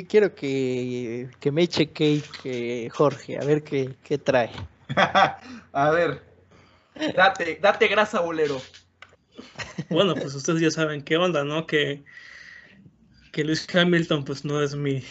Quiero 0.06 0.34
que, 0.34 1.30
que 1.40 1.50
me 1.50 1.62
eche 1.62 1.86
cake 1.86 2.90
Jorge, 2.92 3.38
a 3.38 3.44
ver 3.46 3.62
qué, 3.62 3.94
qué 4.02 4.18
trae. 4.18 4.50
a 5.72 5.90
ver, 5.90 6.27
Date, 7.14 7.58
date 7.60 7.88
grasa, 7.88 8.20
bolero. 8.20 8.60
Bueno, 9.88 10.14
pues 10.14 10.34
ustedes 10.34 10.60
ya 10.60 10.70
saben 10.70 11.02
qué 11.02 11.16
onda, 11.16 11.44
¿no? 11.44 11.66
Que, 11.66 12.02
que 13.32 13.44
Luis 13.44 13.66
Hamilton, 13.72 14.24
pues 14.24 14.44
no 14.44 14.62
es 14.62 14.74
mi, 14.74 15.02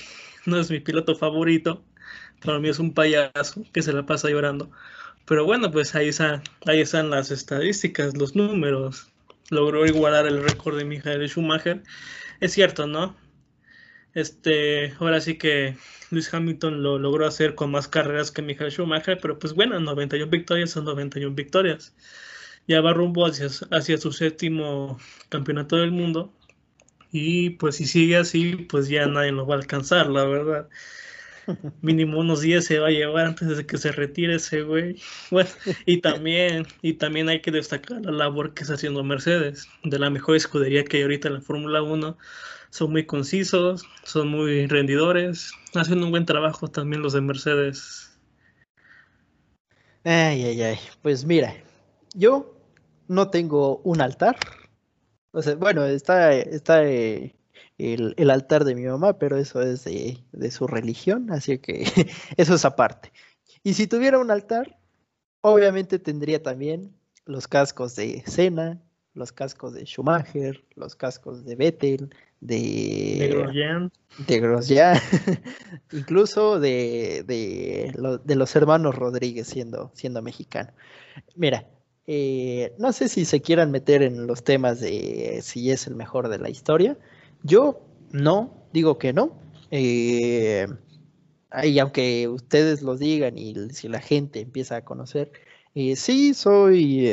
no 0.45 0.59
es 0.59 0.69
mi 0.69 0.79
piloto 0.79 1.15
favorito. 1.15 1.83
Para 2.43 2.59
mí 2.59 2.69
es 2.69 2.79
un 2.79 2.93
payaso 2.93 3.63
que 3.73 3.81
se 3.81 3.93
la 3.93 4.05
pasa 4.05 4.29
llorando. 4.29 4.69
Pero 5.25 5.45
bueno, 5.45 5.71
pues 5.71 5.95
ahí 5.95 6.09
están, 6.09 6.41
ahí 6.65 6.81
están 6.81 7.09
las 7.09 7.31
estadísticas, 7.31 8.15
los 8.15 8.35
números. 8.35 9.07
Logró 9.49 9.85
igualar 9.85 10.27
el 10.27 10.43
récord 10.43 10.77
de 10.77 10.85
Michael 10.85 11.27
Schumacher. 11.27 11.83
Es 12.39 12.53
cierto, 12.53 12.85
¿no? 12.87 13.15
Este, 14.13 14.93
ahora 14.99 15.21
sí 15.21 15.37
que 15.37 15.75
Luis 16.09 16.33
Hamilton 16.33 16.81
lo 16.81 16.97
logró 16.97 17.27
hacer 17.27 17.55
con 17.55 17.71
más 17.71 17.87
carreras 17.87 18.31
que 18.31 18.41
Michael 18.41 18.71
Schumacher, 18.71 19.19
pero 19.21 19.37
pues 19.39 19.53
bueno, 19.53 19.79
91 19.79 20.29
victorias 20.29 20.71
son 20.71 20.85
91 20.85 21.35
victorias. 21.35 21.95
Ya 22.67 22.81
va 22.81 22.93
rumbo 22.93 23.25
hacia, 23.25 23.47
hacia 23.71 23.97
su 23.97 24.11
séptimo 24.11 24.99
campeonato 25.29 25.77
del 25.77 25.91
mundo. 25.91 26.33
Y 27.11 27.51
pues 27.51 27.77
si 27.77 27.85
sigue 27.85 28.17
así, 28.17 28.55
pues 28.69 28.89
ya 28.89 29.07
nadie 29.07 29.31
lo 29.31 29.47
va 29.47 29.55
a 29.55 29.59
alcanzar, 29.59 30.09
la 30.09 30.25
verdad. 30.25 30.69
Mínimo 31.81 32.19
unos 32.19 32.41
10 32.41 32.65
se 32.65 32.79
va 32.79 32.87
a 32.87 32.91
llevar 32.91 33.27
antes 33.27 33.55
de 33.55 33.65
que 33.65 33.77
se 33.77 33.91
retire 33.91 34.35
ese 34.35 34.61
güey. 34.63 35.01
Bueno, 35.31 35.49
y 35.85 36.01
también, 36.01 36.67
y 36.81 36.93
también 36.93 37.29
hay 37.29 37.41
que 37.41 37.51
destacar 37.51 38.01
la 38.01 38.11
labor 38.11 38.53
que 38.53 38.63
está 38.63 38.75
haciendo 38.75 39.03
Mercedes, 39.03 39.69
de 39.83 39.99
la 39.99 40.09
mejor 40.09 40.35
escudería 40.35 40.83
que 40.83 40.97
hay 40.97 41.03
ahorita 41.03 41.29
en 41.29 41.35
la 41.35 41.41
Fórmula 41.41 41.81
1 41.81 42.17
son 42.77 42.91
muy 42.91 43.07
concisos, 43.07 43.83
son 44.03 44.27
muy 44.27 44.67
rendidores, 44.67 45.51
hacen 45.73 46.03
un 46.03 46.11
buen 46.11 46.27
trabajo 46.27 46.67
también 46.67 47.01
los 47.01 47.13
de 47.13 47.21
Mercedes. 47.21 48.19
Ay, 50.03 50.43
ay, 50.43 50.61
ay. 50.61 50.77
Pues 51.01 51.25
mira, 51.25 51.55
yo 52.13 52.55
no 53.07 53.31
tengo 53.31 53.77
un 53.77 53.99
altar. 53.99 54.37
O 55.31 55.41
sea, 55.41 55.55
bueno, 55.55 55.85
está, 55.85 56.31
está 56.33 56.85
eh, 56.85 57.35
el, 57.79 58.29
altar 58.29 58.63
de 58.63 58.75
mi 58.75 58.83
mamá, 58.85 59.17
pero 59.17 59.37
eso 59.37 59.59
es 59.59 59.83
de, 59.83 60.23
de 60.31 60.51
su 60.51 60.67
religión, 60.67 61.31
así 61.31 61.57
que 61.57 61.83
eso 62.37 62.53
es 62.53 62.63
aparte. 62.63 63.11
Y 63.63 63.73
si 63.73 63.87
tuviera 63.87 64.19
un 64.19 64.29
altar, 64.29 64.79
obviamente 65.41 65.97
tendría 65.97 66.43
también 66.43 66.95
los 67.25 67.47
cascos 67.47 67.95
de 67.95 68.23
Senna, 68.27 68.79
los 69.17 69.31
cascos 69.31 69.73
de 69.73 69.85
Schumacher, 69.85 70.63
los 70.75 70.95
cascos 70.95 71.43
de 71.43 71.55
Vettel, 71.55 72.09
de, 72.39 73.29
Grosjean, 73.31 73.91
de 74.27 74.39
Grosjean 74.39 74.99
incluso 75.91 76.59
de, 76.59 77.23
de, 77.25 78.35
los 78.35 78.55
hermanos 78.55 78.95
Rodríguez 78.95 79.47
siendo, 79.47 79.91
siendo 79.95 80.21
mexicano. 80.21 80.71
Mira, 81.35 81.67
eh, 82.05 82.73
no 82.77 82.93
sé 82.93 83.09
si 83.09 83.25
se 83.25 83.41
quieran 83.41 83.71
meter 83.71 84.03
en 84.03 84.27
los 84.27 84.43
temas 84.43 84.79
de 84.79 85.39
si 85.41 85.71
es 85.71 85.87
el 85.87 85.95
mejor 85.95 86.29
de 86.29 86.37
la 86.37 86.49
historia. 86.49 86.95
Yo 87.41 87.81
no, 88.11 88.67
digo 88.71 88.99
que 88.99 89.13
no. 89.13 89.31
Eh, 89.71 90.67
y 91.63 91.79
aunque 91.79 92.27
ustedes 92.27 92.83
lo 92.83 92.95
digan 92.97 93.37
y 93.37 93.55
si 93.71 93.87
la 93.87 93.99
gente 93.99 94.41
empieza 94.41 94.77
a 94.77 94.85
conocer, 94.85 95.31
eh, 95.73 95.95
sí 95.95 96.35
soy 96.35 97.09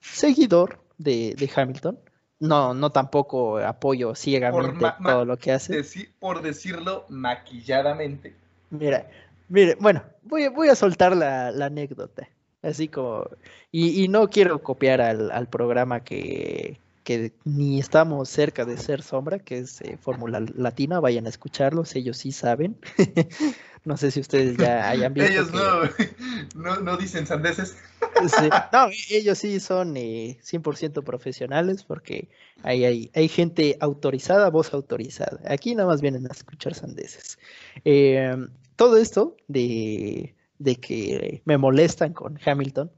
seguidor 0.00 0.83
de, 0.98 1.34
de 1.34 1.50
Hamilton 1.54 1.98
no, 2.40 2.74
no 2.74 2.90
tampoco 2.90 3.58
apoyo 3.58 4.14
ciegamente 4.14 4.86
todo 5.02 5.24
lo 5.24 5.36
que 5.36 5.52
hace. 5.52 5.82
por 6.18 6.42
decirlo 6.42 7.06
maquilladamente. 7.08 8.34
Mira, 8.70 9.08
mire, 9.48 9.76
bueno, 9.80 10.02
voy, 10.22 10.48
voy 10.48 10.68
a 10.68 10.74
soltar 10.74 11.16
la, 11.16 11.48
anécdota. 11.48 12.28
Así 12.62 12.88
como, 12.88 13.26
y, 13.70 14.08
no 14.08 14.28
quiero 14.30 14.62
copiar 14.62 15.00
al, 15.00 15.48
programa 15.48 16.00
que, 16.00 16.80
que, 17.04 17.32
ni 17.44 17.78
estamos 17.78 18.28
cerca 18.28 18.64
de 18.64 18.76
ser 18.76 19.02
sombra, 19.02 19.38
que 19.38 19.58
es 19.58 19.80
eh, 19.82 19.98
Fórmula 20.00 20.44
Latina, 20.54 20.98
vayan 21.00 21.26
a 21.26 21.28
escucharlos, 21.28 21.94
ellos 21.94 22.18
sí 22.18 22.32
saben. 22.32 22.76
No 23.84 23.98
sé 23.98 24.10
si 24.10 24.20
ustedes 24.20 24.56
ya 24.56 24.88
hayan 24.88 25.12
visto. 25.12 25.30
ellos 25.30 25.50
no, 26.54 26.80
no, 26.80 26.96
dicen 26.96 27.26
sandeces. 27.26 27.76
No, 28.72 28.88
ellos 29.10 29.38
sí 29.38 29.60
son 29.60 29.94
100% 29.94 30.98
eh, 30.98 31.02
profesionales 31.02 31.84
porque 31.84 32.28
hay, 32.62 32.84
hay, 32.84 33.10
hay, 33.14 33.28
gente 33.28 33.76
autorizada, 33.80 34.48
voz 34.48 34.72
autorizada. 34.72 35.38
Aquí 35.46 35.74
nada 35.74 35.88
más 35.88 36.00
vienen 36.00 36.26
a 36.26 36.32
escuchar 36.32 36.74
sandeces. 36.74 37.38
Em, 37.84 38.48
todo 38.76 38.96
esto 38.96 39.36
de, 39.48 40.34
de 40.58 40.76
que 40.76 41.42
me 41.44 41.58
molestan 41.58 42.14
con 42.14 42.38
Hamilton 42.42 42.90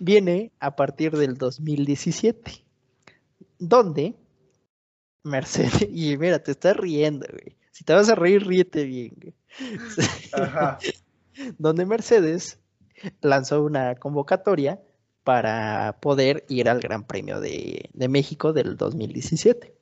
viene 0.00 0.52
a 0.60 0.76
partir 0.76 1.16
del 1.16 1.38
2017, 1.38 2.65
donde 3.58 4.14
Mercedes, 5.22 5.86
y 5.90 6.16
mira, 6.16 6.38
te 6.38 6.52
estás 6.52 6.76
riendo, 6.76 7.26
güey. 7.30 7.56
Si 7.72 7.84
te 7.84 7.92
vas 7.92 8.08
a 8.08 8.14
reír, 8.14 8.46
ríete 8.46 8.84
bien, 8.84 9.14
güey. 9.20 9.34
donde 11.58 11.84
Mercedes 11.84 12.58
lanzó 13.20 13.62
una 13.62 13.94
convocatoria 13.96 14.80
para 15.24 15.98
poder 16.00 16.44
ir 16.48 16.68
al 16.68 16.80
Gran 16.80 17.04
Premio 17.04 17.40
de, 17.40 17.90
México 18.08 18.52
del 18.52 18.76
2017. 18.76 19.74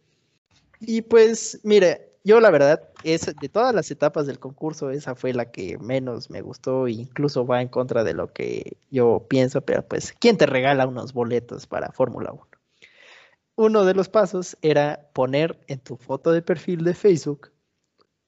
Y 0.81 1.03
pues, 1.03 1.61
mire, 1.63 2.15
yo 2.25 2.41
la 2.41 2.51
verdad, 2.51 2.89
es, 3.05 3.27
de 3.27 3.49
todas 3.49 3.75
las 3.75 3.91
etapas 3.91 4.27
del 4.27 4.39
concurso, 4.39 4.91
esa 4.91 5.15
fue 5.15 5.35
la 5.35 5.51
que 5.51 5.79
menos 5.79 6.31
me 6.31 6.41
gustó 6.41 6.87
e 6.87 6.93
incluso 6.93 7.47
va 7.47 7.61
en 7.61 7.69
contra 7.69 8.05
de 8.05 8.15
lo 8.15 8.33
que 8.33 8.79
yo 8.91 9.27
pienso, 9.29 9.61
pero 9.61 9.87
pues, 9.87 10.15
¿quién 10.19 10.39
te 10.39 10.47
regala 10.47 10.87
unos 10.87 11.13
boletos 11.13 11.67
para 11.67 11.93
Fórmula 11.93 12.33
1? 12.33 12.54
Uno 13.57 13.85
de 13.85 13.95
los 13.95 14.09
pasos 14.09 14.57
era 14.63 15.11
poner 15.13 15.61
en 15.69 15.79
tu 15.79 15.97
foto 15.97 16.33
de 16.33 16.43
perfil 16.43 16.85
de 16.85 16.95
Facebook 16.95 17.55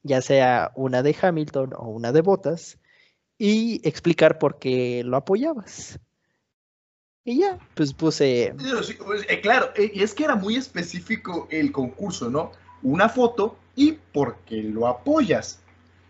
ya 0.06 0.22
sea 0.22 0.72
una 0.74 1.02
de 1.02 1.16
Hamilton 1.20 1.74
o 1.76 1.88
una 1.88 2.12
de 2.12 2.22
Bottas, 2.22 2.78
y 3.38 3.86
explicar 3.86 4.38
por 4.38 4.58
qué 4.58 5.02
lo 5.04 5.16
apoyabas. 5.16 5.98
Y 7.24 7.40
ya, 7.40 7.58
pues 7.74 7.92
puse. 7.92 8.54
Pues, 9.04 9.26
eh, 9.28 9.40
claro, 9.40 9.70
eh, 9.74 9.90
y 9.92 10.02
es 10.02 10.14
que 10.14 10.24
era 10.24 10.36
muy 10.36 10.56
específico 10.56 11.48
el 11.50 11.72
concurso, 11.72 12.30
¿no? 12.30 12.52
Una 12.82 13.08
foto 13.08 13.58
y 13.74 13.92
porque 13.92 14.62
lo 14.62 14.86
apoyas. 14.86 15.60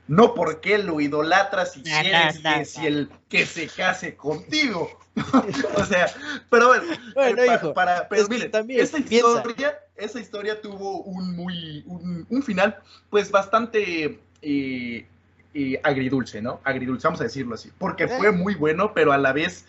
No 0.09 0.34
porque 0.34 0.78
lo 0.78 1.00
idolatras 1.00 1.76
y 1.76 1.82
quieres 1.82 2.38
que, 2.38 2.64
si 2.64 2.86
el, 2.86 3.11
que 3.28 3.44
se 3.44 3.66
case 3.66 4.14
contigo. 4.14 4.88
o 5.76 5.84
sea, 5.84 6.07
pero 6.50 6.68
bueno, 6.68 6.84
bueno 7.14 7.42
eh, 7.42 7.54
hijo, 7.54 7.74
para, 7.74 8.07
pero 8.09 8.28
miren, 8.28 8.50
también 8.50 8.80
esa 8.80 8.98
historia, 8.98 9.78
esa 9.96 10.20
historia 10.20 10.61
tuvo 10.61 11.02
un 11.02 11.34
muy 11.34 11.84
un, 11.86 12.42
final, 12.42 12.78
pues 13.09 13.30
bastante 13.30 14.20
eh, 14.42 15.07
eh, 15.54 15.80
agridulce, 15.82 16.42
¿no? 16.42 16.61
Agridulce, 16.64 17.07
vamos 17.09 17.20
a 17.20 17.24
decirlo 17.24 17.54
así, 17.54 17.72
porque 17.78 18.07
fue 18.09 18.30
muy 18.30 18.54
bueno, 18.54 18.92
pero 18.94 19.12
a 19.12 19.18
la 19.18 19.32
vez 19.32 19.64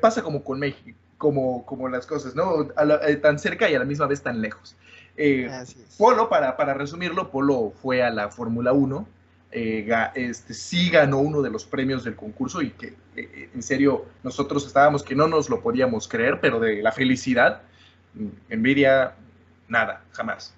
pasa 0.00 0.22
como 0.22 0.44
con 0.44 0.60
México, 0.60 0.96
como, 1.18 1.66
como 1.66 1.88
las 1.88 2.06
cosas, 2.06 2.34
¿no? 2.36 2.68
tan 3.20 3.38
cerca 3.38 3.68
y 3.68 3.74
a 3.74 3.78
la 3.80 3.84
misma 3.84 4.06
vez 4.06 4.22
tan 4.22 4.40
lejos. 4.40 4.76
Polo, 5.98 6.28
para, 6.28 6.56
para 6.56 6.74
resumirlo, 6.74 7.30
Polo 7.30 7.72
fue 7.82 8.02
a 8.02 8.10
la 8.10 8.30
Fórmula 8.30 8.72
1 8.72 9.19
eh, 9.52 9.88
este, 10.14 10.54
sí 10.54 10.90
ganó 10.90 11.18
uno 11.18 11.42
de 11.42 11.50
los 11.50 11.64
premios 11.64 12.04
del 12.04 12.14
concurso 12.14 12.62
y 12.62 12.70
que 12.70 12.86
eh, 12.86 12.94
eh, 13.16 13.50
en 13.52 13.62
serio 13.64 14.06
nosotros 14.22 14.64
estábamos 14.64 15.02
que 15.02 15.16
no 15.16 15.26
nos 15.26 15.50
lo 15.50 15.60
podíamos 15.60 16.06
creer, 16.06 16.40
pero 16.40 16.60
de 16.60 16.80
la 16.82 16.92
felicidad, 16.92 17.62
mm, 18.14 18.28
envidia, 18.48 19.16
nada, 19.66 20.04
jamás. 20.12 20.54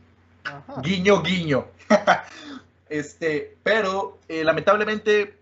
Guiño, 0.82 1.22
guiño. 1.22 1.68
este, 2.90 3.56
pero 3.62 4.18
lamentablemente 4.28 5.38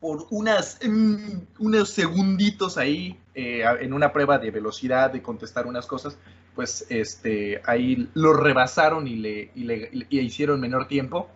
por 0.00 0.26
unas, 0.30 0.78
mm, 0.82 1.40
unos 1.58 1.90
segunditos 1.90 2.78
ahí 2.78 3.18
en 3.34 3.92
una 3.92 4.12
prueba 4.12 4.38
de 4.38 4.50
velocidad, 4.50 5.10
de 5.10 5.20
contestar 5.20 5.66
unas 5.66 5.86
cosas, 5.86 6.16
pues 6.54 6.86
este, 6.88 7.60
ahí 7.66 8.08
lo 8.14 8.32
rebasaron 8.32 9.06
y 9.08 9.16
le, 9.16 9.50
y 9.54 9.64
le 9.64 9.90
y 9.92 10.20
hicieron 10.20 10.60
menor 10.60 10.86
tiempo 10.86 11.28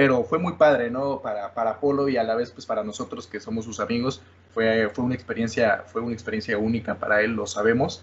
pero 0.00 0.24
fue 0.24 0.38
muy 0.38 0.54
padre, 0.54 0.88
¿no? 0.88 1.20
Para, 1.20 1.52
para 1.52 1.78
Polo 1.78 2.08
y 2.08 2.16
a 2.16 2.22
la 2.22 2.34
vez, 2.34 2.50
pues 2.52 2.64
para 2.64 2.82
nosotros 2.82 3.26
que 3.26 3.38
somos 3.38 3.66
sus 3.66 3.80
amigos, 3.80 4.22
fue, 4.54 4.88
fue, 4.88 5.04
una 5.04 5.14
experiencia, 5.14 5.84
fue 5.86 6.00
una 6.00 6.14
experiencia 6.14 6.56
única 6.56 6.94
para 6.94 7.20
él, 7.20 7.32
lo 7.32 7.46
sabemos. 7.46 8.02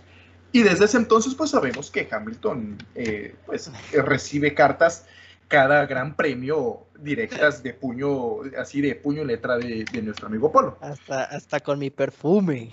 Y 0.52 0.62
desde 0.62 0.86
ese 0.86 0.98
entonces, 0.98 1.34
pues 1.34 1.50
sabemos 1.50 1.90
que 1.90 2.08
Hamilton, 2.12 2.78
eh, 2.94 3.34
pues, 3.48 3.72
recibe 3.94 4.54
cartas 4.54 5.08
cada 5.48 5.88
gran 5.88 6.16
premio 6.16 6.86
directas 7.00 7.64
de 7.64 7.74
puño, 7.74 8.42
así 8.60 8.80
de 8.80 8.94
puño 8.94 9.24
y 9.24 9.26
letra 9.26 9.58
de, 9.58 9.84
nuestro 10.04 10.28
amigo 10.28 10.52
Polo. 10.52 10.78
Hasta, 10.82 11.24
hasta 11.24 11.60
con 11.62 11.80
mi 11.80 11.90
perfume. 11.90 12.70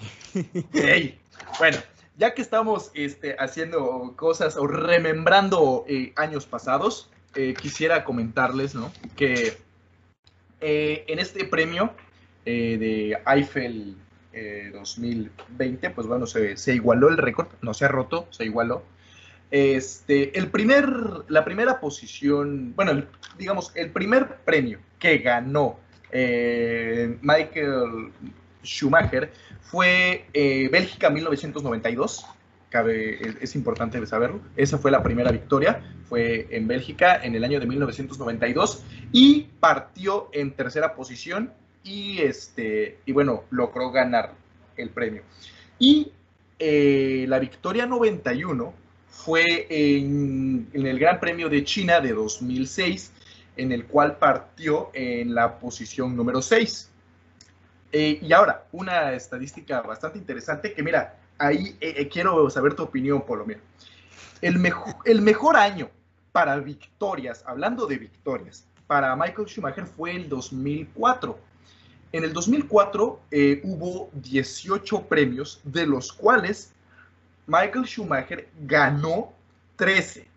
Bueno, 1.58 1.78
ya 2.18 2.34
que 2.34 2.42
estamos 2.42 2.90
este, 2.92 3.36
haciendo 3.38 4.12
cosas 4.16 4.58
o 4.58 4.66
remembrando 4.66 5.86
eh, 5.88 6.12
años 6.16 6.44
pasados, 6.44 7.08
eh, 7.34 7.54
quisiera 7.60 8.04
comentarles 8.04 8.74
¿no? 8.74 8.92
que 9.16 9.58
eh, 10.60 11.04
en 11.08 11.18
este 11.18 11.44
premio 11.44 11.92
eh, 12.44 12.76
de 12.78 13.18
Eiffel 13.26 13.96
2020, 14.72 15.90
pues 15.90 16.08
bueno, 16.08 16.26
se, 16.26 16.56
se, 16.56 16.74
igualó 16.74 17.08
el 17.08 17.18
récord, 17.18 17.46
no 17.62 17.72
se 17.72 17.84
ha 17.84 17.88
roto, 17.88 18.26
se 18.30 18.44
igualó. 18.44 18.82
Este, 19.52 20.36
el 20.36 20.48
primer, 20.48 20.88
la 21.28 21.44
primera 21.44 21.78
posición, 21.78 22.74
bueno, 22.74 23.04
digamos, 23.38 23.70
el 23.76 23.90
primer 23.90 24.38
premio 24.44 24.80
que 24.98 25.18
ganó 25.18 25.78
Michael 26.12 28.10
Schumacher 28.64 29.32
fue 29.62 30.26
Bélgica 30.32 31.10
1992 31.10 32.26
es, 32.82 33.54
importante 33.54 34.04
saberlo. 34.06 34.40
Esa 34.56 34.78
fue 34.78 34.90
la 34.90 35.02
primera 35.02 35.30
victoria, 35.30 35.82
fue 36.08 36.48
en 36.50 36.66
Bélgica 36.66 37.20
en 37.22 37.34
el 37.34 37.44
año 37.44 37.60
de 37.60 37.66
1992 37.66 38.82
y 39.12 39.48
partió 39.60 40.28
en 40.32 40.52
tercera 40.52 40.94
posición 40.94 41.52
y, 41.84 42.18
este, 42.20 42.98
y 43.06 43.12
bueno, 43.12 43.44
logró 43.50 43.90
ganar 43.90 44.32
el 44.76 44.90
premio. 44.90 45.22
Y 45.78 46.12
eh, 46.58 47.26
la 47.28 47.38
victoria 47.38 47.86
91 47.86 48.74
fue 49.08 49.66
en, 49.70 50.68
el 50.72 50.98
Gran 50.98 51.20
Premio 51.20 51.48
de 51.48 51.62
China 51.64 52.00
de 52.00 52.12
2006, 52.12 53.12
en 53.56 53.70
el 53.70 53.86
cual 53.86 54.18
partió 54.18 54.90
en 54.94 55.34
la 55.34 55.58
posición 55.58 56.16
número 56.16 56.42
6. 56.42 56.90
Eh, 57.92 58.18
y 58.20 58.32
ahora, 58.32 58.64
una 58.72 59.12
estadística 59.12 59.80
bastante 59.82 60.18
interesante 60.18 60.72
que 60.72 60.82
mira, 60.82 61.16
ahí 61.38 61.76
eh, 61.80 61.94
eh, 61.98 62.08
quiero 62.08 62.48
saber 62.50 62.74
tu 62.74 62.82
opinión, 62.82 63.22
Polo. 63.22 63.44
Mira, 63.44 63.60
el, 64.40 64.60
el 65.04 65.22
mejor 65.22 65.56
año 65.56 65.90
para 66.32 66.56
victorias, 66.58 67.44
hablando 67.46 67.86
de 67.86 67.98
victorias, 67.98 68.66
para 68.86 69.14
Michael 69.16 69.48
Schumacher 69.48 69.86
fue 69.86 70.14
el 70.16 70.28
2004. 70.28 71.38
En 72.12 72.24
el 72.24 72.32
2004 72.32 73.20
eh, 73.30 73.60
hubo 73.64 74.10
18 74.14 75.02
premios, 75.02 75.60
de 75.64 75.86
los 75.86 76.12
cuales 76.12 76.72
Michael 77.46 77.86
Schumacher 77.86 78.48
ganó 78.60 79.32
13. 79.76 80.28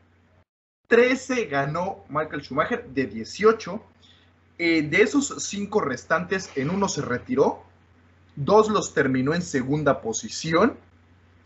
13 0.88 1.45
ganó 1.45 2.06
Michael 2.10 2.41
Schumacher 2.41 2.88
de 2.88 3.06
18. 3.06 3.84
de 4.58 5.02
esos 5.02 5.43
5 5.43 5.82
restantes, 5.82 6.50
en 6.56 6.72
uno 6.72 6.88
se 6.88 7.02
retiró, 7.02 7.62
dos 8.36 8.70
los 8.70 8.93
terminó 8.93 9.36
en 9.36 9.43
segunda 9.43 10.02
posición 10.02 10.76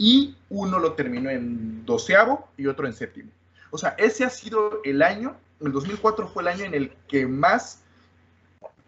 y 0.01 0.35
uno 0.49 0.79
lo 0.79 0.93
terminó 0.93 1.29
en 1.29 1.85
doceavo 1.85 2.49
y 2.57 2.65
otro 2.65 2.87
en 2.87 2.93
séptimo. 2.93 3.29
O 3.69 3.77
sea, 3.77 3.89
ese 3.99 4.25
ha 4.25 4.31
sido 4.31 4.81
el 4.83 5.03
año, 5.03 5.37
el 5.59 5.71
2004 5.71 6.27
fue 6.27 6.41
el 6.41 6.47
año 6.47 6.65
en 6.65 6.73
el 6.73 6.91
que 7.07 7.27
más, 7.27 7.83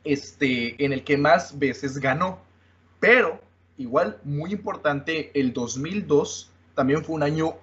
este, 0.03 0.83
en 0.83 0.91
el 0.91 1.03
que 1.03 1.15
más 1.15 1.59
veces 1.59 1.99
ganó. 1.99 2.39
Pero, 2.99 3.39
igual, 3.77 4.19
muy 4.23 4.53
importante, 4.53 5.29
el 5.39 5.53
2002 5.53 6.49
también 6.73 7.05
fue 7.05 7.13
un 7.13 7.21
año 7.21 7.57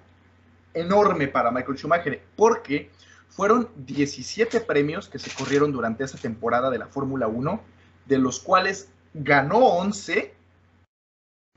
enorme 0.73 1.27
para 1.27 1.51
Michael 1.51 1.77
Schumacher, 1.77 2.23
porque 2.37 2.89
fueron 3.27 3.67
17 3.75 4.61
premios 4.61 5.09
que 5.09 5.19
se 5.19 5.29
corrieron 5.35 5.73
durante 5.73 6.05
esa 6.05 6.17
temporada 6.17 6.69
de 6.69 6.77
la 6.77 6.87
Fórmula 6.87 7.27
1, 7.27 7.61
de 8.05 8.17
los 8.17 8.39
cuales 8.39 8.87
ganó 9.13 9.57
11 9.57 10.39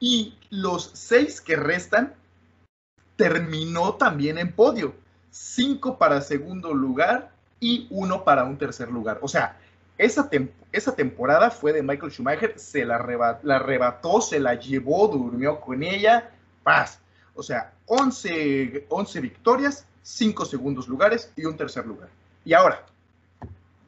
y 0.05 0.35
los 0.51 0.91
seis 0.93 1.41
que 1.41 1.57
restan 1.57 2.13
terminó 3.17 3.95
también 3.95 4.37
en 4.37 4.53
podio. 4.53 4.95
Cinco 5.31 5.97
para 5.97 6.21
segundo 6.21 6.75
lugar 6.75 7.33
y 7.59 7.87
uno 7.89 8.23
para 8.23 8.45
un 8.45 8.59
tercer 8.59 8.91
lugar. 8.91 9.19
O 9.23 9.29
sea, 9.29 9.59
esa, 9.97 10.29
esa 10.73 10.95
temporada 10.95 11.51
fue 11.51 11.73
de 11.73 11.83
Michael 11.83 12.13
Schumacher, 12.13 12.59
se 12.59 12.85
la, 12.85 12.97
arrebató, 12.97 14.21
se 14.21 14.39
la 14.39 14.57
llevó, 14.57 15.09
durmió 15.09 15.59
con 15.59 15.83
ella, 15.83 16.31
paz. 16.63 17.01
O 17.35 17.43
sea, 17.43 17.73
11, 17.87 18.85
11 18.91 19.21
victorias, 19.23 19.87
5 20.03 20.45
segundos 20.45 20.87
lugares 20.87 21.33
y 21.35 21.47
un 21.47 21.57
tercer 21.57 21.87
lugar. 21.87 22.11
Y 22.45 22.53
ahora, 22.53 22.85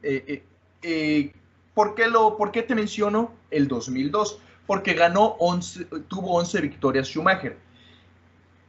eh, 0.02 0.24
eh, 0.26 0.44
eh, 0.80 1.34
¿por, 1.74 1.94
qué 1.94 2.06
lo, 2.06 2.38
¿por 2.38 2.52
qué 2.52 2.62
te 2.62 2.74
menciono 2.74 3.32
el 3.50 3.68
2002? 3.68 4.40
Porque 4.66 4.94
ganó 4.94 5.36
11, 5.38 5.86
tuvo 6.08 6.34
11 6.36 6.60
victorias 6.60 7.08
Schumacher. 7.08 7.56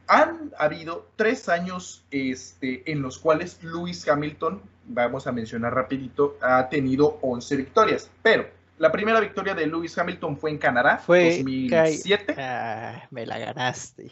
Han 0.06 0.52
habido 0.58 1.06
tres 1.16 1.48
años 1.48 2.02
este, 2.10 2.90
en 2.90 3.02
los 3.02 3.18
cuales 3.18 3.62
Lewis 3.62 4.08
Hamilton, 4.08 4.62
vamos 4.86 5.26
a 5.26 5.32
mencionar 5.32 5.74
rapidito, 5.74 6.38
ha 6.40 6.68
tenido 6.68 7.18
11 7.20 7.56
victorias, 7.56 8.10
pero 8.22 8.48
la 8.78 8.90
primera 8.90 9.20
victoria 9.20 9.54
de 9.54 9.66
Lewis 9.66 9.98
Hamilton 9.98 10.38
fue 10.38 10.50
en 10.50 10.58
Canadá, 10.58 10.98
fue 10.98 11.36
2007. 11.36 12.34
Ah, 12.38 13.06
me 13.10 13.26
la 13.26 13.38
ganaste. 13.38 14.10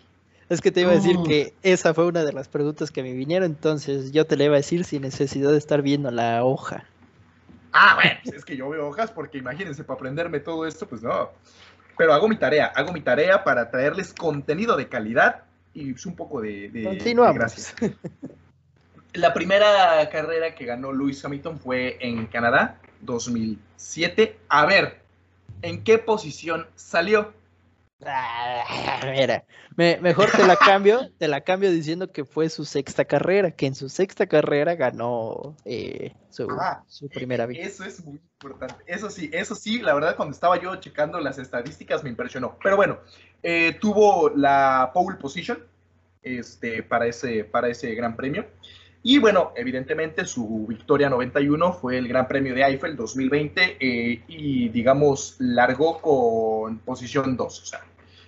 Es 0.48 0.60
que 0.60 0.70
te 0.70 0.82
iba 0.82 0.92
a 0.92 0.94
decir 0.94 1.16
que 1.26 1.54
esa 1.62 1.92
fue 1.92 2.06
una 2.06 2.24
de 2.24 2.32
las 2.32 2.48
preguntas 2.48 2.90
que 2.90 3.02
me 3.02 3.12
vinieron, 3.12 3.50
entonces 3.50 4.12
yo 4.12 4.26
te 4.26 4.36
la 4.36 4.44
iba 4.44 4.54
a 4.54 4.58
decir 4.58 4.84
sin 4.84 5.02
necesidad 5.02 5.50
de 5.50 5.58
estar 5.58 5.82
viendo 5.82 6.10
la 6.10 6.44
hoja. 6.44 6.84
Ah, 7.72 7.94
bueno, 7.96 8.18
pues 8.22 8.36
es 8.36 8.44
que 8.44 8.56
yo 8.56 8.68
veo 8.68 8.86
hojas 8.88 9.10
porque 9.10 9.38
imagínense, 9.38 9.82
para 9.82 9.96
aprenderme 9.96 10.40
todo 10.40 10.66
esto, 10.66 10.86
pues 10.86 11.02
no 11.02 11.30
pero 11.96 12.12
hago 12.12 12.28
mi 12.28 12.36
tarea, 12.36 12.66
hago 12.66 12.92
mi 12.92 13.00
tarea 13.00 13.44
para 13.44 13.70
traerles 13.70 14.12
contenido 14.12 14.76
de 14.76 14.88
calidad 14.88 15.44
y 15.74 15.94
un 16.06 16.16
poco 16.16 16.40
de, 16.40 16.68
de, 16.70 17.14
gracias. 17.34 17.74
La 19.12 19.32
primera 19.32 20.08
carrera 20.10 20.54
que 20.54 20.66
ganó 20.66 20.92
Lewis 20.92 21.24
Hamilton 21.24 21.58
fue 21.58 21.96
en 22.00 22.26
Canadá, 22.26 22.78
2007. 23.00 24.38
A 24.48 24.66
ver, 24.66 25.00
¿en 25.62 25.84
qué 25.84 25.98
posición 25.98 26.66
salió? 26.74 27.32
Ah, 28.04 28.64
mira, 29.10 29.44
mejor 29.76 30.30
te 30.30 30.46
la 30.46 30.56
cambio, 30.56 31.10
te 31.18 31.28
la 31.28 31.40
cambio 31.40 31.70
diciendo 31.70 32.12
que 32.12 32.24
fue 32.24 32.48
su 32.50 32.64
sexta 32.64 33.04
carrera, 33.06 33.52
que 33.52 33.66
en 33.66 33.74
su 33.74 33.88
sexta 33.88 34.26
carrera 34.26 34.74
ganó 34.74 35.56
eh, 35.64 36.14
ah, 36.60 36.84
su, 36.86 37.08
primera 37.08 37.46
victoria. 37.46 37.68
Eso 37.68 37.84
es 37.84 38.04
muy 38.04 38.18
importante. 38.18 38.84
Eso 38.86 39.08
sí, 39.08 39.30
eso 39.32 39.54
sí, 39.54 39.80
la 39.80 39.94
verdad 39.94 40.16
cuando 40.16 40.34
estaba 40.34 40.60
yo 40.60 40.76
checando 40.76 41.20
las 41.20 41.38
estadísticas 41.38 42.04
me 42.04 42.10
impresionó. 42.10 42.58
Pero 42.62 42.76
bueno, 42.76 42.98
eh, 43.42 43.78
tuvo 43.80 44.28
la 44.28 44.90
pole 44.92 45.16
position 45.16 45.58
este, 46.22 46.82
para, 46.82 47.06
ese, 47.06 47.44
para 47.44 47.68
ese 47.68 47.94
gran 47.94 48.14
premio. 48.14 48.46
Y 49.08 49.18
bueno, 49.20 49.52
evidentemente 49.54 50.24
su 50.24 50.66
victoria 50.66 51.08
91 51.08 51.74
fue 51.74 51.96
el 51.96 52.08
Gran 52.08 52.26
Premio 52.26 52.56
de 52.56 52.64
Eiffel 52.64 52.96
2020 52.96 53.76
eh, 53.78 54.24
y 54.26 54.68
digamos 54.70 55.36
largó 55.38 56.00
con 56.00 56.78
posición 56.78 57.36
2. 57.36 57.62
O 57.62 57.66
sea, 57.66 57.84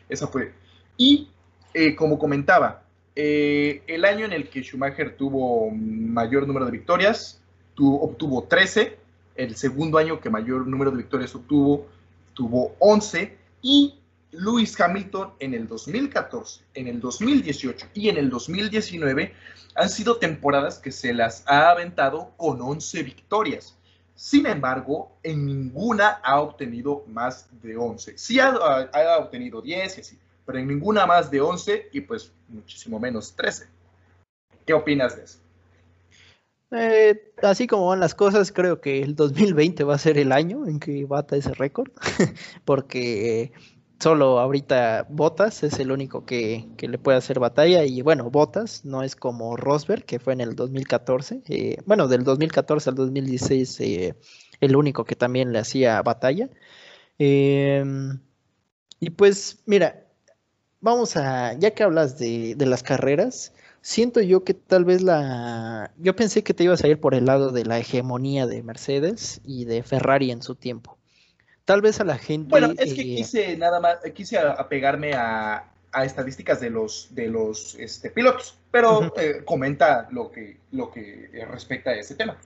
esa 0.08 0.28
fue. 0.28 0.52
Y 0.96 1.30
eh, 1.74 1.96
como 1.96 2.16
comentaba, 2.16 2.84
eh, 3.16 3.82
el 3.88 4.04
año 4.04 4.24
en 4.24 4.32
el 4.32 4.48
que 4.48 4.62
Schumacher 4.62 5.16
tuvo 5.16 5.68
mayor 5.72 6.46
número 6.46 6.66
de 6.66 6.70
victorias, 6.70 7.40
tuvo, 7.74 8.00
obtuvo 8.00 8.44
13. 8.44 8.98
El 9.34 9.56
segundo 9.56 9.98
año 9.98 10.20
que 10.20 10.30
mayor 10.30 10.64
número 10.64 10.92
de 10.92 10.98
victorias 10.98 11.34
obtuvo, 11.34 11.88
tuvo 12.34 12.76
11. 12.78 13.36
Y 13.62 13.96
Lewis 14.38 14.80
Hamilton 14.80 15.32
en 15.40 15.54
el 15.54 15.66
2014, 15.66 16.62
en 16.74 16.86
el 16.86 17.00
2018 17.00 17.88
y 17.94 18.08
en 18.08 18.18
el 18.18 18.30
2019 18.30 19.34
han 19.74 19.88
sido 19.88 20.16
temporadas 20.16 20.78
que 20.78 20.92
se 20.92 21.12
las 21.12 21.42
ha 21.46 21.70
aventado 21.70 22.32
con 22.36 22.60
11 22.60 23.02
victorias. 23.02 23.76
Sin 24.14 24.46
embargo, 24.46 25.12
en 25.22 25.46
ninguna 25.46 26.20
ha 26.22 26.40
obtenido 26.40 27.04
más 27.08 27.48
de 27.62 27.76
11. 27.76 28.16
Sí 28.16 28.38
ha, 28.40 29.18
obtenido 29.18 29.60
10 29.60 29.98
y 29.98 30.00
así, 30.00 30.18
pero 30.46 30.58
en 30.58 30.68
ninguna 30.68 31.06
más 31.06 31.30
de 31.30 31.40
11 31.40 31.90
y 31.92 32.00
pues 32.00 32.32
muchísimo 32.48 32.98
menos 32.98 33.34
13. 33.34 33.66
¿Qué 34.66 34.74
opinas 34.74 35.16
de 35.16 35.24
eso? 35.24 35.38
Eh, 36.70 37.32
así 37.42 37.66
como 37.66 37.86
van 37.86 38.00
las 38.00 38.14
cosas, 38.14 38.52
creo 38.52 38.80
que 38.80 39.02
el 39.02 39.14
2020 39.14 39.84
va 39.84 39.94
a 39.94 39.98
ser 39.98 40.18
el 40.18 40.32
año 40.32 40.66
en 40.66 40.78
que 40.80 41.06
bata 41.06 41.36
ese 41.36 41.54
récord, 41.54 41.90
porque 42.64 43.52
solo 44.00 44.38
ahorita 44.38 45.06
Botas 45.08 45.62
es 45.62 45.78
el 45.78 45.90
único 45.90 46.24
que, 46.24 46.66
le 46.78 46.98
puede 46.98 47.18
hacer 47.18 47.40
batalla 47.40 47.84
y 47.84 48.02
bueno, 48.02 48.30
Botas 48.30 48.84
no 48.84 49.02
es 49.02 49.16
como 49.16 49.56
Rosberg 49.56 50.04
que 50.04 50.18
fue 50.18 50.32
en 50.34 50.40
el 50.40 50.54
2014, 50.54 51.42
eh, 51.48 51.78
bueno, 51.86 52.08
del 52.08 52.24
2014 52.24 52.90
al 52.90 52.96
2016 52.96 53.80
eh, 53.80 54.14
el 54.60 54.76
único 54.76 55.04
que 55.04 55.16
también 55.16 55.52
le 55.52 55.60
hacía 55.60 56.00
batalla. 56.02 56.48
Em, 57.18 58.20
y 59.00 59.10
pues 59.10 59.62
mira, 59.66 60.06
vamos 60.80 61.16
a, 61.16 61.54
ya 61.54 61.72
que 61.72 61.82
hablas 61.82 62.18
de, 62.18 62.54
de 62.56 62.66
las 62.66 62.82
carreras, 62.82 63.54
siento 63.82 64.20
yo 64.20 64.44
que 64.44 64.54
tal 64.54 64.84
vez 64.84 65.02
la, 65.02 65.92
yo 65.98 66.16
pensé 66.16 66.42
que 66.44 66.54
te 66.54 66.64
ibas 66.64 66.84
a 66.84 66.88
ir 66.88 67.00
por 67.00 67.14
el 67.14 67.26
lado 67.26 67.50
de 67.52 67.64
la 67.64 67.78
hegemonía 67.78 68.46
de 68.46 68.62
Mercedes 68.62 69.40
y 69.44 69.64
de 69.64 69.82
Ferrari 69.82 70.30
en 70.30 70.42
su 70.42 70.54
tiempo 70.56 70.97
tal 71.68 71.82
vez 71.82 72.00
a 72.00 72.04
la 72.04 72.16
gente. 72.16 72.48
Bueno, 72.48 72.72
es 72.78 72.94
que 72.94 73.02
eh, 73.02 73.16
quise 73.16 73.54
nada 73.58 73.78
más, 73.78 73.98
quise 74.14 74.38
apegarme 74.38 75.12
a, 75.12 75.70
estadísticas 76.02 76.60
de 76.60 76.70
los, 76.70 77.14
de 77.14 77.28
los 77.28 77.74
este, 77.74 78.08
pilotos, 78.08 78.56
pero 78.70 79.12
eh, 79.18 79.42
comenta 79.44 80.08
lo 80.10 80.30
que, 80.30 80.60
lo 80.70 80.90
que 80.90 81.28
respecta 81.50 81.90
a 81.90 81.96
ese 81.96 82.14
tema. 82.14 82.38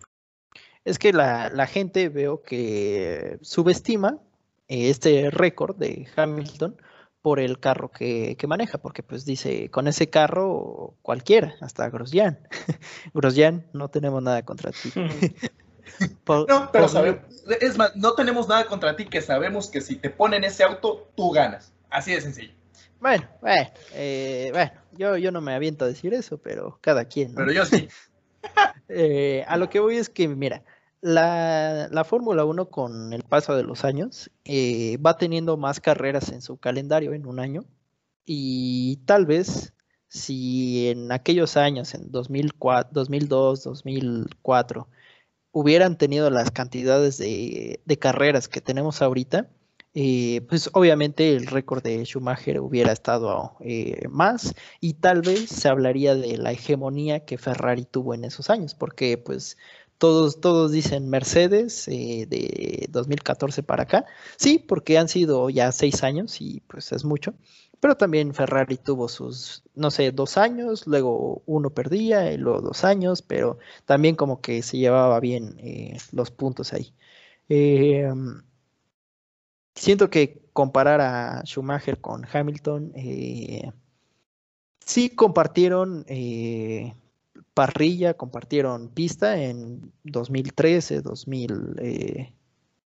Es 0.85 0.99
que 0.99 1.13
la, 1.13 1.67
gente 1.69 2.09
veo 2.09 2.43
que 2.43 3.39
subestima 3.43 4.19
eh, 4.67 4.91
este 4.91 5.31
récord 5.31 5.77
de 5.77 6.09
Hamilton 6.17 6.77
por 7.21 7.39
el 7.39 7.61
carro 7.61 7.93
que, 7.93 8.37
que, 8.37 8.49
maneja, 8.49 8.79
porque 8.79 9.05
pues 9.05 9.25
dice, 9.25 9.71
con 9.71 9.87
ese 9.87 10.11
carro 10.11 10.97
cualquiera, 11.03 11.55
hasta 11.61 11.89
Grosjean. 11.91 12.41
Grosjean, 13.15 13.69
no 13.73 13.89
tenemos 13.89 14.21
nada 14.21 14.45
contra 14.45 14.73
ti. 14.73 14.91
no, 16.27 16.71
pero 16.73 16.89
sabemos, 16.89 17.23
es 17.61 17.77
más, 17.77 17.95
no 17.97 18.15
tenemos 18.15 18.49
nada 18.49 18.67
contra 18.67 18.97
ti 18.97 19.07
que 19.07 19.21
sabemos 19.21 19.71
que 19.71 19.81
si 19.81 19.97
te 19.97 20.11
ponen 20.11 20.45
ese 20.45 20.65
auto, 20.65 21.09
tú 21.17 21.31
ganas. 21.31 21.73
Así 21.91 22.13
de 22.13 22.21
sencillo. 22.21 22.55
Bueno, 23.01 23.29
bueno, 23.41 23.69
eh, 23.95 24.51
bueno, 24.53 24.73
yo, 24.93 25.17
yo 25.17 25.33
no 25.33 25.41
me 25.41 25.55
aviento 25.55 25.85
a 25.85 25.89
decir 25.89 26.15
eso, 26.15 26.39
pero 26.39 26.79
cada 26.81 27.05
quien. 27.05 27.35
Pero 27.35 27.53
yo 27.53 27.65
sí. 27.65 27.89
Eh, 28.89 29.45
a 29.47 29.57
lo 29.57 29.71
que 29.71 29.79
voy 29.79 29.97
es 29.97 30.11
que, 30.11 30.29
mira, 30.29 30.65
la, 31.01 31.89
la 31.91 32.05
Fórmula 32.05 32.45
1 32.45 32.69
con 32.69 33.13
el 33.13 33.23
paso 33.23 33.57
de 33.57 33.63
los 33.63 33.85
años 33.85 34.31
eh, 34.45 34.99
va 34.99 35.17
teniendo 35.17 35.57
más 35.57 35.81
carreras 35.81 36.31
en 36.31 36.43
su 36.43 36.59
calendario 36.59 37.15
en 37.15 37.27
un 37.27 37.39
año 37.41 37.65
y 38.27 38.97
tal 39.07 39.25
vez 39.25 39.73
si 40.09 40.89
en 40.89 41.11
aquellos 41.11 41.57
años, 41.57 41.95
en 41.95 42.11
2004, 42.11 42.91
2002, 42.93 43.65
2004, 43.65 44.89
hubieran 45.53 45.97
tenido 45.97 46.31
las 46.31 46.51
cantidades 46.51 47.19
de, 47.19 47.99
carreras 48.01 48.49
que 48.49 48.61
tenemos 48.61 49.03
ahorita, 49.03 49.49
eh, 49.95 50.41
pues 50.49 50.71
obviamente 50.73 51.37
el 51.37 51.47
récord 51.47 51.83
de 51.83 52.03
Schumacher 52.05 52.61
hubiera 52.61 52.93
estado 52.93 53.57
eh, 53.61 54.09
más 54.09 54.55
y 54.81 54.95
tal 54.95 55.21
vez 55.21 55.51
se 55.51 55.69
hablaría 55.69 56.15
de 56.15 56.39
la 56.39 56.53
hegemonía 56.53 57.27
que 57.27 57.37
Ferrari 57.37 57.85
tuvo 57.85 58.15
en 58.15 58.25
esos 58.25 58.49
años, 58.49 58.75
porque 58.75 59.19
pues 59.19 59.59
todos, 59.99 60.41
todos 60.41 60.73
dicen 60.73 61.11
Mercedes 61.11 61.87
eh, 61.89 62.27
de 62.29 62.89
2014 62.91 63.63
para 63.63 63.83
acá, 63.83 64.07
sí, 64.37 64.59
porque 64.59 64.97
han 64.99 65.09
sido 65.09 65.51
ya 65.51 65.71
seis 65.71 66.03
años 66.03 66.41
y 66.41 66.61
pues 66.67 66.91
es 66.93 67.05
mucho, 67.05 67.35
pero 67.83 67.97
también 67.97 68.33
Ferrari 68.33 68.77
tuvo 68.77 69.09
sus, 69.09 69.65
no 69.75 69.91
sé, 69.91 70.13
dos 70.13 70.39
años, 70.39 70.87
luego 70.87 71.43
uno 71.47 71.71
perdía, 71.71 72.33
y 72.33 72.39
luego 72.39 72.61
dos 72.61 72.85
años, 72.85 73.23
pero 73.23 73.59
también 73.87 74.15
como 74.15 74.41
que 74.41 74.63
se 74.63 74.79
llevaba 74.79 75.19
bien 75.19 75.57
eh, 75.59 75.99
los 76.13 76.31
puntos 76.31 76.73
ahí. 76.73 76.95
Em, 77.49 78.43
siento 79.75 80.11
que 80.11 80.43
comparar 80.53 81.01
a 81.01 81.43
Schumacher 81.45 82.01
con 82.01 82.25
Hamilton, 82.33 82.93
eh, 82.95 83.73
sí 84.87 85.11
compartieron 85.11 86.05
eh, 86.09 86.95
parrilla, 87.55 88.15
compartieron 88.15 88.91
pista 88.91 89.43
en 89.43 89.93
2013, 90.05 91.01
2000, 91.03 92.33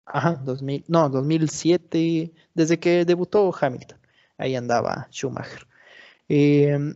ajá, 0.05 0.35
2000, 0.45 0.85
no, 0.87 1.09
2007, 1.09 2.31
desde 2.53 2.79
que 2.79 3.03
debutó 3.05 3.53
Hamilton 3.59 4.04
ahí 4.37 4.55
andaba 4.55 5.07
Schumacher. 5.11 5.67
Em, 6.27 6.95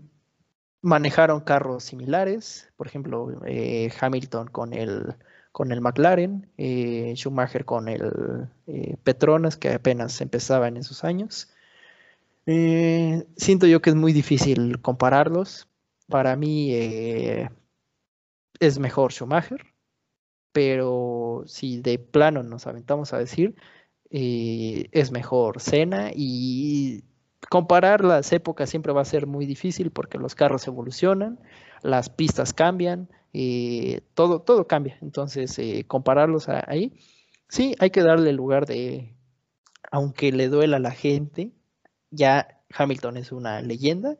manejaron 0.81 1.41
carros 1.41 1.83
similares, 1.83 2.71
por 2.77 2.87
ejemplo, 2.87 3.41
eh, 3.45 3.91
Hamilton 3.99 4.47
con 4.47 4.73
el, 4.73 5.15
con 5.51 5.71
el 5.71 5.81
McLaren, 5.81 6.51
eh, 6.57 7.13
Schumacher 7.15 7.65
con 7.65 7.89
el 7.89 8.49
eh, 8.67 8.95
Petronas, 9.03 9.57
que 9.57 9.69
apenas 9.73 10.21
empezaba 10.21 10.67
en 10.67 10.77
esos 10.77 11.03
años. 11.03 11.49
siento 12.45 13.67
yo 13.67 13.81
que 13.81 13.91
es 13.91 13.95
muy 13.95 14.13
difícil 14.13 14.81
compararlos. 14.81 15.67
Para 16.07 16.35
mí 16.35 16.73
es 18.59 18.79
mejor 18.79 19.11
Schumacher, 19.13 19.65
pero 20.51 21.43
si 21.45 21.81
de 21.81 21.99
plano 21.99 22.43
nos 22.43 22.67
aventamos 22.67 23.13
a 23.13 23.19
decir, 23.19 23.55
es 24.09 25.11
mejor 25.11 25.61
Senna 25.61 26.11
y 26.15 27.03
comparar 27.47 28.03
las 28.03 28.31
épocas 28.33 28.69
siempre 28.69 28.93
va 28.93 29.01
a 29.01 29.05
ser 29.05 29.27
muy 29.27 29.45
difícil 29.45 29.91
porque 29.91 30.17
los 30.17 30.35
carros 30.35 30.67
evolucionan, 30.67 31.39
las 31.81 32.09
pistas 32.09 32.53
cambian, 32.53 33.09
eh, 33.33 34.01
todo, 34.13 34.41
todo 34.41 34.67
cambia. 34.67 34.97
Entonces, 35.01 35.57
eh, 35.59 35.85
compararlos 35.87 36.49
ahí, 36.49 36.93
sí, 37.47 37.75
hay 37.79 37.91
que 37.91 38.01
darle 38.01 38.33
lugar 38.33 38.65
de, 38.65 39.15
aunque 39.91 40.31
le 40.31 40.49
duela 40.49 40.77
a 40.77 40.81
la 40.81 40.91
gente, 40.91 41.51
ya 42.11 42.59
Hamilton 42.73 43.17
es 43.17 43.31
una 43.31 43.61
leyenda, 43.61 44.17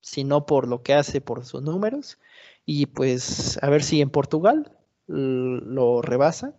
sino 0.00 0.46
por 0.46 0.68
lo 0.68 0.82
que 0.82 0.94
hace, 0.94 1.20
por 1.20 1.44
sus 1.44 1.62
números. 1.62 2.18
Y 2.66 2.86
pues 2.86 3.58
a 3.62 3.70
ver 3.70 3.82
si 3.82 4.00
en 4.00 4.10
Portugal 4.10 4.76
lo 5.06 6.02
rebasa. 6.02 6.54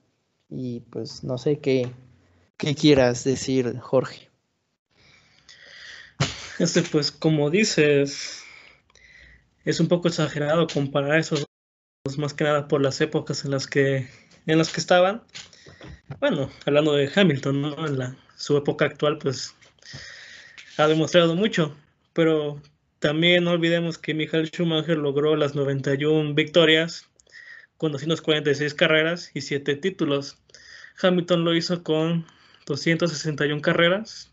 Y 0.49 0.81
pues 0.81 1.23
no 1.23 1.37
sé 1.37 1.59
qué, 1.59 1.91
qué 2.57 2.75
quieras 2.75 3.23
decir, 3.23 3.79
Jorge. 3.79 4.30
Este, 6.61 6.83
pues, 6.83 7.11
como 7.11 7.49
dices, 7.49 8.43
es 9.65 9.79
un 9.79 9.87
poco 9.87 10.09
exagerado 10.09 10.67
comparar 10.67 11.17
esos 11.17 11.43
más 12.19 12.35
que 12.35 12.43
nada 12.43 12.67
por 12.67 12.83
las 12.83 13.01
épocas 13.01 13.43
en 13.45 13.49
las 13.49 13.65
que 13.65 14.07
en 14.45 14.59
las 14.59 14.71
que 14.71 14.79
estaban. 14.79 15.23
Bueno, 16.19 16.51
hablando 16.67 16.93
de 16.93 17.09
Hamilton, 17.15 17.61
¿no? 17.63 17.87
En 17.87 17.97
la, 17.97 18.15
su 18.37 18.55
época 18.57 18.85
actual, 18.85 19.17
pues 19.17 19.55
ha 20.77 20.85
demostrado 20.85 21.35
mucho, 21.35 21.75
pero 22.13 22.61
también 22.99 23.45
no 23.45 23.51
olvidemos 23.53 23.97
que 23.97 24.13
Michael 24.13 24.51
Schumacher 24.51 24.99
logró 24.99 25.35
las 25.35 25.55
91 25.55 26.35
victorias 26.35 27.09
con 27.77 27.91
246 27.91 28.75
carreras 28.75 29.31
y 29.33 29.41
7 29.41 29.77
títulos. 29.77 30.37
Hamilton 31.01 31.43
lo 31.43 31.55
hizo 31.55 31.81
con 31.81 32.27
261 32.67 33.63
carreras 33.63 34.30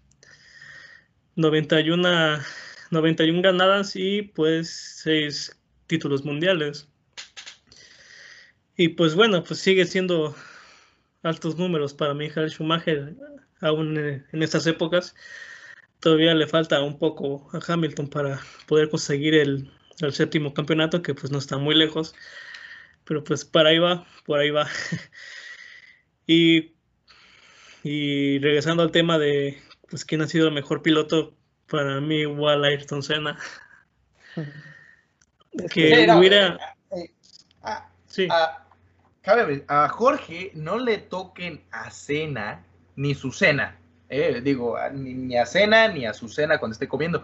91, 1.39 2.41
91 2.91 3.43
ganadas 3.43 3.95
y 3.95 4.23
pues 4.23 5.01
6 5.05 5.57
títulos 5.87 6.25
mundiales. 6.25 6.89
Y 8.77 8.89
pues 8.89 9.15
bueno, 9.15 9.45
pues 9.45 9.61
sigue 9.61 9.87
siendo 9.87 10.35
altos 11.23 11.57
números 11.57 11.95
para 11.95 12.13
Michael 12.13 12.51
Schumacher 12.51 13.15
aún 13.61 13.97
en 13.99 14.43
estas 14.43 14.67
épocas. 14.67 15.15
Todavía 16.01 16.35
le 16.35 16.49
falta 16.49 16.83
un 16.83 16.99
poco 16.99 17.49
a 17.53 17.73
Hamilton 17.73 18.09
para 18.09 18.41
poder 18.67 18.91
conseguir 18.91 19.35
el, 19.35 19.71
el 20.01 20.13
séptimo 20.13 20.53
campeonato, 20.55 21.03
que 21.03 21.15
pues 21.15 21.31
no 21.31 21.39
está 21.39 21.57
muy 21.57 21.77
lejos. 21.77 22.17
Pero 23.05 23.23
pues 23.23 23.45
para 23.45 23.71
ahí 23.71 23.79
va, 23.79 24.07
por 24.27 24.41
ahí 24.41 24.51
va. 24.51 24.69
y, 26.27 26.73
y 27.85 28.41
regresando 28.41 28.83
al 28.83 28.91
tema 28.91 29.19
de 29.19 29.68
pues 29.91 30.05
quién 30.05 30.23
ha 30.23 30.29
sido 30.29 30.49
el 30.49 30.55
mejor 30.55 30.83
piloto, 30.83 31.35
para 31.71 32.01
mí 32.01 32.21
igual 32.21 32.65
Ayrton 32.65 33.03
Senna. 33.03 33.39
que 35.73 36.07
hubiera... 36.17 36.59
Eh, 36.91 37.11
a, 37.63 37.91
sí. 38.07 38.29
a 38.31 39.89
Jorge 39.89 40.53
no 40.55 40.79
le 40.79 40.99
toquen 40.99 41.63
a 41.71 41.91
Senna 41.91 42.65
ni 42.97 43.15
su 43.15 43.33
cena. 43.33 43.79
Eh, 44.11 44.41
digo, 44.43 44.77
ni, 44.93 45.37
a 45.37 45.45
cena 45.45 45.89
ni 45.89 46.07
a 46.07 46.15
su 46.15 46.29
cena 46.29 46.59
cuando 46.59 46.73
esté 46.73 46.89
comiendo. 46.89 47.23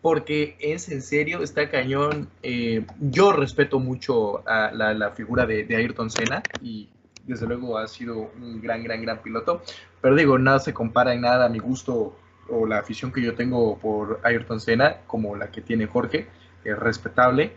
Porque 0.00 0.56
es 0.60 0.88
en 0.88 1.02
serio, 1.02 1.42
está 1.42 1.68
cañón. 1.68 2.30
Eh, 2.42 2.86
yo 3.00 3.32
respeto 3.32 3.80
mucho 3.80 4.46
a 4.48 4.70
la, 4.72 5.10
figura 5.10 5.46
de, 5.46 5.66
Ayrton 5.74 6.10
Senna 6.10 6.42
y 6.62 6.88
desde 7.26 7.46
luego 7.46 7.78
ha 7.78 7.88
sido 7.88 8.30
un 8.36 8.60
gran, 8.60 8.82
gran, 8.82 9.02
gran 9.02 9.22
piloto. 9.22 9.62
Pero 10.00 10.14
digo, 10.14 10.38
nada 10.38 10.58
se 10.58 10.72
compara 10.72 11.14
en 11.14 11.22
nada 11.22 11.46
a 11.46 11.48
mi 11.48 11.58
gusto 11.58 12.16
o 12.48 12.66
la 12.66 12.78
afición 12.78 13.12
que 13.12 13.22
yo 13.22 13.34
tengo 13.34 13.78
por 13.78 14.20
Ayrton 14.22 14.60
Senna 14.60 14.98
como 15.06 15.34
la 15.34 15.50
que 15.50 15.62
tiene 15.62 15.86
Jorge, 15.86 16.28
es 16.64 16.78
respetable 16.78 17.52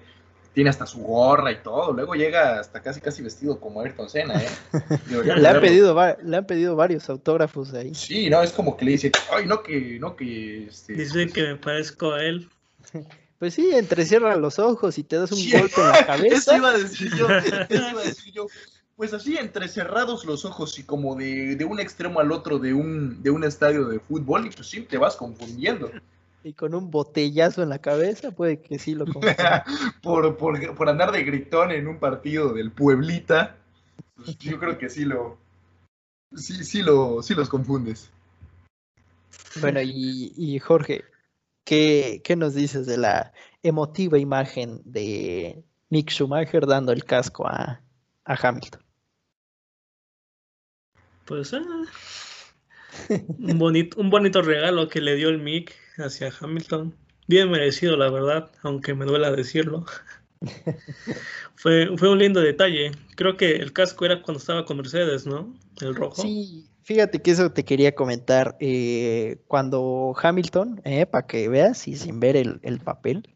tiene 0.53 0.70
hasta 0.70 0.86
su 0.86 0.99
gorra 0.99 1.51
y 1.51 1.63
todo. 1.63 1.93
Luego 1.93 2.15
llega 2.15 2.59
hasta 2.59 2.82
casi 2.82 2.99
casi 2.99 3.22
vestido 3.22 3.59
como 3.59 3.82
Ayrton 3.82 4.09
Senna, 4.09 4.41
¿eh? 4.41 4.49
le, 5.09 5.47
han 5.47 5.61
pedido, 5.61 5.95
le 6.24 6.38
han 6.38 6.45
pedido 6.45 6.76
varios 6.76 7.09
autógrafos 7.09 7.74
ahí. 7.74 7.93
Sí, 7.93 8.30
no, 8.30 8.41
es 8.41 8.51
como 8.51 8.76
que 8.76 8.86
le 8.86 8.91
dice, 8.91 9.11
ay, 9.32 9.45
no 9.45 9.63
que, 9.63 9.97
no 9.99 10.15
que... 10.15 10.65
Este, 10.65 10.93
dice 10.93 11.13
pues 11.24 11.34
que 11.34 11.43
me 11.43 11.55
parezco 11.55 12.13
a 12.13 12.24
él. 12.24 12.49
Pues 13.39 13.53
sí, 13.53 13.72
entrecierra 13.74 14.36
los 14.36 14.59
ojos 14.59 14.97
y 14.97 15.03
te 15.05 15.15
das 15.15 15.32
un 15.32 15.39
golpe 15.49 15.80
en 15.80 15.88
la 15.88 16.05
cabeza. 16.05 16.36
Eso 16.36 16.57
iba 16.57 16.70
a 16.72 16.78
decir 16.78 17.09
yo, 17.15 17.30
eso 17.30 17.89
iba 17.89 18.01
a 18.01 18.03
decir 18.03 18.34
yo. 18.34 18.47
Pues 19.00 19.14
así, 19.14 19.38
entrecerrados 19.38 20.26
los 20.26 20.43
ojos 20.43 20.78
y 20.78 20.84
como 20.84 21.16
de, 21.16 21.56
de 21.56 21.64
un 21.64 21.80
extremo 21.80 22.20
al 22.20 22.34
otro 22.34 22.60
de 22.60 22.74
un, 22.74 23.24
de 23.24 23.30
un 23.30 23.45
estadio 23.45 23.88
de 23.88 24.02
fútbol, 24.02 24.45
y 24.45 24.50
pues 24.50 24.68
sí, 24.68 24.82
te 24.82 24.97
vas 24.97 25.16
confundiendo. 25.16 25.89
Y 26.43 26.52
con 26.52 26.76
un 26.76 26.91
botellazo 26.91 27.64
en 27.64 27.70
la 27.70 27.80
cabeza, 27.80 28.32
puede 28.32 28.60
que 28.60 28.78
sí 28.78 28.95
lo 28.95 29.06
por, 30.04 30.36
por, 30.36 30.76
por, 30.76 30.89
andar 30.89 31.14
de 31.14 31.24
gritón 31.24 31.72
en 31.72 31.88
un 31.88 31.97
partido 31.97 32.52
del 32.52 32.74
Pueblita, 32.74 33.56
pues 34.18 34.38
yo 34.38 34.60
creo 34.60 34.78
que 34.78 34.89
sí 34.89 35.06
lo. 35.06 35.38
Sí, 36.36 36.66
sí, 36.66 36.82
lo, 36.82 37.24
sí 37.24 37.36
los 37.36 37.47
confundes. 37.47 38.10
Bueno, 39.62 39.80
y, 39.82 40.34
y 40.36 40.60
Jorge, 40.60 41.06
¿qué, 41.64 42.20
¿qué, 42.22 42.36
nos 42.36 42.54
dices 42.54 42.86
de 42.86 42.97
la 42.97 43.32
emotiva 43.64 44.18
imagen 44.18 44.82
de 44.84 45.64
Nick 45.89 46.12
Schumacher 46.12 46.68
dando 46.68 46.91
el 46.91 47.06
casco 47.06 47.47
a, 47.47 47.82
a 48.26 48.34
Hamilton? 48.36 48.89
Pues 51.30 51.53
ah, 51.53 51.61
un, 53.38 53.59
bonito, 53.59 54.01
un 54.01 54.09
bonito 54.09 54.41
regalo 54.41 54.89
que 54.89 54.99
le 54.99 55.15
dio 55.15 55.30
el 55.30 55.38
Mick 55.38 55.75
hacia 55.99 56.34
Hamilton. 56.41 56.95
Bien 57.27 57.51
merecido, 57.51 57.95
la 57.95 58.09
verdad, 58.09 58.49
aunque 58.63 58.95
me 58.95 59.05
duela 59.05 59.30
decirlo. 59.30 59.86
fue, 61.55 61.95
fue 61.97 62.09
un 62.09 62.17
lindo 62.17 62.41
detalle. 62.41 62.93
Creo 63.15 63.38
que 63.38 63.57
el 63.57 63.73
casco 63.73 64.05
era 64.05 64.23
cuando 64.23 64.39
estaba 64.39 64.65
con 64.65 64.77
Mercedes, 64.77 65.27
¿no? 65.27 65.53
El 65.82 65.93
rojo. 65.93 66.19
Sí, 66.19 66.65
fíjate 66.82 67.21
que 67.21 67.30
eso 67.30 67.51
te 67.51 67.63
quería 67.63 67.93
comentar. 67.93 68.57
Eh, 68.59 69.38
cuando 69.45 70.15
Hamilton, 70.19 70.82
eh, 70.84 71.05
para 71.05 71.27
que 71.27 71.47
veas 71.47 71.88
y 71.88 71.95
sin 71.95 72.19
ver 72.19 72.38
el, 72.38 72.80
papel, 72.80 73.30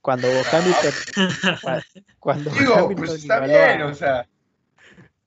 cuando 0.00 0.28
Hamilton. 0.28 0.92
cuando 2.20 2.52
Hamilton 2.52 2.94
pues 2.94 3.24
igualó 3.24 3.56
a, 3.56 4.28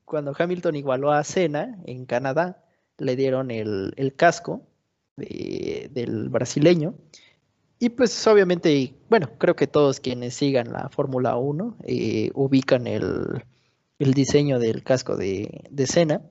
Cuando 0.05 0.33
Hamilton 0.37 0.75
igualó 0.75 1.11
a 1.11 1.23
Senna 1.23 1.79
en 1.85 2.05
Canadá, 2.05 2.63
le 2.97 3.15
dieron 3.15 3.51
el, 3.51 3.93
el 3.97 4.15
casco 4.15 4.61
del 5.17 6.29
brasileño. 6.29 6.95
Y 7.79 7.89
pues 7.89 8.25
obviamente, 8.27 8.95
bueno, 9.09 9.29
creo 9.37 9.55
que 9.55 9.67
todos 9.67 9.99
quienes 9.99 10.35
sigan 10.35 10.71
la 10.71 10.89
Fórmula 10.89 11.35
1 11.35 11.77
eh, 11.83 12.31
ubican 12.33 12.87
el, 12.87 13.43
el, 13.99 14.13
diseño 14.13 14.59
del 14.59 14.83
casco 14.83 15.17
de, 15.17 15.63
de 15.69 15.87
Senna, 15.87 16.21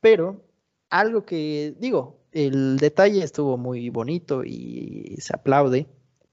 pero 0.00 0.44
algo 0.90 1.24
que 1.24 1.74
digo, 1.78 2.20
el 2.32 2.76
detalle 2.76 3.22
estuvo 3.24 3.56
muy 3.56 3.88
bonito 3.88 4.44
y 4.44 5.16
se 5.18 5.34
aplaude, 5.34 5.86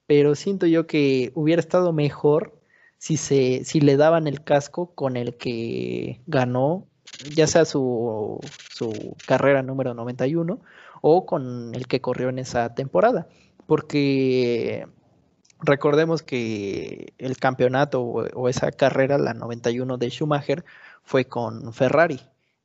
pero 0.07 0.35
siento 0.35 0.65
yo 0.65 0.87
que 0.87 1.31
hubiera 1.35 1.61
estado 1.61 1.93
mejor 1.93 2.61
si, 3.03 3.17
se, 3.17 3.65
si 3.65 3.81
le 3.81 3.97
daban 3.97 4.27
el 4.27 4.45
casco 4.45 4.95
con 4.95 5.17
el 5.17 5.35
que 5.35 6.21
ganó, 6.25 6.87
ya 7.35 7.47
sea 7.47 7.65
su, 7.65 8.39
su 8.71 9.17
carrera 9.27 9.61
número 9.61 9.93
91 9.93 10.61
o 11.01 11.25
con 11.25 11.75
el 11.75 11.85
que 11.87 11.99
corrió 11.99 12.29
en 12.29 12.39
esa 12.39 12.73
temporada, 12.75 13.27
porque 13.67 14.87
recordemos 15.59 16.23
que 16.23 17.13
el 17.17 17.35
campeonato 17.35 18.03
o, 18.03 18.47
esa 18.47 18.71
carrera, 18.71 19.17
la 19.17 19.33
91 19.33 19.97
de 19.97 20.09
Schumacher, 20.09 20.63
fue 21.03 21.25
con 21.25 21.73
Ferrari. 21.73 22.21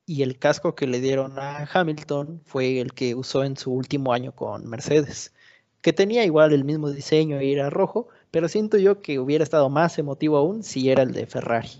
Y 0.07 0.22
el 0.22 0.39
casco 0.39 0.76
que 0.76 0.86
le 0.86 1.01
dieron 1.01 1.36
a 1.41 1.68
Hamilton 1.72 2.43
fue 2.45 2.78
el 2.78 2.93
que 2.93 3.16
usó 3.16 3.43
en 3.43 3.57
su 3.57 3.72
último 3.72 4.12
año 4.12 4.30
con 4.30 4.68
Mercedes, 4.68 5.34
que 5.82 5.93
tenía 5.93 6.24
igual 6.24 6.53
el 6.53 6.62
mismo 6.62 6.91
diseño 6.91 7.43
y 7.43 7.53
era 7.53 7.70
rojo, 7.70 8.09
pero 8.31 8.49
siento 8.49 8.76
yo 8.79 9.01
que 9.01 9.18
hubiera 9.18 9.45
estado 9.45 9.68
más 9.70 9.99
emotivo 9.99 10.37
aún 10.37 10.62
si 10.62 10.91
era 10.91 11.03
el 11.03 11.12
de 11.12 11.26
Ferrari. 11.26 11.70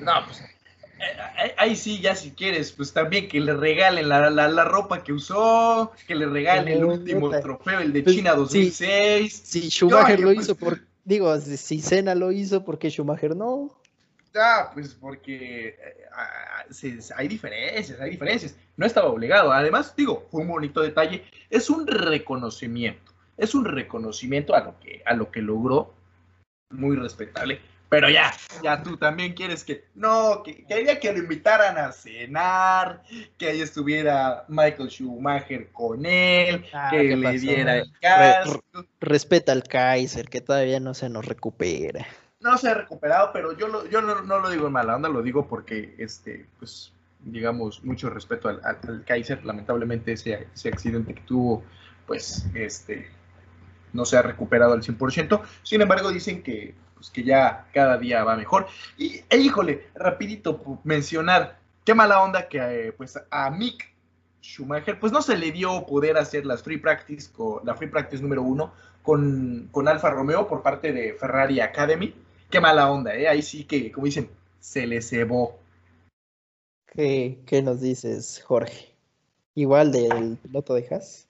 No, 0.00 0.12
pues 0.26 0.40
eh, 0.40 1.54
ahí 1.56 1.76
sí, 1.76 2.00
ya 2.00 2.14
si 2.14 2.32
quieres, 2.32 2.72
pues 2.72 2.92
también 2.92 3.28
que 3.28 3.40
le 3.40 3.54
regalen 3.54 4.08
la, 4.08 4.30
la, 4.30 4.64
ropa 4.64 5.02
que 5.02 5.12
usó, 5.12 5.92
que 6.06 6.14
le 6.14 6.26
regalen 6.26 6.68
el 6.68 6.84
último 6.84 7.30
trofeo, 7.30 7.80
el 7.80 7.92
de 7.92 8.02
pues, 8.02 8.16
China 8.16 8.34
2006. 8.34 9.42
Si, 9.44 9.70
Schumacher 9.70 10.20
lo 10.20 10.28
pues, 10.28 10.40
hizo 10.40 10.54
por, 10.54 10.80
digo, 11.04 11.38
si 11.38 11.80
Senna 11.80 12.14
lo 12.14 12.32
hizo, 12.32 12.64
¿por 12.64 12.78
qué 12.78 12.90
Schumacher 12.90 13.34
no? 13.34 13.80
Ah, 14.36 14.70
pues 14.72 14.94
porque 14.94 15.68
eh, 15.68 15.76
ah, 16.12 16.64
hay 17.16 17.28
diferencias, 17.28 18.00
hay 18.00 18.10
diferencias. 18.10 18.56
No 18.76 18.86
estaba 18.86 19.08
obligado. 19.08 19.52
Además, 19.52 19.94
digo, 19.96 20.26
fue 20.30 20.42
un 20.42 20.48
bonito 20.48 20.80
detalle. 20.82 21.24
Es 21.48 21.68
un 21.68 21.86
reconocimiento. 21.86 23.09
Es 23.40 23.54
un 23.54 23.64
reconocimiento 23.64 24.54
a 24.54 24.60
lo 24.60 24.78
que, 24.78 25.02
a 25.06 25.14
lo 25.14 25.30
que 25.30 25.40
logró. 25.40 25.94
Muy 26.70 26.94
respetable. 26.94 27.58
Pero 27.88 28.08
ya, 28.08 28.32
ya 28.62 28.82
tú 28.84 28.96
también 28.98 29.32
quieres 29.32 29.64
que, 29.64 29.84
no, 29.96 30.44
que, 30.44 30.64
quería 30.64 31.00
que 31.00 31.12
lo 31.12 31.18
invitaran 31.18 31.76
a 31.76 31.90
cenar, 31.90 33.02
que 33.36 33.48
ahí 33.48 33.62
estuviera 33.62 34.44
Michael 34.46 34.90
Schumacher 34.90 35.72
con 35.72 36.06
él, 36.06 36.64
ah, 36.72 36.88
que 36.92 37.16
le 37.16 37.38
diera 37.40 37.78
el 37.78 37.90
casco. 38.00 38.62
respeta 39.00 39.50
al 39.50 39.64
Kaiser, 39.64 40.28
que 40.28 40.40
todavía 40.40 40.78
no 40.78 40.94
se 40.94 41.08
nos 41.08 41.24
recupera. 41.24 42.06
No 42.38 42.56
se 42.58 42.68
ha 42.68 42.74
recuperado, 42.74 43.32
pero 43.32 43.58
yo, 43.58 43.66
lo, 43.66 43.84
yo 43.88 44.00
no, 44.02 44.38
lo 44.38 44.50
digo 44.50 44.68
en 44.68 44.72
mala 44.72 44.94
onda, 44.94 45.08
lo 45.08 45.22
digo 45.22 45.48
porque, 45.48 45.96
este, 45.98 46.46
pues, 46.60 46.92
digamos, 47.24 47.82
mucho 47.82 48.08
respeto 48.08 48.48
al, 48.48 48.60
al, 48.62 49.04
Kaiser. 49.04 49.44
Lamentablemente 49.44 50.12
ese, 50.12 50.46
ese 50.54 50.68
accidente 50.68 51.12
que 51.12 51.22
tuvo, 51.22 51.64
pues, 52.06 52.46
este, 52.54 53.10
no 53.92 54.04
se 54.04 54.16
ha 54.16 54.22
recuperado 54.22 54.72
al 54.72 54.82
100%. 54.82 55.42
Sin 55.62 55.80
embargo, 55.80 56.10
dicen 56.10 56.42
que 56.42 56.74
pues 57.00 57.10
que 57.10 57.24
ya 57.24 57.66
cada 57.72 57.96
día 57.96 58.24
va 58.24 58.36
mejor. 58.36 58.66
Y, 58.98 59.22
e, 59.30 59.38
híjole, 59.38 59.86
rapidito 59.94 60.80
mencionar, 60.84 61.58
qué 61.84 61.94
mala 61.94 62.22
onda 62.22 62.46
que 62.46 62.58
eh, 62.58 62.92
pues 62.92 63.18
a 63.30 63.50
Mick 63.50 63.90
Schumacher, 64.42 65.00
pues 65.00 65.10
no 65.10 65.22
se 65.22 65.38
le 65.38 65.50
dio 65.50 65.86
poder 65.86 66.18
hacer 66.18 66.44
las 66.44 66.62
free 66.62 66.76
practice, 66.76 67.30
la 67.64 67.74
free 67.74 67.88
practice 67.88 68.22
número 68.22 68.42
uno 68.42 68.72
con, 69.02 69.68
con 69.72 69.88
Alfa 69.88 70.10
Romeo 70.10 70.46
por 70.46 70.62
parte 70.62 70.92
de 70.92 71.14
Ferrari 71.14 71.60
Academy. 71.60 72.14
Qué 72.50 72.60
mala 72.60 72.90
onda, 72.90 73.14
¿eh? 73.14 73.28
Ahí 73.28 73.40
sí 73.40 73.64
que, 73.64 73.90
como 73.90 74.04
dicen, 74.04 74.28
se 74.58 74.86
le 74.86 75.00
cebó. 75.00 75.58
¿Qué, 76.86 77.38
¿Qué, 77.46 77.62
nos 77.62 77.80
dices, 77.80 78.42
Jorge? 78.44 78.94
¿Igual 79.54 79.92
del 79.92 80.36
piloto 80.36 80.74
de 80.74 80.86
Haas? 80.90 81.29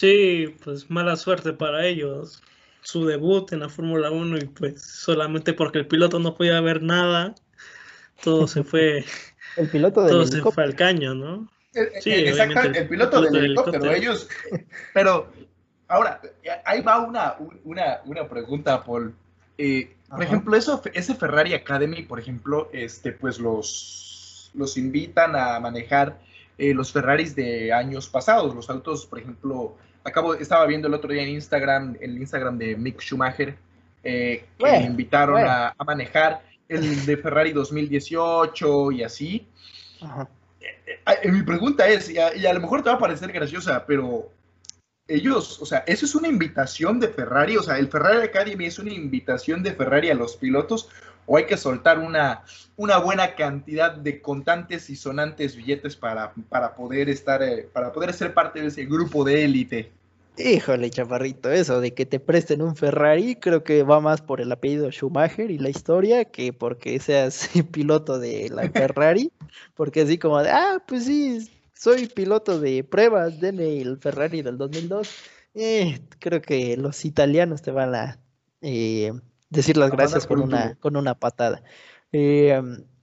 Sí, 0.00 0.54
pues 0.62 0.90
mala 0.90 1.16
suerte 1.16 1.52
para 1.52 1.84
ellos 1.86 2.42
su 2.82 3.04
debut 3.04 3.52
en 3.52 3.60
la 3.60 3.68
Fórmula 3.68 4.10
1 4.10 4.38
y 4.38 4.44
pues 4.46 4.82
solamente 4.82 5.52
porque 5.52 5.78
el 5.78 5.86
piloto 5.86 6.18
no 6.18 6.34
podía 6.34 6.60
ver 6.60 6.82
nada, 6.82 7.34
todo 8.22 8.46
se 8.46 8.62
fue, 8.62 9.04
el 9.56 9.68
piloto 9.68 10.06
todo 10.06 10.26
se 10.26 10.40
fue 10.40 10.64
al 10.64 10.74
caño, 10.74 11.14
¿no? 11.14 11.48
sí, 12.00 12.12
exacto, 12.12 12.60
el, 12.60 12.88
piloto, 12.88 13.20
del, 13.20 13.44
helicóptero, 13.44 13.92
ellos, 13.92 14.28
pero 14.94 15.30
ahora, 15.88 16.20
ahí 16.64 16.80
va 16.80 17.00
una, 17.00 17.36
una, 17.64 18.00
una 18.04 18.28
pregunta, 18.28 18.82
Paul. 18.82 19.14
Eh, 19.58 19.94
por 20.08 20.22
ejemplo, 20.22 20.56
eso, 20.56 20.80
ese 20.94 21.14
Ferrari 21.14 21.54
Academy, 21.54 22.02
por 22.02 22.20
ejemplo, 22.20 22.70
este, 22.72 23.12
pues 23.12 23.38
los, 23.38 24.50
los 24.54 24.76
invitan 24.76 25.36
a 25.36 25.58
manejar 25.60 26.18
eh, 26.56 26.72
los 26.72 26.92
Ferraris 26.92 27.34
de 27.34 27.72
años 27.72 28.08
pasados, 28.08 28.54
los 28.54 28.70
autos, 28.70 29.04
por 29.06 29.18
ejemplo, 29.18 29.76
acabo, 30.04 30.34
estaba 30.34 30.66
viendo 30.66 30.88
el 30.88 30.94
otro 30.94 31.12
día 31.12 31.22
en 31.22 31.30
Instagram, 31.30 31.96
el 32.00 32.16
Instagram 32.18 32.58
de 32.58 32.76
Mick 32.76 33.00
Schumacher, 33.00 33.56
eh, 34.02 34.44
que 34.58 34.80
invitaron 34.80 35.42
a, 35.44 35.74
manejar 35.84 36.42
el 36.68 37.04
de 37.06 37.16
Ferrari 37.16 37.52
2018 37.52 38.92
y 38.92 39.02
así. 39.02 39.46
Eh, 40.60 41.00
eh, 41.22 41.32
mi 41.32 41.42
pregunta 41.42 41.86
es, 41.88 42.10
y 42.10 42.18
a, 42.18 42.52
lo 42.52 42.60
mejor 42.60 42.82
te 42.82 42.90
va 42.90 42.96
a 42.96 43.00
parecer 43.00 43.32
graciosa, 43.32 43.84
pero 43.86 44.30
ellos, 45.06 45.60
o 45.60 45.66
sea, 45.66 45.84
¿eso 45.86 46.04
es 46.04 46.14
una 46.14 46.28
invitación 46.28 47.00
de 47.00 47.08
Ferrari? 47.08 47.56
O 47.56 47.62
sea, 47.62 47.78
¿el 47.78 47.88
Ferrari 47.88 48.22
Academy 48.22 48.66
es 48.66 48.78
una 48.78 48.92
invitación 48.92 49.62
de 49.62 49.72
Ferrari 49.72 50.10
a 50.10 50.14
los 50.14 50.36
pilotos? 50.36 50.88
O 51.28 51.36
hay 51.36 51.44
que 51.44 51.58
soltar 51.58 51.98
una, 51.98 52.42
una 52.76 52.96
buena 52.98 53.34
cantidad 53.34 53.92
de 53.92 54.20
contantes 54.20 54.88
y 54.88 54.96
sonantes 54.96 55.54
billetes 55.54 55.94
para, 55.94 56.32
para 56.48 56.74
poder 56.74 57.10
estar, 57.10 57.42
eh, 57.42 57.68
para 57.70 57.92
poder 57.92 58.14
ser 58.14 58.32
parte 58.32 58.62
de 58.62 58.68
ese 58.68 58.86
grupo 58.86 59.22
de 59.24 59.44
élite. 59.44 59.92
Híjole, 60.38 60.88
chaparrito, 60.88 61.50
eso 61.50 61.80
de 61.80 61.92
que 61.92 62.06
te 62.06 62.18
presten 62.18 62.62
un 62.62 62.76
Ferrari, 62.76 63.34
creo 63.36 63.62
que 63.62 63.82
va 63.82 64.00
más 64.00 64.22
por 64.22 64.40
el 64.40 64.50
apellido 64.50 64.90
Schumacher 64.90 65.50
y 65.50 65.58
la 65.58 65.68
historia 65.68 66.24
que 66.24 66.52
porque 66.52 66.98
seas 66.98 67.50
piloto 67.72 68.18
de 68.18 68.48
la 68.48 68.70
Ferrari, 68.72 69.30
porque 69.74 70.02
así 70.02 70.16
como 70.16 70.42
de, 70.42 70.50
ah, 70.50 70.82
pues 70.86 71.04
sí, 71.04 71.50
soy 71.74 72.06
piloto 72.06 72.58
de 72.58 72.84
pruebas, 72.84 73.38
denme 73.38 73.80
el 73.82 73.98
Ferrari 73.98 74.40
del 74.40 74.56
2002. 74.56 75.14
Eh, 75.54 76.00
creo 76.20 76.40
que 76.40 76.76
los 76.78 77.04
italianos 77.04 77.60
te 77.60 77.70
van 77.70 77.94
a 77.94 78.18
eh, 78.62 79.12
decir 79.50 79.76
las 79.76 79.90
gracias 79.90 80.26
con 80.26 80.40
una, 80.40 80.74
con 80.76 80.96
una 80.96 81.14
patada. 81.14 81.62
Eh, 82.12 82.60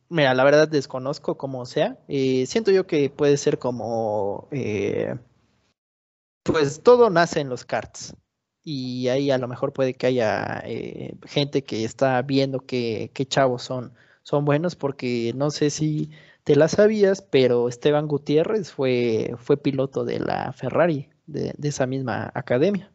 mira, 0.09 0.33
la 0.33 0.43
verdad 0.43 0.67
desconozco 0.67 1.37
cómo 1.37 1.65
sea. 1.65 1.97
Eh, 2.07 2.45
siento 2.47 2.71
yo 2.71 2.87
que 2.87 3.09
puede 3.09 3.37
ser 3.37 3.59
como, 3.59 4.47
eh, 4.51 5.15
pues 6.43 6.81
todo 6.81 7.09
nace 7.09 7.39
en 7.41 7.49
los 7.49 7.65
carts. 7.65 8.15
Y 8.63 9.09
ahí 9.09 9.29
a 9.29 9.37
lo 9.37 9.47
mejor 9.47 9.73
puede 9.73 9.93
que 9.93 10.07
haya 10.07 10.63
gente 11.25 11.63
que 11.63 11.83
está 11.85 12.19
viendo 12.23 12.61
que, 12.61 13.11
chavos 13.27 13.61
son, 13.61 13.93
son 14.23 14.43
buenos, 14.43 14.75
porque 14.75 15.33
no 15.35 15.51
sé 15.51 15.69
si 15.69 16.09
te 16.43 16.55
la 16.55 16.67
sabías, 16.67 17.21
pero 17.21 17.69
Esteban 17.69 18.07
Gutiérrez 18.07 18.71
fue, 18.71 19.35
fue 19.37 19.57
piloto 19.57 20.03
de 20.03 20.19
la 20.19 20.51
Ferrari, 20.51 21.09
de, 21.27 21.53
esa 21.61 21.85
misma 21.85 22.31
academia. 22.33 22.91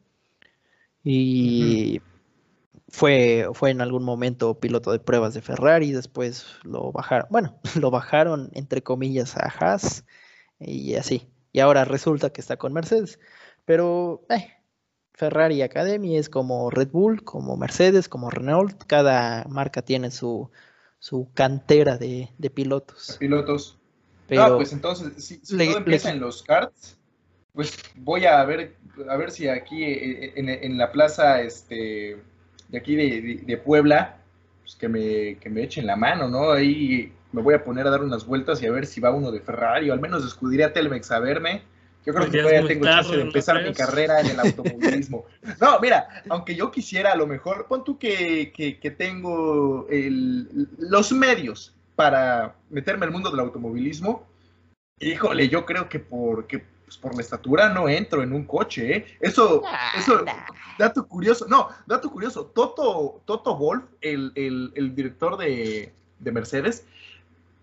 Y 1.04 2.00
fue, 2.90 3.48
fue 3.54 3.70
en 3.70 3.80
algún 3.80 4.02
momento 4.02 4.58
piloto 4.58 4.92
de 4.92 4.98
pruebas 4.98 5.34
de 5.34 5.42
Ferrari, 5.42 5.92
después 5.92 6.46
lo 6.64 6.92
bajaron, 6.92 7.28
bueno, 7.30 7.58
lo 7.80 7.90
bajaron 7.90 8.50
entre 8.54 8.82
comillas 8.82 9.36
a 9.36 9.46
Haas 9.48 10.04
y 10.58 10.94
así. 10.96 11.28
Y 11.52 11.60
ahora 11.60 11.84
resulta 11.84 12.30
que 12.30 12.40
está 12.40 12.56
con 12.56 12.72
Mercedes. 12.72 13.18
Pero 13.64 14.24
eh, 14.28 14.48
Ferrari 15.14 15.62
Academy 15.62 16.16
es 16.16 16.28
como 16.28 16.70
Red 16.70 16.88
Bull, 16.88 17.24
como 17.24 17.56
Mercedes, 17.56 18.08
como 18.08 18.30
Renault. 18.30 18.84
Cada 18.86 19.44
marca 19.48 19.82
tiene 19.82 20.10
su, 20.10 20.50
su 20.98 21.28
cantera 21.34 21.98
de, 21.98 22.28
pilotos. 22.54 23.16
pilotos. 23.18 23.78
Pero 24.28 24.56
pues 24.56 24.72
entonces, 24.72 25.24
si, 25.24 25.38
todo 25.38 25.78
empieza 25.78 26.10
en 26.10 26.20
los 26.20 26.44
karts, 26.44 26.96
pues 27.52 27.76
voy 27.96 28.26
a 28.26 28.44
ver, 28.44 28.76
a 29.08 29.16
ver 29.16 29.32
si 29.32 29.48
aquí 29.48 29.82
eh, 29.82 30.34
en, 30.36 30.48
en 30.48 30.78
la 30.78 30.92
plaza, 30.92 31.42
este 31.42 32.16
de 32.70 32.78
aquí 32.78 32.96
de, 32.96 33.56
Puebla, 33.58 34.18
pues 34.62 34.76
que 34.76 34.88
me, 34.88 35.36
que 35.38 35.50
me 35.50 35.62
echen 35.62 35.86
la 35.86 35.96
mano, 35.96 36.28
¿no? 36.28 36.52
Ahí 36.52 37.12
me 37.32 37.42
voy 37.42 37.54
a 37.54 37.64
poner 37.64 37.86
a 37.86 37.90
dar 37.90 38.02
unas 38.02 38.26
vueltas 38.26 38.62
y 38.62 38.66
a 38.66 38.72
ver 38.72 38.86
si 38.86 39.00
va 39.00 39.10
uno 39.10 39.30
de 39.30 39.40
Ferrari, 39.40 39.90
o 39.90 39.92
al 39.92 40.00
menos 40.00 40.24
descubriría 40.24 40.66
a 40.66 40.72
Telmex 40.72 41.10
a 41.10 41.20
verme. 41.20 41.62
Yo 42.06 42.14
creo 42.14 42.30
que 42.30 42.38
todavía 42.38 42.66
tengo 42.66 42.84
chance 42.86 43.14
de 43.14 43.22
empezar 43.22 43.62
mi 43.62 43.74
carrera 43.74 44.20
en 44.20 44.28
el 44.28 44.40
automovilismo. 44.40 45.26
no, 45.60 45.78
mira, 45.80 46.22
aunque 46.30 46.54
yo 46.54 46.70
quisiera 46.70 47.12
a 47.12 47.16
lo 47.16 47.26
mejor, 47.26 47.66
pon 47.68 47.84
tú 47.84 47.98
que, 47.98 48.52
que, 48.52 48.90
tengo 48.90 49.86
el, 49.90 50.68
los 50.78 51.12
medios 51.12 51.74
para 51.96 52.54
meterme 52.70 53.04
al 53.04 53.12
mundo 53.12 53.30
del 53.30 53.40
automovilismo, 53.40 54.26
híjole, 54.98 55.48
yo 55.48 55.66
creo 55.66 55.88
que 55.88 55.98
por, 55.98 56.46
pues 56.90 56.98
por 56.98 57.14
la 57.14 57.20
estatura 57.20 57.68
no 57.68 57.88
entro 57.88 58.20
en 58.20 58.32
un 58.32 58.44
coche, 58.44 58.96
¿eh? 58.96 59.06
Eso, 59.20 59.62
eso, 59.96 60.24
dato 60.76 61.06
curioso, 61.06 61.46
no, 61.48 61.68
dato 61.86 62.10
curioso, 62.10 62.46
Toto, 62.46 63.22
Toto 63.26 63.56
Wolf, 63.56 63.84
el, 64.00 64.92
director 64.96 65.36
de, 65.36 65.92
Mercedes, 66.18 66.84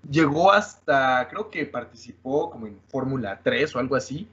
llegó 0.09 0.53
hasta, 0.53 1.27
creo 1.27 1.49
que 1.49 1.65
participó 1.65 2.49
como 2.49 2.67
en 2.67 2.79
Fórmula 2.87 3.41
3 3.43 3.75
o 3.75 3.79
algo 3.79 3.97
así, 3.97 4.29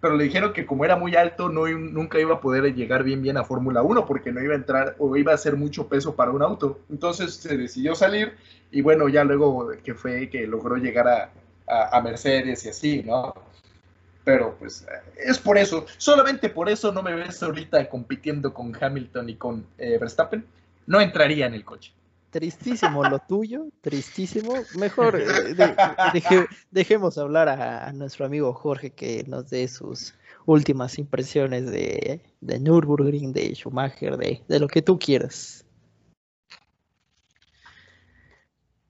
pero 0.00 0.16
le 0.16 0.24
dijeron 0.24 0.54
que 0.54 0.64
como 0.64 0.86
era 0.86 0.96
muy 0.96 1.14
alto, 1.14 1.50
no, 1.50 1.68
nunca 1.68 2.18
iba 2.18 2.36
a 2.36 2.40
poder 2.40 2.74
llegar 2.74 3.04
bien 3.04 3.20
bien 3.20 3.36
a 3.36 3.44
Fórmula 3.44 3.82
1 3.82 4.06
porque 4.06 4.32
no 4.32 4.42
iba 4.42 4.54
a 4.54 4.56
entrar 4.56 4.96
o 4.98 5.14
iba 5.18 5.34
a 5.34 5.36
ser 5.36 5.56
mucho 5.56 5.88
peso 5.88 6.16
para 6.16 6.30
un 6.30 6.40
auto. 6.40 6.80
Entonces 6.88 7.34
se 7.34 7.54
decidió 7.58 7.94
salir 7.94 8.34
y 8.70 8.80
bueno, 8.80 9.10
ya 9.10 9.24
luego 9.24 9.72
que 9.84 9.94
fue 9.94 10.30
que 10.30 10.46
logró 10.46 10.76
llegar 10.76 11.06
a, 11.06 11.30
a 11.66 12.00
Mercedes 12.00 12.64
y 12.64 12.68
así, 12.70 13.02
¿no? 13.02 13.34
Pero 14.28 14.54
pues 14.58 14.86
es 15.16 15.38
por 15.38 15.56
eso, 15.56 15.86
solamente 15.96 16.50
por 16.50 16.68
eso 16.68 16.92
no 16.92 17.02
me 17.02 17.14
ves 17.14 17.42
ahorita 17.42 17.88
compitiendo 17.88 18.52
con 18.52 18.76
Hamilton 18.78 19.30
y 19.30 19.36
con 19.36 19.66
eh, 19.78 19.96
Verstappen, 19.96 20.44
no 20.86 21.00
entraría 21.00 21.46
en 21.46 21.54
el 21.54 21.64
coche. 21.64 21.94
Tristísimo 22.28 23.04
lo 23.04 23.20
tuyo, 23.26 23.68
tristísimo. 23.80 24.52
Mejor 24.76 25.18
eh, 25.18 26.46
dejemos 26.70 27.16
hablar 27.16 27.48
a, 27.48 27.90
nuestro 27.94 28.26
amigo 28.26 28.52
Jorge 28.52 28.90
que 28.90 29.24
nos 29.26 29.48
dé 29.48 29.66
sus 29.66 30.12
últimas 30.44 30.98
impresiones 30.98 31.64
de, 31.70 32.20
de 32.42 32.60
Nürburgring, 32.60 33.32
de 33.32 33.54
Schumacher, 33.54 34.18
de, 34.18 34.42
de 34.46 34.60
lo 34.60 34.68
que 34.68 34.82
tú 34.82 34.98
quieras. 34.98 35.64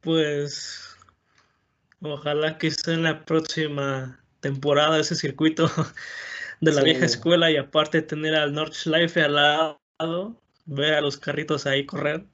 Pues 0.01 0.97
ojalá 2.01 2.59
que 2.59 2.73
sea 2.73 2.95
en 2.95 3.05
la 3.05 3.25
próxima 3.25 4.19
temporada 4.41 4.99
ese 4.99 5.15
circuito 5.15 5.71
de 6.61 6.73
la 6.73 6.83
vieja 6.83 7.05
escuela 7.05 7.51
y 7.51 7.57
aparte 7.57 8.03
tener 8.03 8.35
al 8.35 8.53
Nordschleife 8.53 9.23
al 9.23 9.35
lado, 9.35 10.41
ver 10.67 10.95
a 10.95 11.01
los 11.01 11.17
carritos 11.17 11.67
ahí 11.67 11.87
correr, 11.87 12.25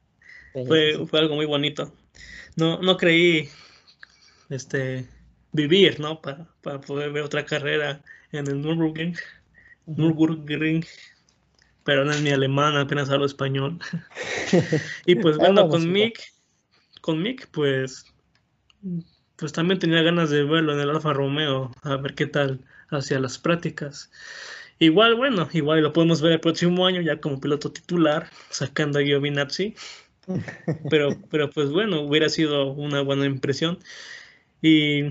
fue, 0.66 1.06
fue, 1.06 1.18
algo 1.18 1.34
muy 1.34 1.46
bonito. 1.46 1.92
No, 2.56 2.80
no 2.80 2.96
creí 2.96 3.48
este, 4.50 5.08
vivir, 5.52 5.98
¿no? 5.98 6.20
Para, 6.20 6.48
para 6.62 6.80
poder 6.80 7.10
ver 7.10 7.24
otra 7.24 7.44
carrera 7.44 8.02
en 8.32 8.46
el 8.46 8.60
Nürburgring, 8.60 9.16
Nürburgring 9.86 10.84
pero 11.84 12.04
no 12.04 12.12
es 12.12 12.22
mi 12.22 12.30
alemán, 12.30 12.76
apenas 12.76 13.10
hablo 13.10 13.26
español. 13.26 13.78
y 15.06 15.14
pues 15.16 15.36
bueno, 15.36 15.68
con 15.68 15.90
Mick, 15.92 16.18
con 17.02 17.22
Mick, 17.22 17.48
pues 17.50 18.06
pues 19.44 19.52
también 19.52 19.78
tenía 19.78 20.00
ganas 20.00 20.30
de 20.30 20.42
verlo 20.42 20.72
en 20.72 20.80
el 20.80 20.88
Alfa 20.88 21.12
Romeo, 21.12 21.70
a 21.82 21.96
ver 21.96 22.14
qué 22.14 22.24
tal 22.24 22.64
hacia 22.88 23.20
las 23.20 23.36
prácticas. 23.36 24.10
Igual, 24.78 25.16
bueno, 25.16 25.50
igual 25.52 25.82
lo 25.82 25.92
podemos 25.92 26.22
ver 26.22 26.32
el 26.32 26.40
próximo 26.40 26.86
año 26.86 27.02
ya 27.02 27.20
como 27.20 27.38
piloto 27.42 27.70
titular, 27.70 28.30
sacando 28.48 28.98
a 28.98 29.02
Giovinazzi. 29.02 29.74
Pero, 30.88 31.10
pero 31.30 31.50
pues 31.50 31.68
bueno, 31.68 32.00
hubiera 32.00 32.30
sido 32.30 32.72
una 32.72 33.02
buena 33.02 33.26
impresión. 33.26 33.78
Y, 34.62 35.08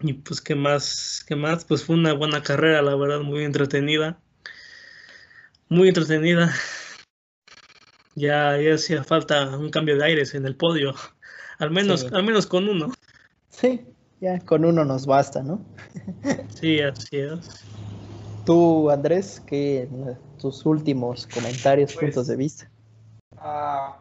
y 0.00 0.14
pues 0.14 0.40
qué 0.40 0.54
más, 0.54 1.26
qué 1.28 1.36
más, 1.36 1.66
pues 1.66 1.84
fue 1.84 1.96
una 1.96 2.14
buena 2.14 2.42
carrera, 2.42 2.80
la 2.80 2.96
verdad, 2.96 3.20
muy 3.20 3.44
entretenida. 3.44 4.18
Muy 5.68 5.88
entretenida. 5.88 6.54
Ya, 8.14 8.56
ya 8.58 8.74
hacía 8.76 9.04
falta 9.04 9.58
un 9.58 9.70
cambio 9.70 9.98
de 9.98 10.06
aires 10.06 10.34
en 10.34 10.46
el 10.46 10.56
podio. 10.56 10.94
Al 11.58 11.70
menos, 11.70 12.12
al 12.12 12.24
menos 12.24 12.46
con 12.46 12.68
uno. 12.68 12.92
Sí, 13.48 13.86
ya 14.20 14.40
con 14.40 14.64
uno 14.64 14.84
nos 14.84 15.06
basta, 15.06 15.42
¿no? 15.42 15.64
sí, 16.60 16.80
así 16.80 17.18
es. 17.18 17.64
Tú, 18.44 18.90
Andrés, 18.90 19.42
¿qué 19.46 19.88
tus 20.40 20.66
últimos 20.66 21.26
comentarios, 21.26 21.94
pues, 21.94 22.04
puntos 22.06 22.26
de 22.26 22.36
vista? 22.36 22.70
Ah, 23.38 23.98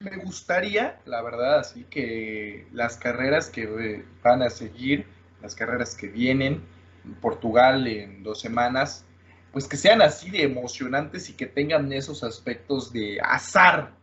me 0.00 0.16
gustaría, 0.18 1.00
la 1.06 1.22
verdad, 1.22 1.60
así 1.60 1.84
que 1.84 2.66
las 2.72 2.96
carreras 2.96 3.48
que 3.48 3.62
eh, 3.62 4.04
van 4.22 4.42
a 4.42 4.50
seguir, 4.50 5.06
las 5.40 5.54
carreras 5.54 5.94
que 5.94 6.08
vienen, 6.08 6.62
en 7.04 7.14
Portugal 7.14 7.86
en 7.86 8.22
dos 8.22 8.40
semanas, 8.40 9.04
pues 9.52 9.66
que 9.66 9.76
sean 9.76 10.02
así 10.02 10.30
de 10.30 10.42
emocionantes 10.42 11.30
y 11.30 11.32
que 11.32 11.46
tengan 11.46 11.92
esos 11.92 12.22
aspectos 12.22 12.92
de 12.92 13.18
azar 13.22 13.97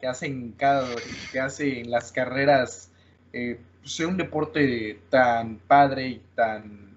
que 0.00 0.06
hacen 0.06 0.52
cada, 0.56 0.88
que 1.30 1.40
hacen 1.40 1.90
las 1.90 2.10
carreras 2.10 2.90
eh, 3.32 3.60
sea 3.84 4.08
un 4.08 4.16
deporte 4.16 5.00
tan 5.08 5.58
padre 5.58 6.08
y 6.08 6.22
tan, 6.34 6.96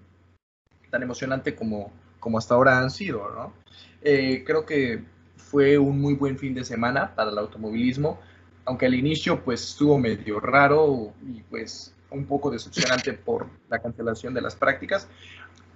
tan 0.90 1.04
emocionante 1.04 1.56
como, 1.56 1.92
como 2.20 2.38
hasta 2.38 2.56
ahora 2.56 2.80
han 2.80 2.90
sido, 2.90 3.30
¿no? 3.34 3.54
Eh, 4.02 4.44
creo 4.46 4.66
que 4.66 5.04
fue 5.38 5.78
un 5.78 6.00
muy 6.00 6.14
buen 6.16 6.38
fin 6.38 6.54
de 6.54 6.64
semana 6.64 7.14
para 7.16 7.32
el 7.32 7.38
automovilismo, 7.38 8.20
aunque 8.66 8.86
al 8.86 8.96
inicio 8.96 9.44
pues 9.44 9.62
estuvo 9.64 9.98
medio 9.98 10.40
raro 10.40 11.14
y 11.26 11.42
pues 11.44 11.94
un 12.10 12.26
poco 12.26 12.52
decepcionante 12.52 13.14
por 13.14 13.48
la 13.70 13.80
cancelación 13.80 14.34
de 14.34 14.42
las 14.42 14.56
prácticas. 14.56 15.08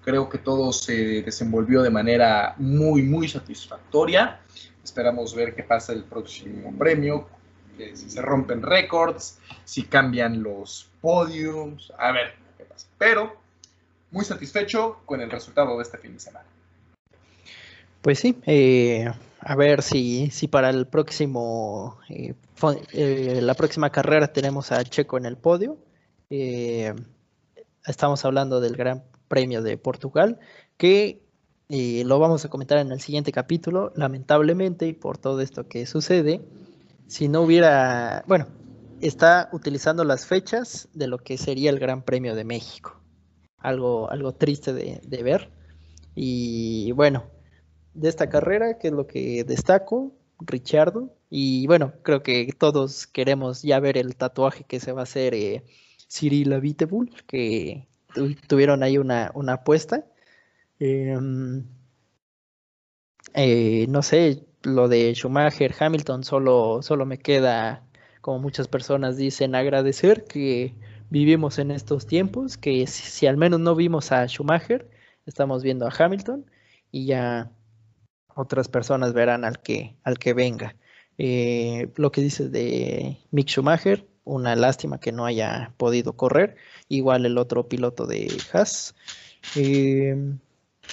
Creo 0.04 0.30
que 0.30 0.38
todo 0.38 0.72
se 0.72 1.22
desenvolvió 1.22 1.82
de 1.82 1.90
manera 1.90 2.56
muy, 2.58 3.02
muy 3.02 3.28
satisfactoria. 3.28 4.40
Esperamos 4.88 5.36
ver 5.36 5.54
qué 5.54 5.64
pasa 5.64 5.92
el 5.92 6.06
próximo 6.06 6.74
premio, 6.78 7.28
si 7.78 8.10
se 8.10 8.22
rompen 8.22 8.62
récords, 8.62 9.38
si 9.66 9.84
cambian 9.84 10.42
los 10.42 10.90
podiums, 11.02 11.92
a 11.98 12.14
ver 12.14 12.36
qué 12.58 12.64
pasa. 12.64 12.88
Pero 12.98 13.36
muy 14.12 14.24
satisfecho 14.24 15.02
con 15.04 15.20
el 15.20 15.30
resultado 15.30 15.76
de 15.76 15.84
este 15.84 15.98
fin 15.98 16.14
de 16.14 16.22
semana. 16.22 16.46
Pues 18.02 18.20
sí, 18.20 18.40
eh, 18.46 19.12
a 19.42 19.56
ver 19.58 19.82
si, 19.82 20.30
si 20.32 20.48
para 20.48 20.70
el 20.70 20.88
próximo, 20.88 22.00
eh, 22.08 22.34
eh, 22.94 23.40
la 23.42 23.56
próxima 23.56 23.90
carrera 23.90 24.32
tenemos 24.32 24.72
a 24.72 24.86
Checo 24.86 25.18
en 25.18 25.26
el 25.26 25.36
podio. 25.36 25.78
estamos 27.86 28.24
hablando 28.24 28.62
del 28.62 28.78
Gran 28.78 29.04
Premio 29.28 29.62
de 29.62 29.78
Portugal, 29.78 30.40
que 30.78 31.27
lo 31.70 32.20
vamos 32.20 32.46
a 32.46 32.50
comentar 32.50 32.78
en 32.78 32.92
el 32.92 33.02
siguiente 33.02 33.32
capítulo. 33.32 33.92
Lamentablemente, 33.96 34.88
y 34.88 34.94
por 34.94 35.18
todo 35.18 35.42
esto 35.42 35.68
que 35.68 35.86
sucede, 35.86 36.42
si 37.08 37.28
no 37.28 37.42
hubiera, 37.42 38.24
bueno, 38.28 38.48
está 39.02 39.50
utilizando 39.52 40.04
las 40.04 40.26
fechas 40.26 40.90
de 40.94 41.08
lo 41.08 41.18
que 41.18 41.38
sería 41.38 41.70
el 41.70 41.80
Gran 41.80 42.04
Premio 42.04 42.36
de 42.36 42.44
México. 42.44 43.02
Algo, 43.58 44.10
algo 44.12 44.34
triste 44.34 44.74
de, 44.74 45.24
ver. 45.24 45.52
Y 46.16 46.92
bueno, 46.94 47.26
de 47.94 48.10
esta 48.10 48.30
carrera, 48.30 48.78
que 48.78 48.88
es 48.88 48.94
lo 48.94 49.08
que 49.08 49.44
destaco, 49.44 50.14
Richardo. 50.40 51.14
Y 51.30 51.68
bueno, 51.68 51.94
creo 52.04 52.24
que 52.24 52.54
todos 52.58 53.08
queremos 53.08 53.62
ya 53.62 53.80
ver 53.80 53.98
el 53.98 54.16
tatuaje 54.16 54.64
que 54.64 54.80
se 54.80 54.92
va 54.92 55.02
a 55.02 55.04
hacer 55.04 55.34
eh, 55.34 55.64
Cyril 56.10 56.54
que 57.28 57.88
tuvieron 58.48 58.84
ahí 58.84 58.98
una, 58.98 59.32
una 59.34 59.54
apuesta. 59.54 60.06
Em, 60.80 61.66
eh, 63.34 63.86
no 63.90 64.02
sé, 64.02 64.46
lo 64.64 64.88
de 64.88 65.14
Schumacher, 65.16 65.74
Hamilton, 65.80 66.24
solo, 66.24 66.82
solo 66.82 67.06
me 67.06 67.18
queda, 67.20 67.84
como 68.22 68.40
muchas 68.40 68.68
personas 68.68 69.18
dicen, 69.18 69.56
agradecer 69.56 70.26
que 70.26 70.76
vivimos 71.10 71.60
en 71.60 71.72
estos 71.72 72.06
tiempos, 72.08 72.58
que 72.58 72.86
si 72.88 73.28
al 73.28 73.38
menos 73.38 73.60
no 73.60 73.76
vimos 73.76 74.12
a 74.12 74.28
Schumacher, 74.28 74.90
estamos 75.26 75.64
viendo 75.64 75.88
a 75.88 75.94
Hamilton 75.98 76.46
y 76.92 77.06
ya 77.08 77.52
otras 78.36 78.68
personas 78.68 79.14
verán 79.14 79.46
al 79.46 79.62
que, 79.62 79.96
al 80.04 80.20
que 80.20 80.34
venga. 80.34 80.76
Eh, 81.18 81.92
lo 81.96 82.12
que 82.12 82.22
dices 82.22 82.52
de 82.52 83.18
Mick 83.32 83.48
Schumacher, 83.50 84.08
una 84.24 84.56
lástima 84.56 85.00
que 85.00 85.12
no 85.12 85.26
haya 85.26 85.74
podido 85.78 86.14
correr, 86.14 86.56
igual 86.90 87.26
el 87.26 87.38
otro 87.38 87.68
piloto 87.68 88.06
de 88.06 88.28
Haas. 88.54 88.96
Eh, 89.56 90.38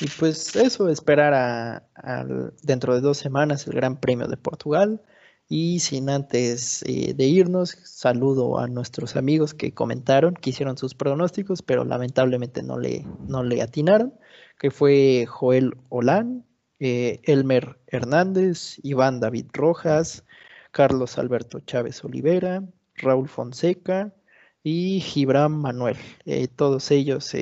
y 0.01 0.07
pues 0.19 0.57
eso, 0.57 0.89
esperar 0.89 1.35
a, 1.35 2.27
dentro 2.63 2.95
de 2.95 3.01
dos 3.01 3.19
semanas 3.19 3.67
el 3.67 3.75
Gran 3.75 3.97
Premio 4.01 4.27
de 4.27 4.37
Portugal. 4.37 5.03
Y 5.47 5.81
sin 5.81 6.09
antes 6.09 6.83
eh, 6.87 7.13
de 7.15 7.27
irnos, 7.27 7.77
saludo 7.85 8.59
a 8.59 8.67
nuestros 8.67 9.15
amigos 9.15 9.53
que 9.53 9.75
comentaron, 9.75 10.35
que 10.35 10.51
hicieron 10.51 10.79
sus 10.79 10.95
pronósticos, 10.95 11.63
pero 11.63 11.85
lamentablemente 11.85 12.63
no 12.63 12.79
le, 12.79 13.05
no 13.29 13.43
le 13.43 13.61
atinaron, 13.61 14.15
que 14.59 14.71
fue 14.71 15.27
Joel 15.29 15.77
Olán, 15.91 16.47
eh, 16.81 17.21
Elmer 17.25 17.79
Hernández, 17.89 18.79
Iván 18.83 19.21
David 19.21 19.47
Rojas, 19.53 20.25
Carlos 20.73 21.19
Alberto 21.19 21.61
Chávez 21.61 22.03
Olivera, 22.05 22.65
Raúl 22.97 23.29
Fonseca 23.29 24.15
y 24.63 25.01
Gibran 25.01 25.53
Manuel. 25.53 25.99
Eh, 26.25 26.49
todos 26.49 26.91
ellos 26.91 27.35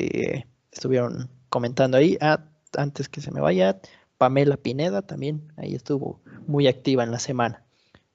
estuvieron 0.72 1.30
comentando 1.52 1.98
ahí. 1.98 2.16
Ah, 2.20 2.44
antes 2.76 3.10
que 3.10 3.20
se 3.20 3.30
me 3.30 3.40
vaya, 3.40 3.78
Pamela 4.16 4.56
Pineda 4.56 5.02
también 5.02 5.52
ahí 5.58 5.74
estuvo 5.74 6.20
muy 6.46 6.66
activa 6.66 7.04
en 7.04 7.10
la 7.10 7.18
semana. 7.18 7.62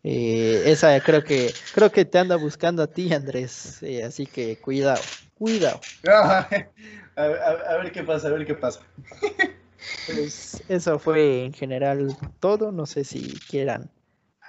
esa 0.03 0.99
creo 1.01 1.23
que 1.23 1.53
creo 1.73 1.91
que 1.91 2.03
te 2.03 2.17
anda 2.17 2.35
buscando 2.35 2.81
a 2.81 2.87
ti, 2.87 3.13
Andrés. 3.13 3.83
así 4.03 4.25
que 4.25 4.57
cuidado, 4.57 5.01
cuidado. 5.35 5.79
a, 7.15 7.77
ver 7.77 7.91
qué 7.91 8.03
pasa, 8.03 8.27
a 8.27 8.31
ver 8.31 8.45
qué 8.45 8.55
pasa. 8.55 8.81
Pues 10.07 10.63
eso 10.69 10.97
fue 10.99 11.45
en 11.45 11.53
general 11.53 12.17
todo. 12.39 12.71
No 12.71 12.85
sé 12.85 13.03
si 13.03 13.37
quieran 13.49 13.91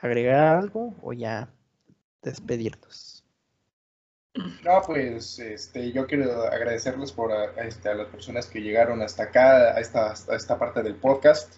agregar 0.00 0.56
algo 0.56 0.94
o 1.02 1.12
ya 1.12 1.50
despedirnos. 2.22 3.17
No, 4.64 4.82
pues 4.86 5.38
este, 5.38 5.92
yo 5.92 6.06
quiero 6.06 6.42
agradecerles 6.44 7.12
por 7.12 7.32
a, 7.32 7.46
este, 7.66 7.88
a 7.88 7.94
las 7.94 8.08
personas 8.08 8.46
que 8.46 8.60
llegaron 8.60 9.02
hasta 9.02 9.24
acá, 9.24 9.76
a 9.76 9.80
esta, 9.80 10.12
esta 10.12 10.58
parte 10.58 10.82
del 10.82 10.94
podcast. 10.94 11.54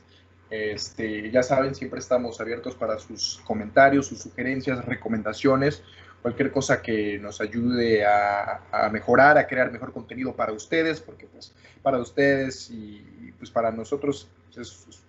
Este, 0.51 1.31
ya 1.31 1.43
saben, 1.43 1.75
siempre 1.75 2.01
estamos 2.01 2.41
abiertos 2.41 2.75
para 2.75 2.99
sus 2.99 3.41
comentarios, 3.45 4.07
sus 4.07 4.21
sugerencias, 4.21 4.85
recomendaciones 4.85 5.83
cualquier 6.23 6.51
cosa 6.51 6.83
que 6.83 7.19
nos 7.19 7.41
ayude 7.41 8.05
a, 8.05 8.89
mejorar, 8.93 9.39
a 9.39 9.47
crear 9.47 9.71
mejor 9.73 9.93
contenido 9.93 10.35
para 10.35 10.53
ustedes, 10.53 11.01
porque 11.01 11.27
pues 11.27 11.53
para 11.83 11.99
ustedes 11.99 12.71
y 12.71 13.33
pues 13.39 13.51
para 13.51 13.71
nosotros, 13.71 14.29
pues, 14.55 15.03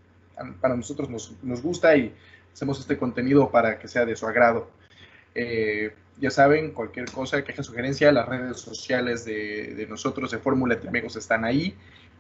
para 0.60 0.76
nosotros 0.76 1.10
nos, 1.10 1.62
gusta 1.62 1.96
y 1.96 2.14
hacemos 2.54 2.80
este 2.80 2.98
contenido 2.98 3.50
para 3.50 3.78
que 3.78 3.88
sea 3.88 4.06
de 4.06 4.16
su 4.16 4.26
agrado. 4.26 4.70
Eh, 5.36 5.94
ya 6.20 6.30
saben, 6.30 6.72
cualquier 6.72 7.10
cosa, 7.12 7.44
queja, 7.44 7.64
sugerencia, 7.64 8.12
las 8.12 8.28
redes 8.28 8.58
sociales 8.58 9.26
de, 9.26 9.88
nosotros 9.90 10.32
de 10.32 10.38
Fórmula 10.38 10.76
de 10.76 10.88
Amigos 10.88 11.16
están 11.16 11.46
ahí 11.46 11.76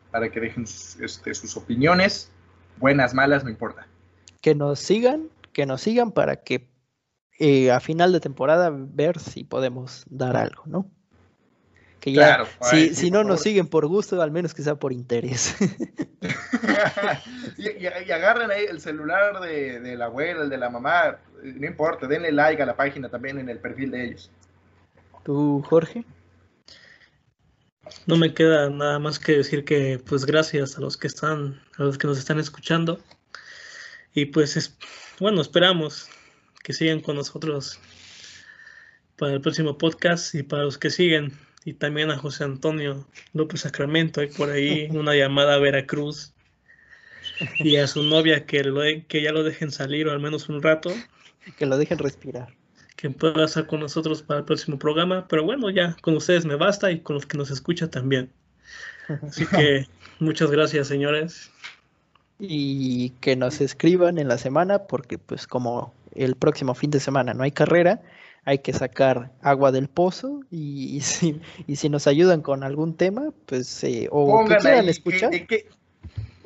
para 0.09 0.29
que 0.29 0.39
dejen 0.39 0.63
este, 0.63 1.33
sus 1.33 1.55
opiniones, 1.55 2.31
buenas, 2.77 3.13
malas, 3.13 3.43
no 3.43 3.49
importa. 3.49 3.87
Que 4.41 4.55
nos 4.55 4.79
sigan, 4.79 5.29
que 5.53 5.65
nos 5.65 5.81
sigan 5.81 6.11
para 6.11 6.37
que 6.37 6.69
eh, 7.39 7.71
a 7.71 7.79
final 7.79 8.11
de 8.11 8.19
temporada 8.19 8.71
ver 8.73 9.19
si 9.19 9.43
podemos 9.43 10.05
dar 10.09 10.35
algo, 10.35 10.63
¿no? 10.65 10.89
Que 12.01 12.11
ya, 12.13 12.45
si, 12.63 13.11
no 13.11 13.23
nos 13.23 13.41
siguen 13.41 13.67
por 13.67 13.85
gusto, 13.85 14.19
al 14.23 14.31
menos 14.31 14.55
que 14.55 14.63
sea 14.63 14.73
por 14.73 14.91
interés. 14.91 15.55
y, 17.57 17.85
agarren 17.85 18.49
ahí 18.49 18.65
el 18.65 18.81
celular 18.81 19.39
de, 19.39 19.79
de, 19.79 19.95
la 19.95 20.05
abuela, 20.05 20.41
el 20.41 20.49
de 20.49 20.57
la 20.57 20.71
mamá, 20.71 21.19
no 21.43 21.67
importa, 21.67 22.07
denle 22.07 22.31
like 22.31 22.59
a 22.59 22.65
la 22.65 22.75
página 22.75 23.07
también 23.07 23.37
en 23.37 23.49
el 23.49 23.59
perfil 23.59 23.91
de 23.91 24.05
ellos. 24.05 24.31
¿Tú, 25.23 25.63
Jorge? 25.69 26.03
No 28.07 28.17
me 28.17 28.33
queda 28.33 28.71
nada 28.71 28.97
más 28.97 29.19
que 29.19 29.33
decir 29.33 29.63
que 29.63 30.01
pues 30.03 30.25
gracias 30.25 30.77
a 30.77 30.81
los 30.81 30.97
que 30.97 31.05
están, 31.05 31.61
a 31.77 31.83
los 31.83 31.99
que 31.99 32.07
nos 32.07 32.17
están 32.17 32.39
escuchando. 32.39 32.99
Y 34.13 34.25
pues 34.25 34.57
es, 34.57 34.75
bueno, 35.19 35.41
esperamos 35.41 36.09
que 36.63 36.73
sigan 36.73 36.99
con 36.99 37.15
nosotros 37.15 37.79
para 39.17 39.33
el 39.33 39.41
próximo 39.41 39.77
podcast 39.77 40.33
y 40.33 40.41
para 40.41 40.63
los 40.63 40.79
que 40.79 40.89
siguen. 40.89 41.37
Y 41.63 41.73
también 41.73 42.09
a 42.09 42.17
José 42.17 42.43
Antonio 42.43 43.07
López 43.33 43.61
Sacramento, 43.61 44.21
hay 44.21 44.27
por 44.27 44.49
ahí 44.49 44.87
una 44.91 45.15
llamada 45.15 45.55
a 45.55 45.59
Veracruz. 45.59 46.33
Y 47.57 47.77
a 47.77 47.87
su 47.87 48.03
novia 48.03 48.45
que, 48.45 48.63
lo, 48.63 48.81
que 49.07 49.21
ya 49.21 49.31
lo 49.31 49.43
dejen 49.43 49.71
salir 49.71 50.07
o 50.07 50.11
al 50.11 50.19
menos 50.19 50.49
un 50.49 50.61
rato. 50.61 50.91
Que 51.57 51.65
lo 51.65 51.77
dejen 51.77 51.97
respirar. 51.97 52.55
Que 52.95 53.09
pueda 53.09 53.45
estar 53.45 53.65
con 53.65 53.79
nosotros 53.79 54.21
para 54.21 54.39
el 54.39 54.45
próximo 54.45 54.77
programa. 54.77 55.27
Pero 55.27 55.43
bueno, 55.43 55.69
ya 55.69 55.95
con 56.01 56.15
ustedes 56.15 56.45
me 56.45 56.55
basta 56.55 56.91
y 56.91 56.99
con 56.99 57.15
los 57.15 57.25
que 57.25 57.37
nos 57.37 57.49
escuchan 57.49 57.89
también. 57.89 58.31
Así 59.27 59.45
que 59.47 59.87
muchas 60.19 60.51
gracias, 60.51 60.87
señores. 60.87 61.51
Y 62.39 63.11
que 63.21 63.35
nos 63.35 63.61
escriban 63.61 64.17
en 64.17 64.27
la 64.27 64.37
semana 64.37 64.79
porque 64.83 65.17
pues 65.17 65.47
como 65.47 65.93
el 66.15 66.35
próximo 66.35 66.73
fin 66.73 66.91
de 66.91 66.99
semana 66.99 67.33
no 67.33 67.43
hay 67.43 67.51
carrera, 67.51 68.01
hay 68.45 68.59
que 68.59 68.73
sacar 68.73 69.31
agua 69.41 69.71
del 69.71 69.87
pozo 69.87 70.41
y, 70.49 71.01
si, 71.01 71.41
y 71.67 71.75
si, 71.75 71.89
nos 71.89 72.07
ayudan 72.07 72.41
con 72.41 72.63
algún 72.63 72.95
tema, 72.95 73.29
pues, 73.45 73.83
eh, 73.83 74.07
o 74.11 74.45
que 74.45 74.57
quieran 74.57 74.89
escuchar. 74.89 75.31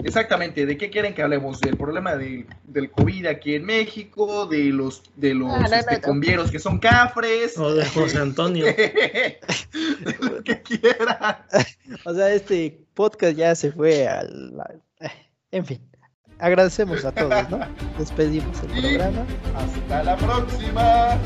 exactamente, 0.04 0.66
¿de 0.66 0.78
qué 0.78 0.89
quieren 0.89 1.14
que 1.14 1.22
hablemos? 1.22 1.62
¿Del 1.62 1.78
problema 1.78 2.16
del 2.16 2.91
COVID 2.91 3.28
aquí 3.28 3.56
en 3.56 3.66
México? 3.66 4.46
¿De 4.46 4.66
los, 4.66 5.04
de 5.16 5.34
los 5.34 5.54
este, 5.72 6.02
convieros 6.02 6.52
que 6.52 6.60
son 6.60 6.80
cafres? 6.80 7.58
O 7.58 7.74
de 7.74 7.86
José 7.86 8.20
Antonio. 8.20 8.66
lo 10.20 10.43
que 10.43 10.62
quieran. 10.62 11.38
O 12.04 12.14
sea, 12.14 12.34
este 12.34 12.80
podcast 12.96 13.38
ya 13.38 13.54
se 13.56 13.72
fue 13.72 14.08
al... 14.08 14.54
En 15.52 15.66
fin 15.66 15.80
agradecemos 16.39 17.06
a 17.06 17.12
todos, 17.12 17.50
¿no? 17.50 17.60
Despedimos 17.98 18.62
el 18.64 18.82
programa. 18.82 19.26
Hasta 19.56 20.04
la 20.04 20.18
próxima. 20.18 21.18